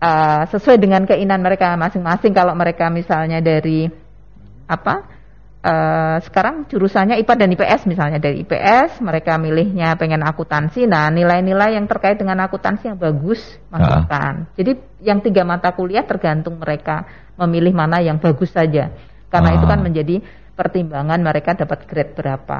uh, 0.00 0.42
sesuai 0.48 0.80
dengan 0.80 1.04
keinginan 1.04 1.42
mereka 1.42 1.76
masing-masing. 1.76 2.32
Kalau 2.32 2.54
mereka 2.54 2.88
misalnya 2.88 3.42
dari 3.42 4.01
apa 4.66 5.22
uh, 5.62 6.18
sekarang 6.22 6.66
jurusannya 6.68 7.16
IPA 7.22 7.34
dan 7.38 7.48
IPS 7.54 7.82
misalnya. 7.88 8.18
Dari 8.18 8.42
IPS 8.44 9.00
mereka 9.00 9.38
milihnya 9.38 9.94
pengen 9.96 10.20
akuntansi. 10.26 10.84
Nah 10.84 11.08
nilai-nilai 11.08 11.78
yang 11.78 11.86
terkait 11.86 12.18
dengan 12.18 12.42
akuntansi 12.44 12.92
yang 12.92 12.98
bagus 12.98 13.40
masukkan. 13.70 14.46
Uh. 14.50 14.54
jadi 14.58 14.72
yang 15.02 15.18
tiga 15.22 15.42
mata 15.46 15.72
kuliah 15.72 16.04
tergantung 16.06 16.58
mereka 16.58 17.06
memilih 17.38 17.72
mana 17.72 18.02
yang 18.02 18.18
bagus 18.18 18.52
saja. 18.52 18.92
Karena 19.32 19.50
uh. 19.54 19.56
itu 19.56 19.66
kan 19.66 19.80
menjadi 19.80 20.16
pertimbangan 20.52 21.20
mereka 21.22 21.56
dapat 21.56 21.88
grade 21.88 22.12
berapa. 22.12 22.58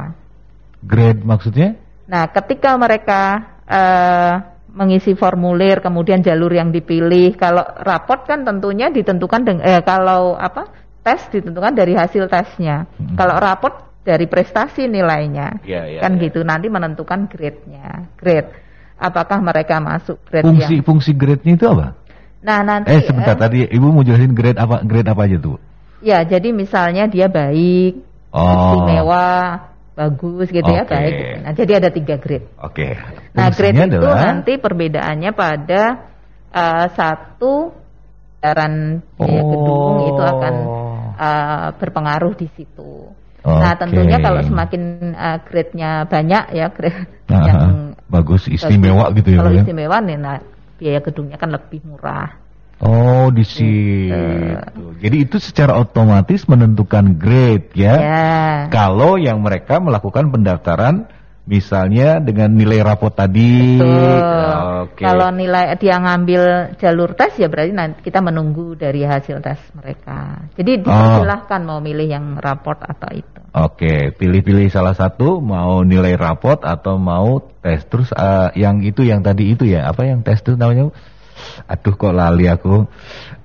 Grade 0.82 1.22
maksudnya? 1.22 1.78
Nah 2.08 2.26
ketika 2.32 2.74
mereka 2.74 3.22
uh, 3.68 4.34
mengisi 4.72 5.12
formulir 5.12 5.84
kemudian 5.84 6.24
jalur 6.24 6.48
yang 6.48 6.72
dipilih 6.72 7.36
kalau 7.36 7.60
raport 7.84 8.24
kan 8.24 8.40
tentunya 8.40 8.88
ditentukan 8.88 9.44
dengan 9.44 9.62
eh, 9.68 9.84
kalau 9.84 10.32
apa 10.32 10.81
tes 11.02 11.20
ditentukan 11.30 11.74
dari 11.74 11.92
hasil 11.98 12.30
tesnya. 12.30 12.86
Hmm. 12.96 13.18
Kalau 13.18 13.36
raport 13.38 13.92
dari 14.02 14.26
prestasi 14.26 14.90
nilainya. 14.90 15.62
Ya, 15.62 15.86
ya, 15.86 16.00
kan 16.02 16.18
ya. 16.18 16.30
gitu. 16.30 16.42
Nanti 16.42 16.66
menentukan 16.70 17.30
grade-nya. 17.30 18.10
Grade. 18.18 18.50
Apakah 19.02 19.42
mereka 19.42 19.82
masuk 19.82 20.22
grade 20.30 20.46
fungsi, 20.46 20.78
yang 20.78 20.86
Fungsi 20.86 21.10
grade-nya 21.14 21.58
itu 21.58 21.66
apa? 21.66 21.98
Nah, 22.42 22.58
nanti 22.62 22.90
Eh, 22.90 23.02
sebentar 23.06 23.34
eh, 23.34 23.40
tadi 23.40 23.58
Ibu 23.66 23.86
mau 23.90 24.02
jelasin 24.06 24.34
grade 24.34 24.58
apa 24.58 24.82
grade 24.82 25.10
apa 25.10 25.22
aja 25.26 25.38
tuh? 25.38 25.58
Ya, 26.02 26.22
jadi 26.26 26.50
misalnya 26.50 27.06
dia 27.06 27.30
baik, 27.30 28.02
oh. 28.34 28.50
istimewa, 28.74 29.70
bagus 29.94 30.50
gitu 30.50 30.66
okay. 30.66 30.82
ya, 30.82 30.84
baik. 30.86 31.14
Nah, 31.46 31.52
jadi 31.54 31.72
ada 31.78 31.88
tiga 31.94 32.18
grade. 32.18 32.46
Oke. 32.58 32.94
Okay. 32.94 33.30
Nah, 33.38 33.46
grade 33.54 33.78
itu 33.86 34.10
nanti 34.10 34.52
perbedaannya 34.58 35.30
pada 35.30 35.82
uh, 36.50 36.86
satu 36.90 37.70
daran 38.42 38.98
biaya 39.14 39.42
oh. 39.42 39.46
gedung 39.54 39.96
itu 40.10 40.22
akan 40.22 40.54
uh, 41.22 41.68
berpengaruh 41.78 42.34
di 42.34 42.50
situ. 42.58 43.14
Okay. 43.42 43.58
Nah 43.58 43.74
tentunya 43.78 44.18
kalau 44.22 44.40
semakin 44.42 44.82
uh, 45.14 45.38
grade-nya 45.42 46.06
banyak 46.06 46.44
ya 46.54 46.66
grade 46.70 47.10
Aha, 47.30 47.46
yang 47.46 47.62
bagus 48.06 48.46
istimewa 48.46 49.10
bagus, 49.10 49.22
gitu 49.22 49.28
ya. 49.34 49.38
Kalau 49.42 49.52
ya? 49.54 49.62
istimewa 49.62 49.96
nih 50.02 50.18
nah 50.18 50.36
biaya 50.78 51.00
gedungnya 51.02 51.36
kan 51.38 51.50
lebih 51.50 51.80
murah. 51.86 52.30
Oh 52.82 53.30
di 53.30 53.46
situ. 53.46 54.10
Jadi 54.98 55.16
itu 55.22 55.38
secara 55.38 55.78
otomatis 55.78 56.42
menentukan 56.50 57.14
grade 57.14 57.70
ya. 57.78 57.94
ya. 57.94 58.30
Kalau 58.74 59.14
yang 59.14 59.38
mereka 59.38 59.78
melakukan 59.78 60.34
pendaftaran 60.34 61.06
Misalnya 61.42 62.22
dengan 62.22 62.54
nilai 62.54 62.86
rapot 62.86 63.10
tadi. 63.10 63.82
Okay. 63.82 65.02
Kalau 65.02 65.34
nilai 65.34 65.74
dia 65.74 65.98
ngambil 65.98 66.74
jalur 66.78 67.18
tes 67.18 67.34
ya 67.34 67.50
berarti 67.50 67.74
nanti 67.74 67.98
kita 67.98 68.22
menunggu 68.22 68.78
dari 68.78 69.02
hasil 69.02 69.42
tes 69.42 69.58
mereka. 69.74 70.46
Jadi 70.54 70.86
dipersilahkan 70.86 71.60
oh. 71.66 71.66
mau 71.66 71.78
milih 71.82 72.06
yang 72.06 72.38
raport 72.38 72.78
atau 72.86 73.10
itu. 73.10 73.40
Oke, 73.52 73.74
okay. 73.74 73.98
pilih-pilih 74.14 74.70
salah 74.70 74.94
satu 74.94 75.42
mau 75.42 75.82
nilai 75.82 76.14
raport 76.14 76.62
atau 76.62 76.94
mau 77.02 77.42
tes. 77.58 77.82
Terus 77.90 78.14
uh, 78.14 78.54
yang 78.54 78.78
itu 78.86 79.02
yang 79.02 79.26
tadi 79.26 79.50
itu 79.50 79.66
ya 79.66 79.90
apa 79.90 80.06
yang 80.06 80.22
tes 80.22 80.46
itu 80.46 80.54
namanya? 80.54 80.94
Aduh 81.66 81.94
kok 81.98 82.14
lali 82.14 82.46
aku. 82.46 82.86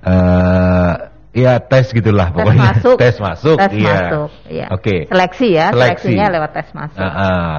Uh, 0.06 0.94
Ya 1.38 1.60
tes 1.62 1.94
gitulah 1.94 2.32
tes 2.32 2.34
pokoknya. 2.34 2.62
Masuk. 2.72 2.96
tes 3.04 3.14
masuk. 3.20 3.56
Tes 3.62 3.74
iya. 3.78 3.94
masuk. 3.94 4.28
Iya. 4.48 4.66
Oke. 4.74 4.82
Okay. 4.82 5.00
Seleksi 5.06 5.48
ya. 5.54 5.66
Seleksi. 5.70 5.86
Seleksinya 6.08 6.26
lewat 6.34 6.50
tes 6.56 6.68
masuk. 6.74 6.98
Uh 6.98 7.06
-uh 7.06 7.54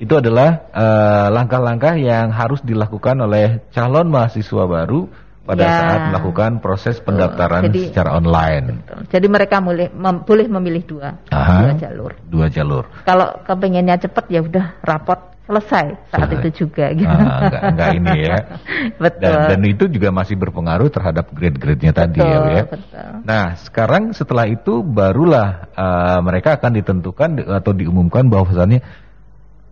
itu 0.00 0.16
adalah 0.16 0.72
eh, 0.72 1.26
langkah-langkah 1.28 1.92
uh, 1.92 2.00
yang 2.00 2.32
harus 2.32 2.64
dilakukan 2.64 3.20
oleh 3.20 3.60
calon 3.68 4.08
mahasiswa 4.08 4.64
baru 4.64 5.04
pada 5.44 5.64
ya. 5.66 5.72
saat 5.76 6.00
melakukan 6.14 6.50
proses 6.64 6.96
pendaftaran 7.04 7.68
Jadi, 7.68 7.92
secara 7.92 8.16
online. 8.16 8.80
Betul. 8.80 8.98
Jadi 9.12 9.26
mereka 9.28 9.56
boleh 9.60 9.92
mem, 9.92 10.16
boleh 10.24 10.46
memilih 10.48 10.82
dua, 10.88 11.08
Aha, 11.28 11.68
dua 11.68 11.72
jalur. 11.76 12.12
Dua 12.24 12.46
jalur. 12.48 12.84
Kalau 13.04 13.28
kepengennya 13.44 14.00
cepat 14.00 14.24
ya 14.32 14.40
udah 14.40 14.80
rapot 14.80 15.20
selesai 15.50 15.86
saat 16.14 16.28
selesai. 16.30 16.38
itu 16.38 16.48
juga. 16.64 16.86
Gitu. 16.94 17.10
Ah, 17.10 17.40
enggak, 17.42 17.62
enggak 17.74 17.88
ini 17.98 18.16
ya. 18.22 18.36
betul. 19.04 19.36
Dan, 19.36 19.48
dan 19.50 19.60
itu 19.66 19.84
juga 19.90 20.08
masih 20.14 20.36
berpengaruh 20.38 20.88
terhadap 20.88 21.26
grade-grade-nya 21.34 21.92
tadi 21.92 22.22
ya, 22.22 22.38
ya. 22.46 22.64
Betul. 22.70 23.10
Nah 23.26 23.44
sekarang 23.58 24.14
setelah 24.14 24.46
itu 24.46 24.86
barulah 24.86 25.66
uh, 25.74 26.18
mereka 26.22 26.56
akan 26.56 26.78
ditentukan 26.78 27.30
atau 27.50 27.72
diumumkan 27.74 28.30
bahwasannya 28.30 29.09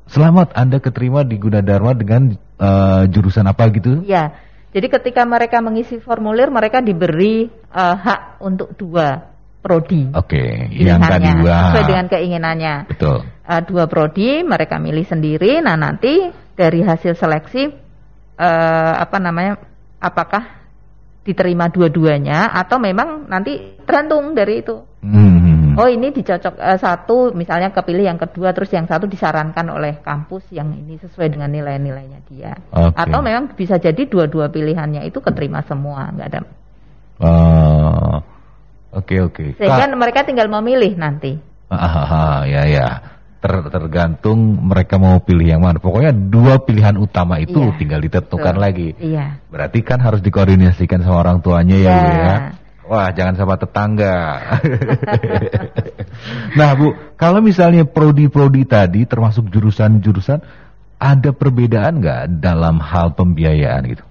Selamat 0.09 0.57
Anda 0.57 0.81
keterima 0.81 1.21
di 1.21 1.37
Gunadarma 1.37 1.93
dengan 1.93 2.33
uh, 2.57 3.05
jurusan 3.05 3.45
apa 3.45 3.69
gitu? 3.77 4.01
Ya, 4.09 4.33
jadi 4.73 4.89
ketika 4.89 5.29
mereka 5.29 5.61
mengisi 5.61 6.01
formulir 6.01 6.49
mereka 6.49 6.81
diberi 6.81 7.53
uh, 7.69 7.97
hak 7.97 8.41
untuk 8.41 8.73
dua 8.73 9.37
prodi. 9.61 10.09
Oke, 10.17 10.41
okay. 10.41 10.81
yang 10.81 11.05
tadi 11.05 11.29
dua. 11.37 11.57
Sesuai 11.77 11.85
dengan 11.93 12.07
keinginannya. 12.09 12.75
Betul. 12.89 13.29
Uh, 13.45 13.63
dua 13.69 13.85
prodi 13.85 14.41
mereka 14.41 14.81
milih 14.81 15.05
sendiri. 15.05 15.61
Nah 15.61 15.77
nanti 15.77 16.33
dari 16.57 16.81
hasil 16.81 17.13
seleksi 17.13 17.69
uh, 18.41 18.93
apa 18.97 19.17
namanya? 19.21 19.61
Apakah 20.01 20.57
diterima 21.27 21.69
dua-duanya 21.69 22.49
atau 22.57 22.81
memang 22.81 23.29
nanti 23.29 23.77
tergantung 23.85 24.33
dari 24.33 24.65
itu. 24.65 24.81
Hmm 25.05 25.48
oh 25.79 25.89
ini 25.89 26.11
dicocok 26.11 26.55
uh, 26.59 26.79
satu 26.79 27.31
misalnya 27.33 27.71
kepilih 27.71 28.11
yang 28.11 28.19
kedua 28.19 28.51
terus 28.51 28.75
yang 28.75 28.91
satu 28.91 29.07
disarankan 29.07 29.67
oleh 29.71 30.03
kampus 30.03 30.51
yang 30.51 30.75
ini 30.75 30.99
sesuai 30.99 31.31
dengan 31.31 31.49
nilai-nilainya 31.55 32.21
dia 32.27 32.53
okay. 32.75 32.99
atau 32.99 33.23
memang 33.23 33.55
bisa 33.55 33.79
jadi 33.79 34.03
dua-dua 34.11 34.51
pilihannya 34.51 35.07
itu 35.07 35.23
keterima 35.23 35.63
semua 35.63 36.11
nggak 36.11 36.27
ada 36.35 36.41
uh, 37.23 38.19
oke 38.93 39.07
okay, 39.07 39.19
oke 39.23 39.35
okay. 39.39 39.49
sehingga 39.55 39.87
Ka 39.87 39.95
mereka 39.95 40.27
tinggal 40.27 40.51
memilih 40.51 40.99
nanti 40.99 41.39
ah, 41.71 42.43
ya 42.43 42.67
ya 42.67 42.89
Ter, 43.39 43.55
tergantung 43.71 44.67
mereka 44.67 44.99
mau 44.99 45.23
pilih 45.23 45.47
yang 45.47 45.63
mana. 45.63 45.79
Pokoknya 45.79 46.11
dua 46.11 46.59
pilihan 46.59 46.99
utama 46.99 47.39
itu 47.39 47.71
iya, 47.71 47.79
tinggal 47.79 48.03
ditentukan 48.03 48.55
betul. 48.59 48.65
lagi. 48.67 48.89
Iya. 48.99 49.39
Berarti 49.47 49.79
kan 49.87 50.03
harus 50.03 50.19
dikoordinasikan 50.27 51.07
sama 51.07 51.23
orang 51.23 51.39
tuanya 51.39 51.79
ya, 51.79 51.87
ya. 51.87 52.03
ya. 52.03 52.35
Wah, 52.89 53.13
jangan 53.13 53.37
sama 53.37 53.61
tetangga. 53.61 54.17
nah, 56.59 56.73
Bu, 56.73 56.97
kalau 57.21 57.45
misalnya 57.45 57.85
prodi-prodi 57.85 58.65
tadi 58.65 59.05
termasuk 59.05 59.53
jurusan-jurusan 59.53 60.41
ada 60.97 61.31
perbedaan 61.37 62.01
nggak 62.01 62.41
dalam 62.41 62.81
hal 62.81 63.13
pembiayaan 63.13 63.83
gitu? 63.93 64.05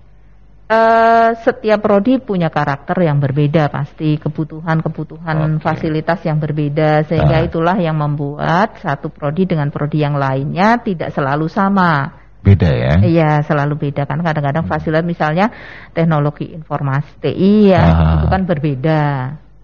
Uh, 0.67 1.31
setiap 1.47 1.79
prodi 1.79 2.19
punya 2.19 2.51
karakter 2.51 2.99
yang 2.99 3.23
berbeda 3.23 3.71
pasti 3.71 4.19
kebutuhan-kebutuhan 4.19 5.57
okay. 5.57 5.63
fasilitas 5.63 6.19
yang 6.27 6.43
berbeda 6.43 7.07
sehingga 7.07 7.39
uh. 7.39 7.47
itulah 7.47 7.77
yang 7.79 7.95
membuat 7.95 8.75
satu 8.83 9.07
prodi 9.07 9.47
dengan 9.47 9.71
prodi 9.71 10.03
yang 10.03 10.19
lainnya 10.19 10.75
tidak 10.83 11.15
selalu 11.15 11.47
sama 11.47 12.26
Beda 12.47 12.69
ya? 12.71 12.93
Iya, 13.03 13.31
selalu 13.43 13.75
beda 13.75 14.07
kan. 14.07 14.23
Kadang-kadang 14.23 14.63
hmm. 14.63 14.71
fasilitas 14.71 15.03
misalnya 15.03 15.51
teknologi 15.91 16.47
informasi 16.55 17.11
TI 17.19 17.75
ya, 17.75 17.83
ah. 17.83 18.13
itu 18.15 18.27
kan 18.31 18.41
berbeda. 18.47 19.03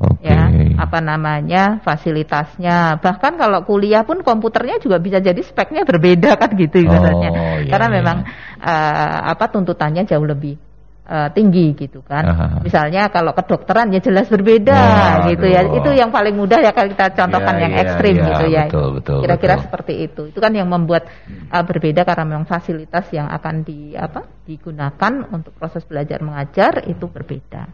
Okay. 0.04 0.36
Ya, 0.36 0.52
apa 0.84 1.00
namanya 1.00 1.80
fasilitasnya. 1.80 3.00
Bahkan 3.00 3.40
kalau 3.40 3.64
kuliah 3.64 4.04
pun 4.04 4.20
komputernya 4.20 4.84
juga 4.84 5.00
bisa 5.00 5.24
jadi 5.24 5.40
speknya 5.40 5.88
berbeda 5.88 6.36
kan 6.36 6.52
gitu 6.60 6.84
oh, 6.84 7.64
Iya, 7.64 7.72
Karena 7.72 7.88
iya. 7.88 7.96
memang 8.04 8.18
uh, 8.60 9.20
apa 9.32 9.48
tuntutannya 9.48 10.04
jauh 10.04 10.28
lebih 10.28 10.60
uh, 11.08 11.30
tinggi 11.32 11.76
gitu 11.76 12.04
kan. 12.04 12.24
Aha. 12.24 12.46
Misalnya 12.64 13.12
kalau 13.12 13.36
kedokteran 13.36 13.92
ya 13.92 14.00
jelas 14.00 14.28
berbeda 14.32 14.76
Wah, 14.76 15.16
gitu 15.30 15.46
ya. 15.48 15.68
Itu 15.68 15.90
yang 15.92 16.10
paling 16.10 16.36
mudah 16.36 16.60
ya 16.64 16.72
kalau 16.72 16.92
kita 16.92 17.12
contohkan 17.16 17.56
ya, 17.60 17.62
yang 17.68 17.74
ya, 17.74 17.82
ekstrim 17.84 18.16
ya, 18.16 18.26
gitu 18.32 18.46
ya. 18.52 18.64
Kira-kira 19.04 19.56
seperti 19.60 19.94
itu. 20.08 20.22
Itu 20.32 20.40
kan 20.40 20.56
yang 20.56 20.68
membuat 20.72 21.08
uh, 21.52 21.64
berbeda 21.64 22.08
karena 22.08 22.26
memang 22.28 22.48
fasilitas 22.48 23.08
yang 23.12 23.28
akan 23.28 23.64
di 23.64 23.96
apa 23.96 24.26
digunakan 24.44 25.14
untuk 25.32 25.56
proses 25.56 25.84
belajar 25.88 26.20
mengajar 26.24 26.84
itu 26.88 27.08
berbeda. 27.08 27.70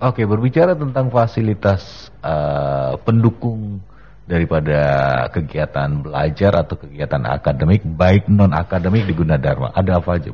Oke, 0.00 0.24
berbicara 0.24 0.72
tentang 0.72 1.12
fasilitas 1.12 2.08
uh, 2.24 2.96
pendukung 3.04 3.84
daripada 4.24 4.80
kegiatan 5.28 5.90
belajar 6.00 6.64
atau 6.64 6.78
kegiatan 6.78 7.20
akademik 7.26 7.84
baik 7.84 8.30
non 8.30 8.54
akademik 8.54 9.04
di 9.04 9.12
Gunadarma, 9.12 9.74
ada 9.76 10.00
apa 10.00 10.16
aja? 10.16 10.32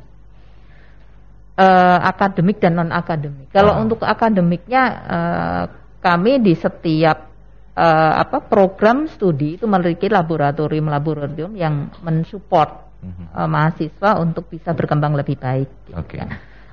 Uh, 1.57 1.99
akademik 2.05 2.61
dan 2.61 2.77
non 2.79 2.93
akademik. 2.93 3.51
Kalau 3.51 3.77
ah. 3.77 3.83
untuk 3.83 4.05
akademiknya 4.05 4.83
uh, 5.09 5.65
kami 6.01 6.39
di 6.39 6.55
setiap 6.55 7.27
uh, 7.75 8.13
apa 8.21 8.45
program 8.45 9.09
studi 9.11 9.59
itu 9.59 9.67
memiliki 9.67 10.07
laboratorium-laboratorium 10.07 11.53
yang 11.57 11.91
mensupport 12.05 12.87
uh, 13.35 13.49
mahasiswa 13.49 14.21
untuk 14.21 14.49
bisa 14.53 14.77
berkembang 14.77 15.17
lebih 15.17 15.37
baik. 15.41 15.69
Gitu 15.91 15.99
okay. 15.99 16.21
ya. 16.23 16.27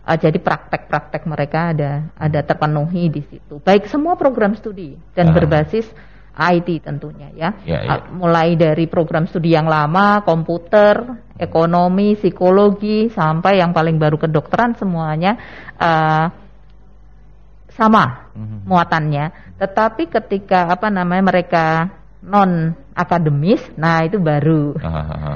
Uh, 0.04 0.18
jadi 0.20 0.36
praktek-praktek 0.36 1.24
mereka 1.26 1.72
ada 1.72 2.12
ada 2.20 2.40
terpenuhi 2.44 3.08
di 3.08 3.24
situ. 3.24 3.64
Baik 3.64 3.88
semua 3.88 4.20
program 4.20 4.54
studi 4.54 5.00
dan 5.16 5.32
uh. 5.32 5.34
berbasis 5.34 5.88
IT 6.34 6.82
tentunya 6.82 7.30
ya. 7.34 7.50
ya, 7.62 7.80
ya. 7.86 7.96
Mulai 8.10 8.58
dari 8.58 8.90
program 8.90 9.30
studi 9.30 9.54
yang 9.54 9.70
lama, 9.70 10.26
komputer, 10.26 11.22
ekonomi, 11.38 12.18
psikologi, 12.18 13.14
sampai 13.14 13.62
yang 13.62 13.70
paling 13.70 14.02
baru 14.02 14.18
kedokteran 14.18 14.74
semuanya 14.74 15.38
uh, 15.78 16.26
sama 17.70 18.34
mm-hmm. 18.34 18.60
muatannya. 18.66 19.26
Tetapi 19.62 20.10
ketika 20.10 20.74
apa 20.74 20.90
namanya 20.90 21.24
mereka 21.30 21.66
non 22.26 22.74
akademis, 22.98 23.62
nah 23.78 24.02
itu 24.02 24.18
baru 24.18 24.78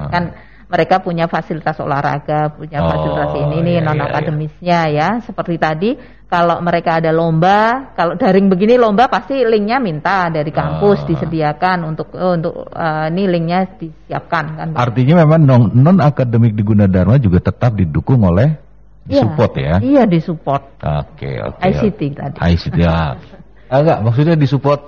kan 0.10 0.47
mereka 0.68 1.00
punya 1.00 1.32
fasilitas 1.32 1.80
olahraga, 1.80 2.52
punya 2.52 2.84
oh, 2.84 2.88
fasilitas 2.92 3.32
ini 3.40 3.58
nih 3.64 3.76
iya, 3.80 3.86
non 3.88 4.00
akademisnya 4.04 4.80
iya. 4.92 5.16
ya. 5.16 5.24
Seperti 5.24 5.56
tadi 5.56 5.90
kalau 6.28 6.60
mereka 6.60 7.00
ada 7.00 7.16
lomba, 7.16 7.92
kalau 7.96 8.20
daring 8.20 8.52
begini 8.52 8.76
lomba 8.76 9.08
pasti 9.08 9.48
linknya 9.48 9.80
minta 9.80 10.28
dari 10.28 10.52
kampus 10.52 11.04
uh, 11.04 11.08
disediakan 11.08 11.88
untuk 11.88 12.12
uh, 12.12 12.36
untuk 12.36 12.68
uh, 12.68 13.08
ini 13.08 13.24
linknya 13.32 13.80
disiapkan 13.80 14.46
kan. 14.60 14.68
Artinya 14.76 15.24
memang 15.24 15.48
non, 15.48 15.64
non 15.72 16.04
akademik 16.04 16.52
di 16.52 16.68
Gunadarma 16.68 17.16
juga 17.16 17.48
tetap 17.48 17.80
didukung 17.80 18.28
oleh 18.28 18.60
ya, 19.08 19.24
support 19.24 19.56
ya? 19.56 19.80
Iya 19.80 20.04
disupport. 20.04 20.84
Oke 20.84 21.32
okay, 21.32 21.36
oke. 21.48 21.58
Okay, 21.64 21.72
ICT 21.72 22.02
okay. 22.04 22.10
tadi. 22.12 22.38
ICT 22.44 22.76
ya. 22.76 23.16
Enggak, 23.80 24.00
maksudnya 24.04 24.36
disupport 24.36 24.82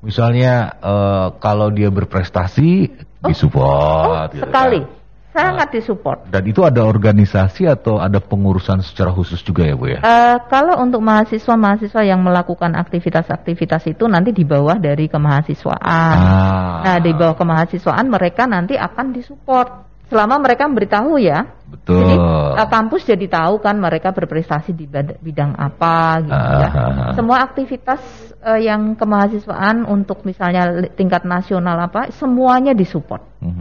misalnya 0.00 0.80
uh, 0.80 1.36
kalau 1.36 1.68
dia 1.68 1.92
berprestasi 1.92 2.88
oh, 3.20 3.28
disupport. 3.28 4.08
Oh, 4.08 4.24
gitu 4.32 4.48
sekali. 4.48 4.80
Kan? 4.80 4.99
Sangat 5.30 5.70
disupport. 5.70 6.26
Dan 6.26 6.42
itu 6.50 6.66
ada 6.66 6.82
organisasi 6.82 7.70
atau 7.70 8.02
ada 8.02 8.18
pengurusan 8.18 8.82
secara 8.82 9.14
khusus 9.14 9.38
juga 9.46 9.62
ya 9.62 9.78
Bu 9.78 9.86
ya? 9.86 10.02
Uh, 10.02 10.42
kalau 10.50 10.82
untuk 10.82 10.98
mahasiswa-mahasiswa 11.06 12.02
yang 12.02 12.18
melakukan 12.18 12.74
aktivitas-aktivitas 12.74 13.86
itu 13.86 14.10
nanti 14.10 14.34
di 14.34 14.42
bawah 14.42 14.74
dari 14.74 15.06
kemahasiswaan. 15.06 16.16
Ah. 16.18 16.82
Nah 16.82 16.96
di 16.98 17.14
bawah 17.14 17.38
kemahasiswaan 17.38 18.10
mereka 18.10 18.50
nanti 18.50 18.74
akan 18.74 19.14
disupport 19.14 19.90
selama 20.10 20.42
mereka 20.42 20.66
memberitahu 20.66 21.22
ya. 21.22 21.46
Betul. 21.70 22.02
Jadi 22.02 22.14
uh, 22.18 22.66
kampus 22.66 23.06
jadi 23.06 23.26
tahu 23.30 23.62
kan 23.62 23.78
mereka 23.78 24.10
berprestasi 24.10 24.74
di 24.74 24.90
bidang 25.22 25.54
apa 25.54 26.26
gitu 26.26 26.34
uh, 26.34 26.58
ya. 26.58 26.68
Uh, 26.74 27.14
Semua 27.14 27.46
aktivitas 27.46 28.02
uh, 28.42 28.58
yang 28.58 28.98
kemahasiswaan 28.98 29.86
untuk 29.86 30.26
misalnya 30.26 30.90
tingkat 30.98 31.22
nasional 31.22 31.78
apa 31.78 32.10
semuanya 32.10 32.74
disupport. 32.74 33.22
Uh, 33.38 33.54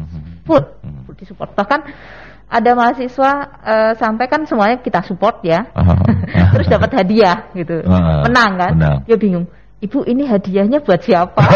full, 0.49 0.65
disupport. 1.19 1.51
Bahkan 1.51 1.79
ada 2.49 2.71
mahasiswa 2.73 3.31
uh, 3.61 3.93
sampai 3.99 4.25
kan 4.25 4.47
semuanya 4.47 4.81
kita 4.81 5.03
support 5.05 5.43
ya. 5.43 5.67
Terus 6.55 6.67
dapat 6.71 7.03
hadiah 7.03 7.51
gitu. 7.53 7.83
Menang 8.25 8.51
kan? 8.57 8.73
Menang. 8.73 8.97
Dia 9.05 9.17
bingung. 9.19 9.45
Ibu 9.79 10.03
ini 10.07 10.27
hadiahnya 10.27 10.79
buat 10.83 10.99
siapa? 11.03 11.39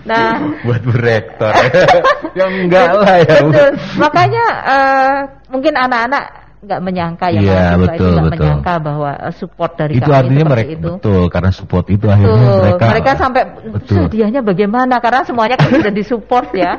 Nah, 0.00 0.58
buat 0.66 0.82
bu 0.82 0.90
rektor. 0.96 1.54
yang 2.38 2.66
enggak 2.66 2.98
lah 2.98 3.16
ya. 3.22 3.36
Betul. 3.46 3.70
Makanya 4.00 4.44
uh, 4.66 5.16
mungkin 5.52 5.74
anak-anak 5.76 6.24
nggak 6.60 6.80
menyangka 6.84 7.26
ya, 7.32 7.40
ya 7.40 7.64
betul, 7.80 7.88
itu 7.88 8.04
betul. 8.04 8.30
menyangka 8.36 8.74
bahwa 8.84 9.10
uh, 9.16 9.32
support 9.32 9.72
dari 9.80 9.96
itu 9.96 10.04
kami 10.04 10.20
artinya 10.20 10.44
mereka 10.44 10.72
itu. 10.76 10.90
betul 10.92 11.22
karena 11.32 11.50
support 11.56 11.86
itu 11.88 12.04
betul. 12.04 12.12
akhirnya 12.12 12.48
mereka 12.60 12.84
mereka 12.92 13.10
sampai 13.16 13.42
hadiahnya 13.88 14.40
bagaimana 14.44 14.94
karena 15.00 15.20
semuanya 15.24 15.56
kan 15.56 15.72
sudah 15.72 15.94
disupport 15.96 16.48
ya 16.52 16.72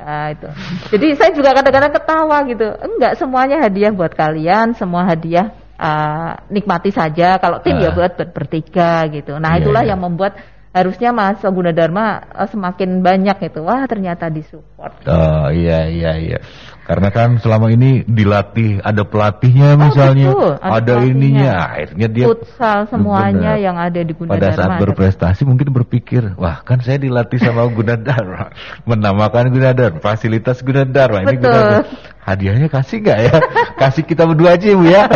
nah, 0.00 0.26
itu 0.34 0.48
jadi 0.88 1.06
saya 1.20 1.30
juga 1.36 1.52
kadang-kadang 1.52 1.92
ketawa 1.92 2.36
gitu 2.48 2.66
enggak 2.80 3.12
semuanya 3.20 3.56
hadiah 3.60 3.92
buat 3.92 4.12
kalian 4.16 4.72
semua 4.72 5.04
hadiah 5.04 5.52
uh, 5.76 6.40
nikmati 6.48 6.88
saja 6.88 7.36
kalau 7.36 7.60
tim 7.60 7.76
uh. 7.76 7.84
ya 7.84 7.90
ah. 7.92 7.94
buat 7.94 8.16
bertiga 8.32 9.04
gitu 9.12 9.36
nah 9.36 9.52
yeah, 9.52 9.60
itulah 9.60 9.82
yeah. 9.84 9.92
yang 9.92 10.00
membuat 10.00 10.40
harusnya 10.76 11.08
mahasiswa 11.08 11.48
Gunadarma 11.48 12.28
uh, 12.36 12.48
semakin 12.52 13.00
banyak 13.00 13.48
itu. 13.48 13.64
Wah, 13.64 13.88
ternyata 13.88 14.28
disupport. 14.28 14.92
Oh, 15.08 15.48
iya 15.48 15.88
iya 15.88 16.12
iya. 16.20 16.38
Karena 16.86 17.10
kan 17.10 17.42
selama 17.42 17.66
ini 17.74 18.06
dilatih 18.06 18.78
ada 18.78 19.02
pelatihnya 19.02 19.74
oh, 19.74 19.90
misalnya, 19.90 20.30
betul, 20.30 20.54
ada, 20.62 20.70
ada 20.78 20.94
ininya, 21.02 21.50
akhirnya 21.66 22.06
dia 22.06 22.26
futsal 22.30 22.78
semuanya 22.86 23.58
benar. 23.58 23.66
yang 23.66 23.76
ada 23.76 24.00
di 24.06 24.12
Gunadarma. 24.14 24.38
Pada 24.38 24.48
saat 24.54 24.70
berprestasi 24.78 25.42
mungkin 25.42 25.74
berpikir, 25.74 26.38
wah 26.38 26.62
kan 26.62 26.78
saya 26.86 27.02
dilatih 27.02 27.42
sama 27.42 27.66
Gunadarma, 27.66 28.54
menamakan 28.86 29.50
Gunadarma, 29.50 29.98
fasilitas 29.98 30.62
Gunadarma 30.62 31.26
ini 31.26 31.36
Gunadarma. 31.42 31.90
Hadiahnya 32.22 32.70
kasih 32.70 33.02
nggak 33.02 33.18
ya? 33.18 33.36
kasih 33.82 34.02
kita 34.06 34.22
berdua 34.22 34.54
aja 34.54 34.70
bu 34.70 34.86
ya. 34.86 35.02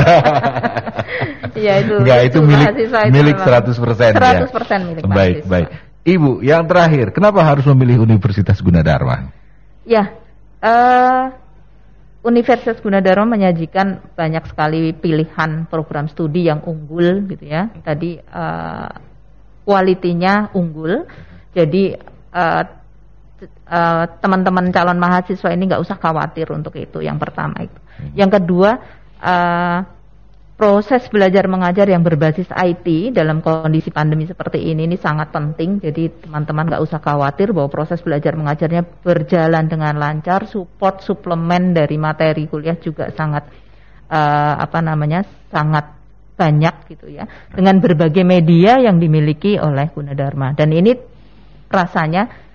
Iya 1.51 1.83
itu. 1.83 1.95
Enggak 1.99 2.19
itu, 2.31 2.39
itu 2.39 2.47
milik 2.47 2.69
milik 3.11 3.37
100 3.43 3.75
persen. 3.75 4.11
100 4.15 4.23
ya. 4.23 4.47
persen 4.47 4.79
milik 4.87 5.03
Baik 5.03 5.11
mahasiswa. 5.11 5.51
baik. 5.51 5.69
Ibu 6.01 6.31
yang 6.41 6.65
terakhir, 6.65 7.07
kenapa 7.13 7.45
harus 7.45 7.67
memilih 7.69 8.07
Universitas 8.07 8.57
Gunadarma? 8.63 9.35
Ya, 9.85 10.17
uh, 10.65 11.35
Universitas 12.21 12.77
Gunadarma 12.85 13.33
menyajikan 13.37 14.13
banyak 14.13 14.45
sekali 14.45 14.93
pilihan 14.93 15.65
program 15.73 16.05
studi 16.05 16.53
yang 16.53 16.61
unggul, 16.69 17.25
gitu 17.25 17.49
ya. 17.49 17.73
Tadi 17.81 18.21
uh, 18.21 18.93
kualitinya 19.65 20.53
unggul, 20.53 21.09
jadi 21.57 21.97
uh, 22.37 22.65
teman-teman 24.21 24.69
uh, 24.69 24.73
calon 24.73 25.01
mahasiswa 25.01 25.49
ini 25.57 25.65
nggak 25.65 25.81
usah 25.81 25.97
khawatir 25.97 26.53
untuk 26.53 26.77
itu. 26.77 27.01
Yang 27.01 27.19
pertama 27.25 27.57
itu. 27.65 27.81
Hmm. 27.81 28.13
Yang 28.13 28.31
kedua. 28.37 28.71
Uh, 29.21 30.00
proses 30.61 31.09
belajar 31.09 31.49
mengajar 31.49 31.89
yang 31.89 32.05
berbasis 32.05 32.45
IT 32.53 33.17
dalam 33.17 33.41
kondisi 33.41 33.89
pandemi 33.89 34.29
seperti 34.29 34.61
ini 34.61 34.85
ini 34.85 35.01
sangat 35.01 35.33
penting. 35.33 35.81
Jadi 35.81 36.29
teman-teman 36.29 36.69
nggak 36.69 36.85
usah 36.85 37.01
khawatir 37.01 37.57
bahwa 37.57 37.73
proses 37.73 38.05
belajar 38.05 38.37
mengajarnya 38.37 38.85
berjalan 39.01 39.65
dengan 39.73 39.97
lancar. 39.97 40.45
Support 40.45 41.01
suplemen 41.01 41.73
dari 41.73 41.97
materi 41.97 42.45
kuliah 42.45 42.77
juga 42.77 43.09
sangat 43.09 43.49
uh, 44.13 44.61
apa 44.61 44.85
namanya 44.85 45.25
sangat 45.49 45.97
banyak 46.37 46.93
gitu 46.93 47.09
ya. 47.09 47.25
Dengan 47.57 47.81
berbagai 47.81 48.21
media 48.21 48.85
yang 48.85 49.01
dimiliki 49.01 49.57
oleh 49.57 49.89
Gunadarma 49.89 50.53
dan 50.53 50.77
ini 50.77 50.93
rasanya 51.73 52.50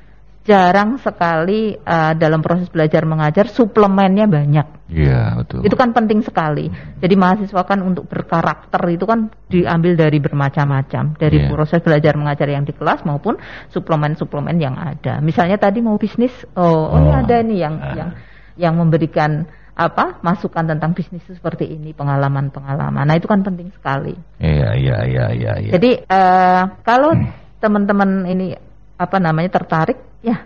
jarang 0.46 1.02
sekali 1.02 1.74
uh, 1.74 2.14
dalam 2.14 2.46
proses 2.46 2.70
belajar 2.70 3.02
mengajar 3.10 3.50
suplemennya 3.50 4.30
banyak. 4.30 4.86
Iya 4.94 5.42
betul. 5.42 5.66
Itu 5.66 5.74
kan 5.74 5.90
penting 5.90 6.22
sekali. 6.22 6.70
Jadi 7.02 7.16
mahasiswa 7.18 7.66
kan 7.66 7.82
untuk 7.82 8.06
berkarakter 8.06 8.78
itu 8.94 9.10
kan 9.10 9.34
diambil 9.50 9.98
dari 9.98 10.22
bermacam-macam 10.22 11.18
dari 11.18 11.42
yeah. 11.42 11.50
proses 11.50 11.82
belajar 11.82 12.14
mengajar 12.14 12.46
yang 12.46 12.62
di 12.62 12.78
kelas 12.78 13.02
maupun 13.10 13.42
suplemen-suplemen 13.74 14.62
yang 14.62 14.78
ada. 14.78 15.18
Misalnya 15.18 15.58
tadi 15.58 15.82
mau 15.82 15.98
bisnis, 15.98 16.32
oh, 16.54 16.94
oh, 16.94 16.98
ini 17.02 17.10
oh. 17.10 17.22
ada 17.26 17.36
nih 17.42 17.60
yang 17.66 17.76
uh. 17.82 17.96
yang 17.98 18.10
yang 18.56 18.74
memberikan 18.78 19.50
apa 19.76 20.24
masukan 20.24 20.72
tentang 20.72 20.94
bisnis 20.96 21.26
seperti 21.26 21.68
ini 21.68 21.92
pengalaman-pengalaman. 21.98 23.02
Nah 23.02 23.18
itu 23.18 23.26
kan 23.26 23.42
penting 23.42 23.74
sekali. 23.74 24.14
Iya 24.38 24.78
iya 24.78 24.98
iya 25.10 25.26
iya. 25.34 25.54
iya. 25.58 25.72
Jadi 25.74 26.06
uh, 26.06 26.64
kalau 26.86 27.18
hmm. 27.18 27.60
teman-teman 27.60 28.30
ini 28.30 28.56
apa 28.96 29.20
namanya 29.20 29.52
tertarik 29.52 30.00
ya 30.26 30.38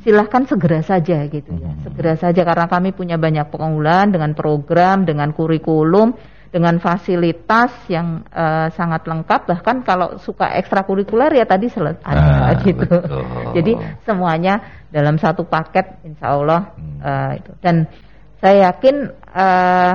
silahkan 0.00 0.48
segera 0.48 0.80
saja 0.80 1.26
gitu 1.28 1.52
ya, 1.52 1.68
hmm. 1.68 1.84
segera 1.84 2.14
saja 2.16 2.40
karena 2.46 2.64
kami 2.70 2.96
punya 2.96 3.20
banyak 3.20 3.50
pengunggulan 3.52 4.08
dengan 4.08 4.32
program, 4.32 5.04
dengan 5.04 5.34
kurikulum, 5.36 6.16
dengan 6.48 6.80
fasilitas 6.80 7.72
yang 7.92 8.24
uh, 8.32 8.72
sangat 8.72 9.04
lengkap 9.04 9.44
bahkan 9.44 9.84
kalau 9.84 10.16
suka 10.16 10.56
ekstrakurikuler 10.56 11.36
ya 11.36 11.44
tadi 11.44 11.68
ada 11.68 12.00
ah, 12.08 12.56
gitu. 12.64 12.88
Betul. 12.88 13.52
Jadi 13.52 13.72
semuanya 14.08 14.86
dalam 14.88 15.20
satu 15.20 15.44
paket 15.44 16.00
insya 16.08 16.32
Allah 16.32 16.72
hmm. 16.72 16.98
uh, 17.04 17.32
itu 17.36 17.52
dan 17.60 17.76
saya 18.40 18.72
yakin 18.72 19.12
uh, 19.34 19.92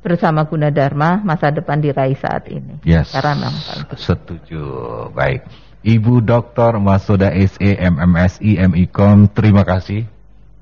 bersama 0.00 0.48
Gunadarma 0.48 1.20
masa 1.20 1.52
depan 1.52 1.76
diraih 1.84 2.16
saat 2.16 2.48
ini. 2.48 2.80
Yes. 2.88 3.12
Karena 3.12 3.36
memang 3.36 3.92
setuju. 3.92 4.62
Baik. 5.12 5.44
Ibu 5.80 6.20
Dr. 6.20 6.76
Masoda 6.76 7.32
SE 7.32 7.70
MMSI 7.80 8.60
MIKOM, 8.68 9.32
terima 9.32 9.64
kasih 9.64 10.04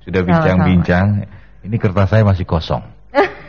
sudah 0.06 0.22
bincang-bincang. 0.22 1.26
Ini 1.66 1.76
kertas 1.76 2.14
saya 2.14 2.22
masih 2.22 2.46
kosong. 2.46 2.97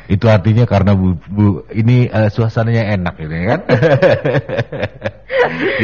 Itu 0.10 0.26
artinya 0.26 0.66
karena 0.66 0.98
bu, 0.98 1.22
bu 1.30 1.70
ini 1.70 2.10
uh, 2.10 2.34
suasananya 2.34 2.98
enak 2.98 3.14
gitu 3.22 3.30
ya 3.30 3.46
kan. 3.54 3.62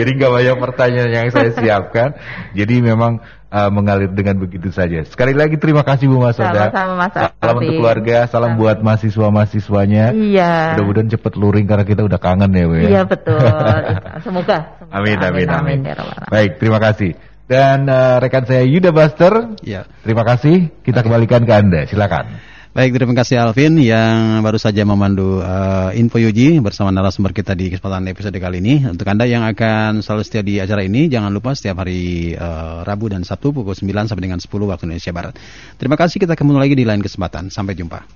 Jadi 0.02 0.10
nggak 0.18 0.32
banyak 0.34 0.58
pertanyaan 0.58 1.12
yang 1.14 1.28
saya 1.30 1.54
siapkan. 1.54 2.18
Jadi 2.58 2.82
memang 2.82 3.22
uh, 3.54 3.70
mengalir 3.70 4.10
dengan 4.10 4.42
begitu 4.42 4.74
saja. 4.74 5.06
Sekali 5.06 5.38
lagi 5.38 5.62
terima 5.62 5.86
kasih 5.86 6.10
Bu 6.10 6.18
Mas 6.18 6.42
Oda. 6.42 6.74
Sama-sama 6.74 7.06
Mas 7.06 7.14
Salam 7.14 7.56
untuk 7.62 7.78
keluarga, 7.78 8.18
salam 8.26 8.58
Sama. 8.58 8.60
buat 8.66 8.78
mahasiswa-mahiswanya. 8.82 10.18
Iya. 10.18 10.74
Mudah-mudahan 10.74 11.10
cepet 11.14 11.34
luring 11.38 11.70
karena 11.70 11.86
kita 11.86 12.02
udah 12.02 12.18
kangen 12.18 12.50
ya 12.50 12.66
Bu 12.66 12.76
ya. 12.82 12.90
Iya 12.90 13.02
betul. 13.06 13.38
semoga, 13.38 13.78
semoga. 14.26 14.58
Amin 14.90 15.22
amin 15.22 15.48
amin. 15.54 15.80
amin. 15.86 15.86
Ya 15.86 15.94
Baik, 16.34 16.58
terima 16.58 16.82
kasih. 16.82 17.14
Dan 17.46 17.86
uh, 17.86 18.18
rekan 18.18 18.50
saya 18.50 18.66
Yuda 18.66 18.90
Buster. 18.90 19.54
Iya. 19.62 19.86
Terima 20.02 20.26
kasih. 20.26 20.74
Kita 20.82 21.06
kembalikan 21.06 21.46
ke 21.46 21.54
Anda. 21.54 21.86
Silakan. 21.86 22.55
Baik, 22.76 22.92
terima 23.00 23.16
kasih 23.16 23.40
Alvin 23.40 23.80
yang 23.80 24.44
baru 24.44 24.60
saja 24.60 24.84
memandu 24.84 25.40
uh, 25.40 25.96
Info 25.96 26.20
Yuji 26.20 26.60
bersama 26.60 26.92
narasumber 26.92 27.32
kita 27.32 27.56
di 27.56 27.72
kesempatan 27.72 28.04
episode 28.12 28.36
kali 28.36 28.60
ini. 28.60 28.84
Untuk 28.84 29.08
Anda 29.08 29.24
yang 29.24 29.48
akan 29.48 30.04
selalu 30.04 30.22
setia 30.28 30.44
di 30.44 30.60
acara 30.60 30.84
ini, 30.84 31.08
jangan 31.08 31.32
lupa 31.32 31.56
setiap 31.56 31.88
hari 31.88 32.36
uh, 32.36 32.84
Rabu 32.84 33.08
dan 33.08 33.24
Sabtu 33.24 33.56
pukul 33.56 33.80
9 33.80 34.12
sampai 34.12 34.24
dengan 34.28 34.44
10 34.44 34.52
waktu 34.52 34.92
Indonesia 34.92 35.16
Barat. 35.16 35.40
Terima 35.80 35.96
kasih, 35.96 36.20
kita 36.20 36.36
ketemu 36.36 36.60
lagi 36.60 36.76
di 36.76 36.84
lain 36.84 37.00
kesempatan. 37.00 37.48
Sampai 37.48 37.80
jumpa. 37.80 38.12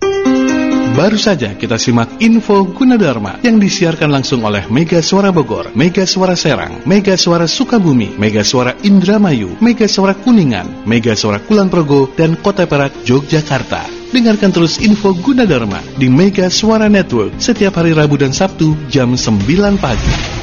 Baru 0.91 1.15
saja 1.15 1.55
kita 1.55 1.79
simak 1.79 2.19
info 2.19 2.67
Gunadarma 2.67 3.39
yang 3.39 3.63
disiarkan 3.63 4.11
langsung 4.11 4.43
oleh 4.43 4.67
Mega 4.67 4.99
Suara 4.99 5.31
Bogor, 5.31 5.71
Mega 5.71 6.03
Suara 6.03 6.35
Serang, 6.35 6.83
Mega 6.83 7.15
Suara 7.15 7.47
Sukabumi, 7.47 8.19
Mega 8.19 8.43
Suara 8.43 8.75
Indramayu, 8.83 9.55
Mega 9.63 9.87
Suara 9.87 10.19
Kuningan, 10.19 10.83
Mega 10.83 11.15
Suara 11.15 11.39
Kulon 11.39 11.71
Progo, 11.71 12.11
dan 12.11 12.35
Kota 12.35 12.67
Perak, 12.67 13.07
Yogyakarta. 13.07 13.98
Dengarkan 14.09 14.49
terus 14.49 14.81
info 14.81 15.13
Gunadarma 15.13 15.85
di 16.01 16.09
Mega 16.09 16.49
Suara 16.49 16.89
Network 16.89 17.37
setiap 17.37 17.77
hari 17.77 17.93
Rabu 17.93 18.17
dan 18.17 18.33
Sabtu 18.33 18.73
jam 18.89 19.13
9 19.13 19.77
pagi. 19.77 20.38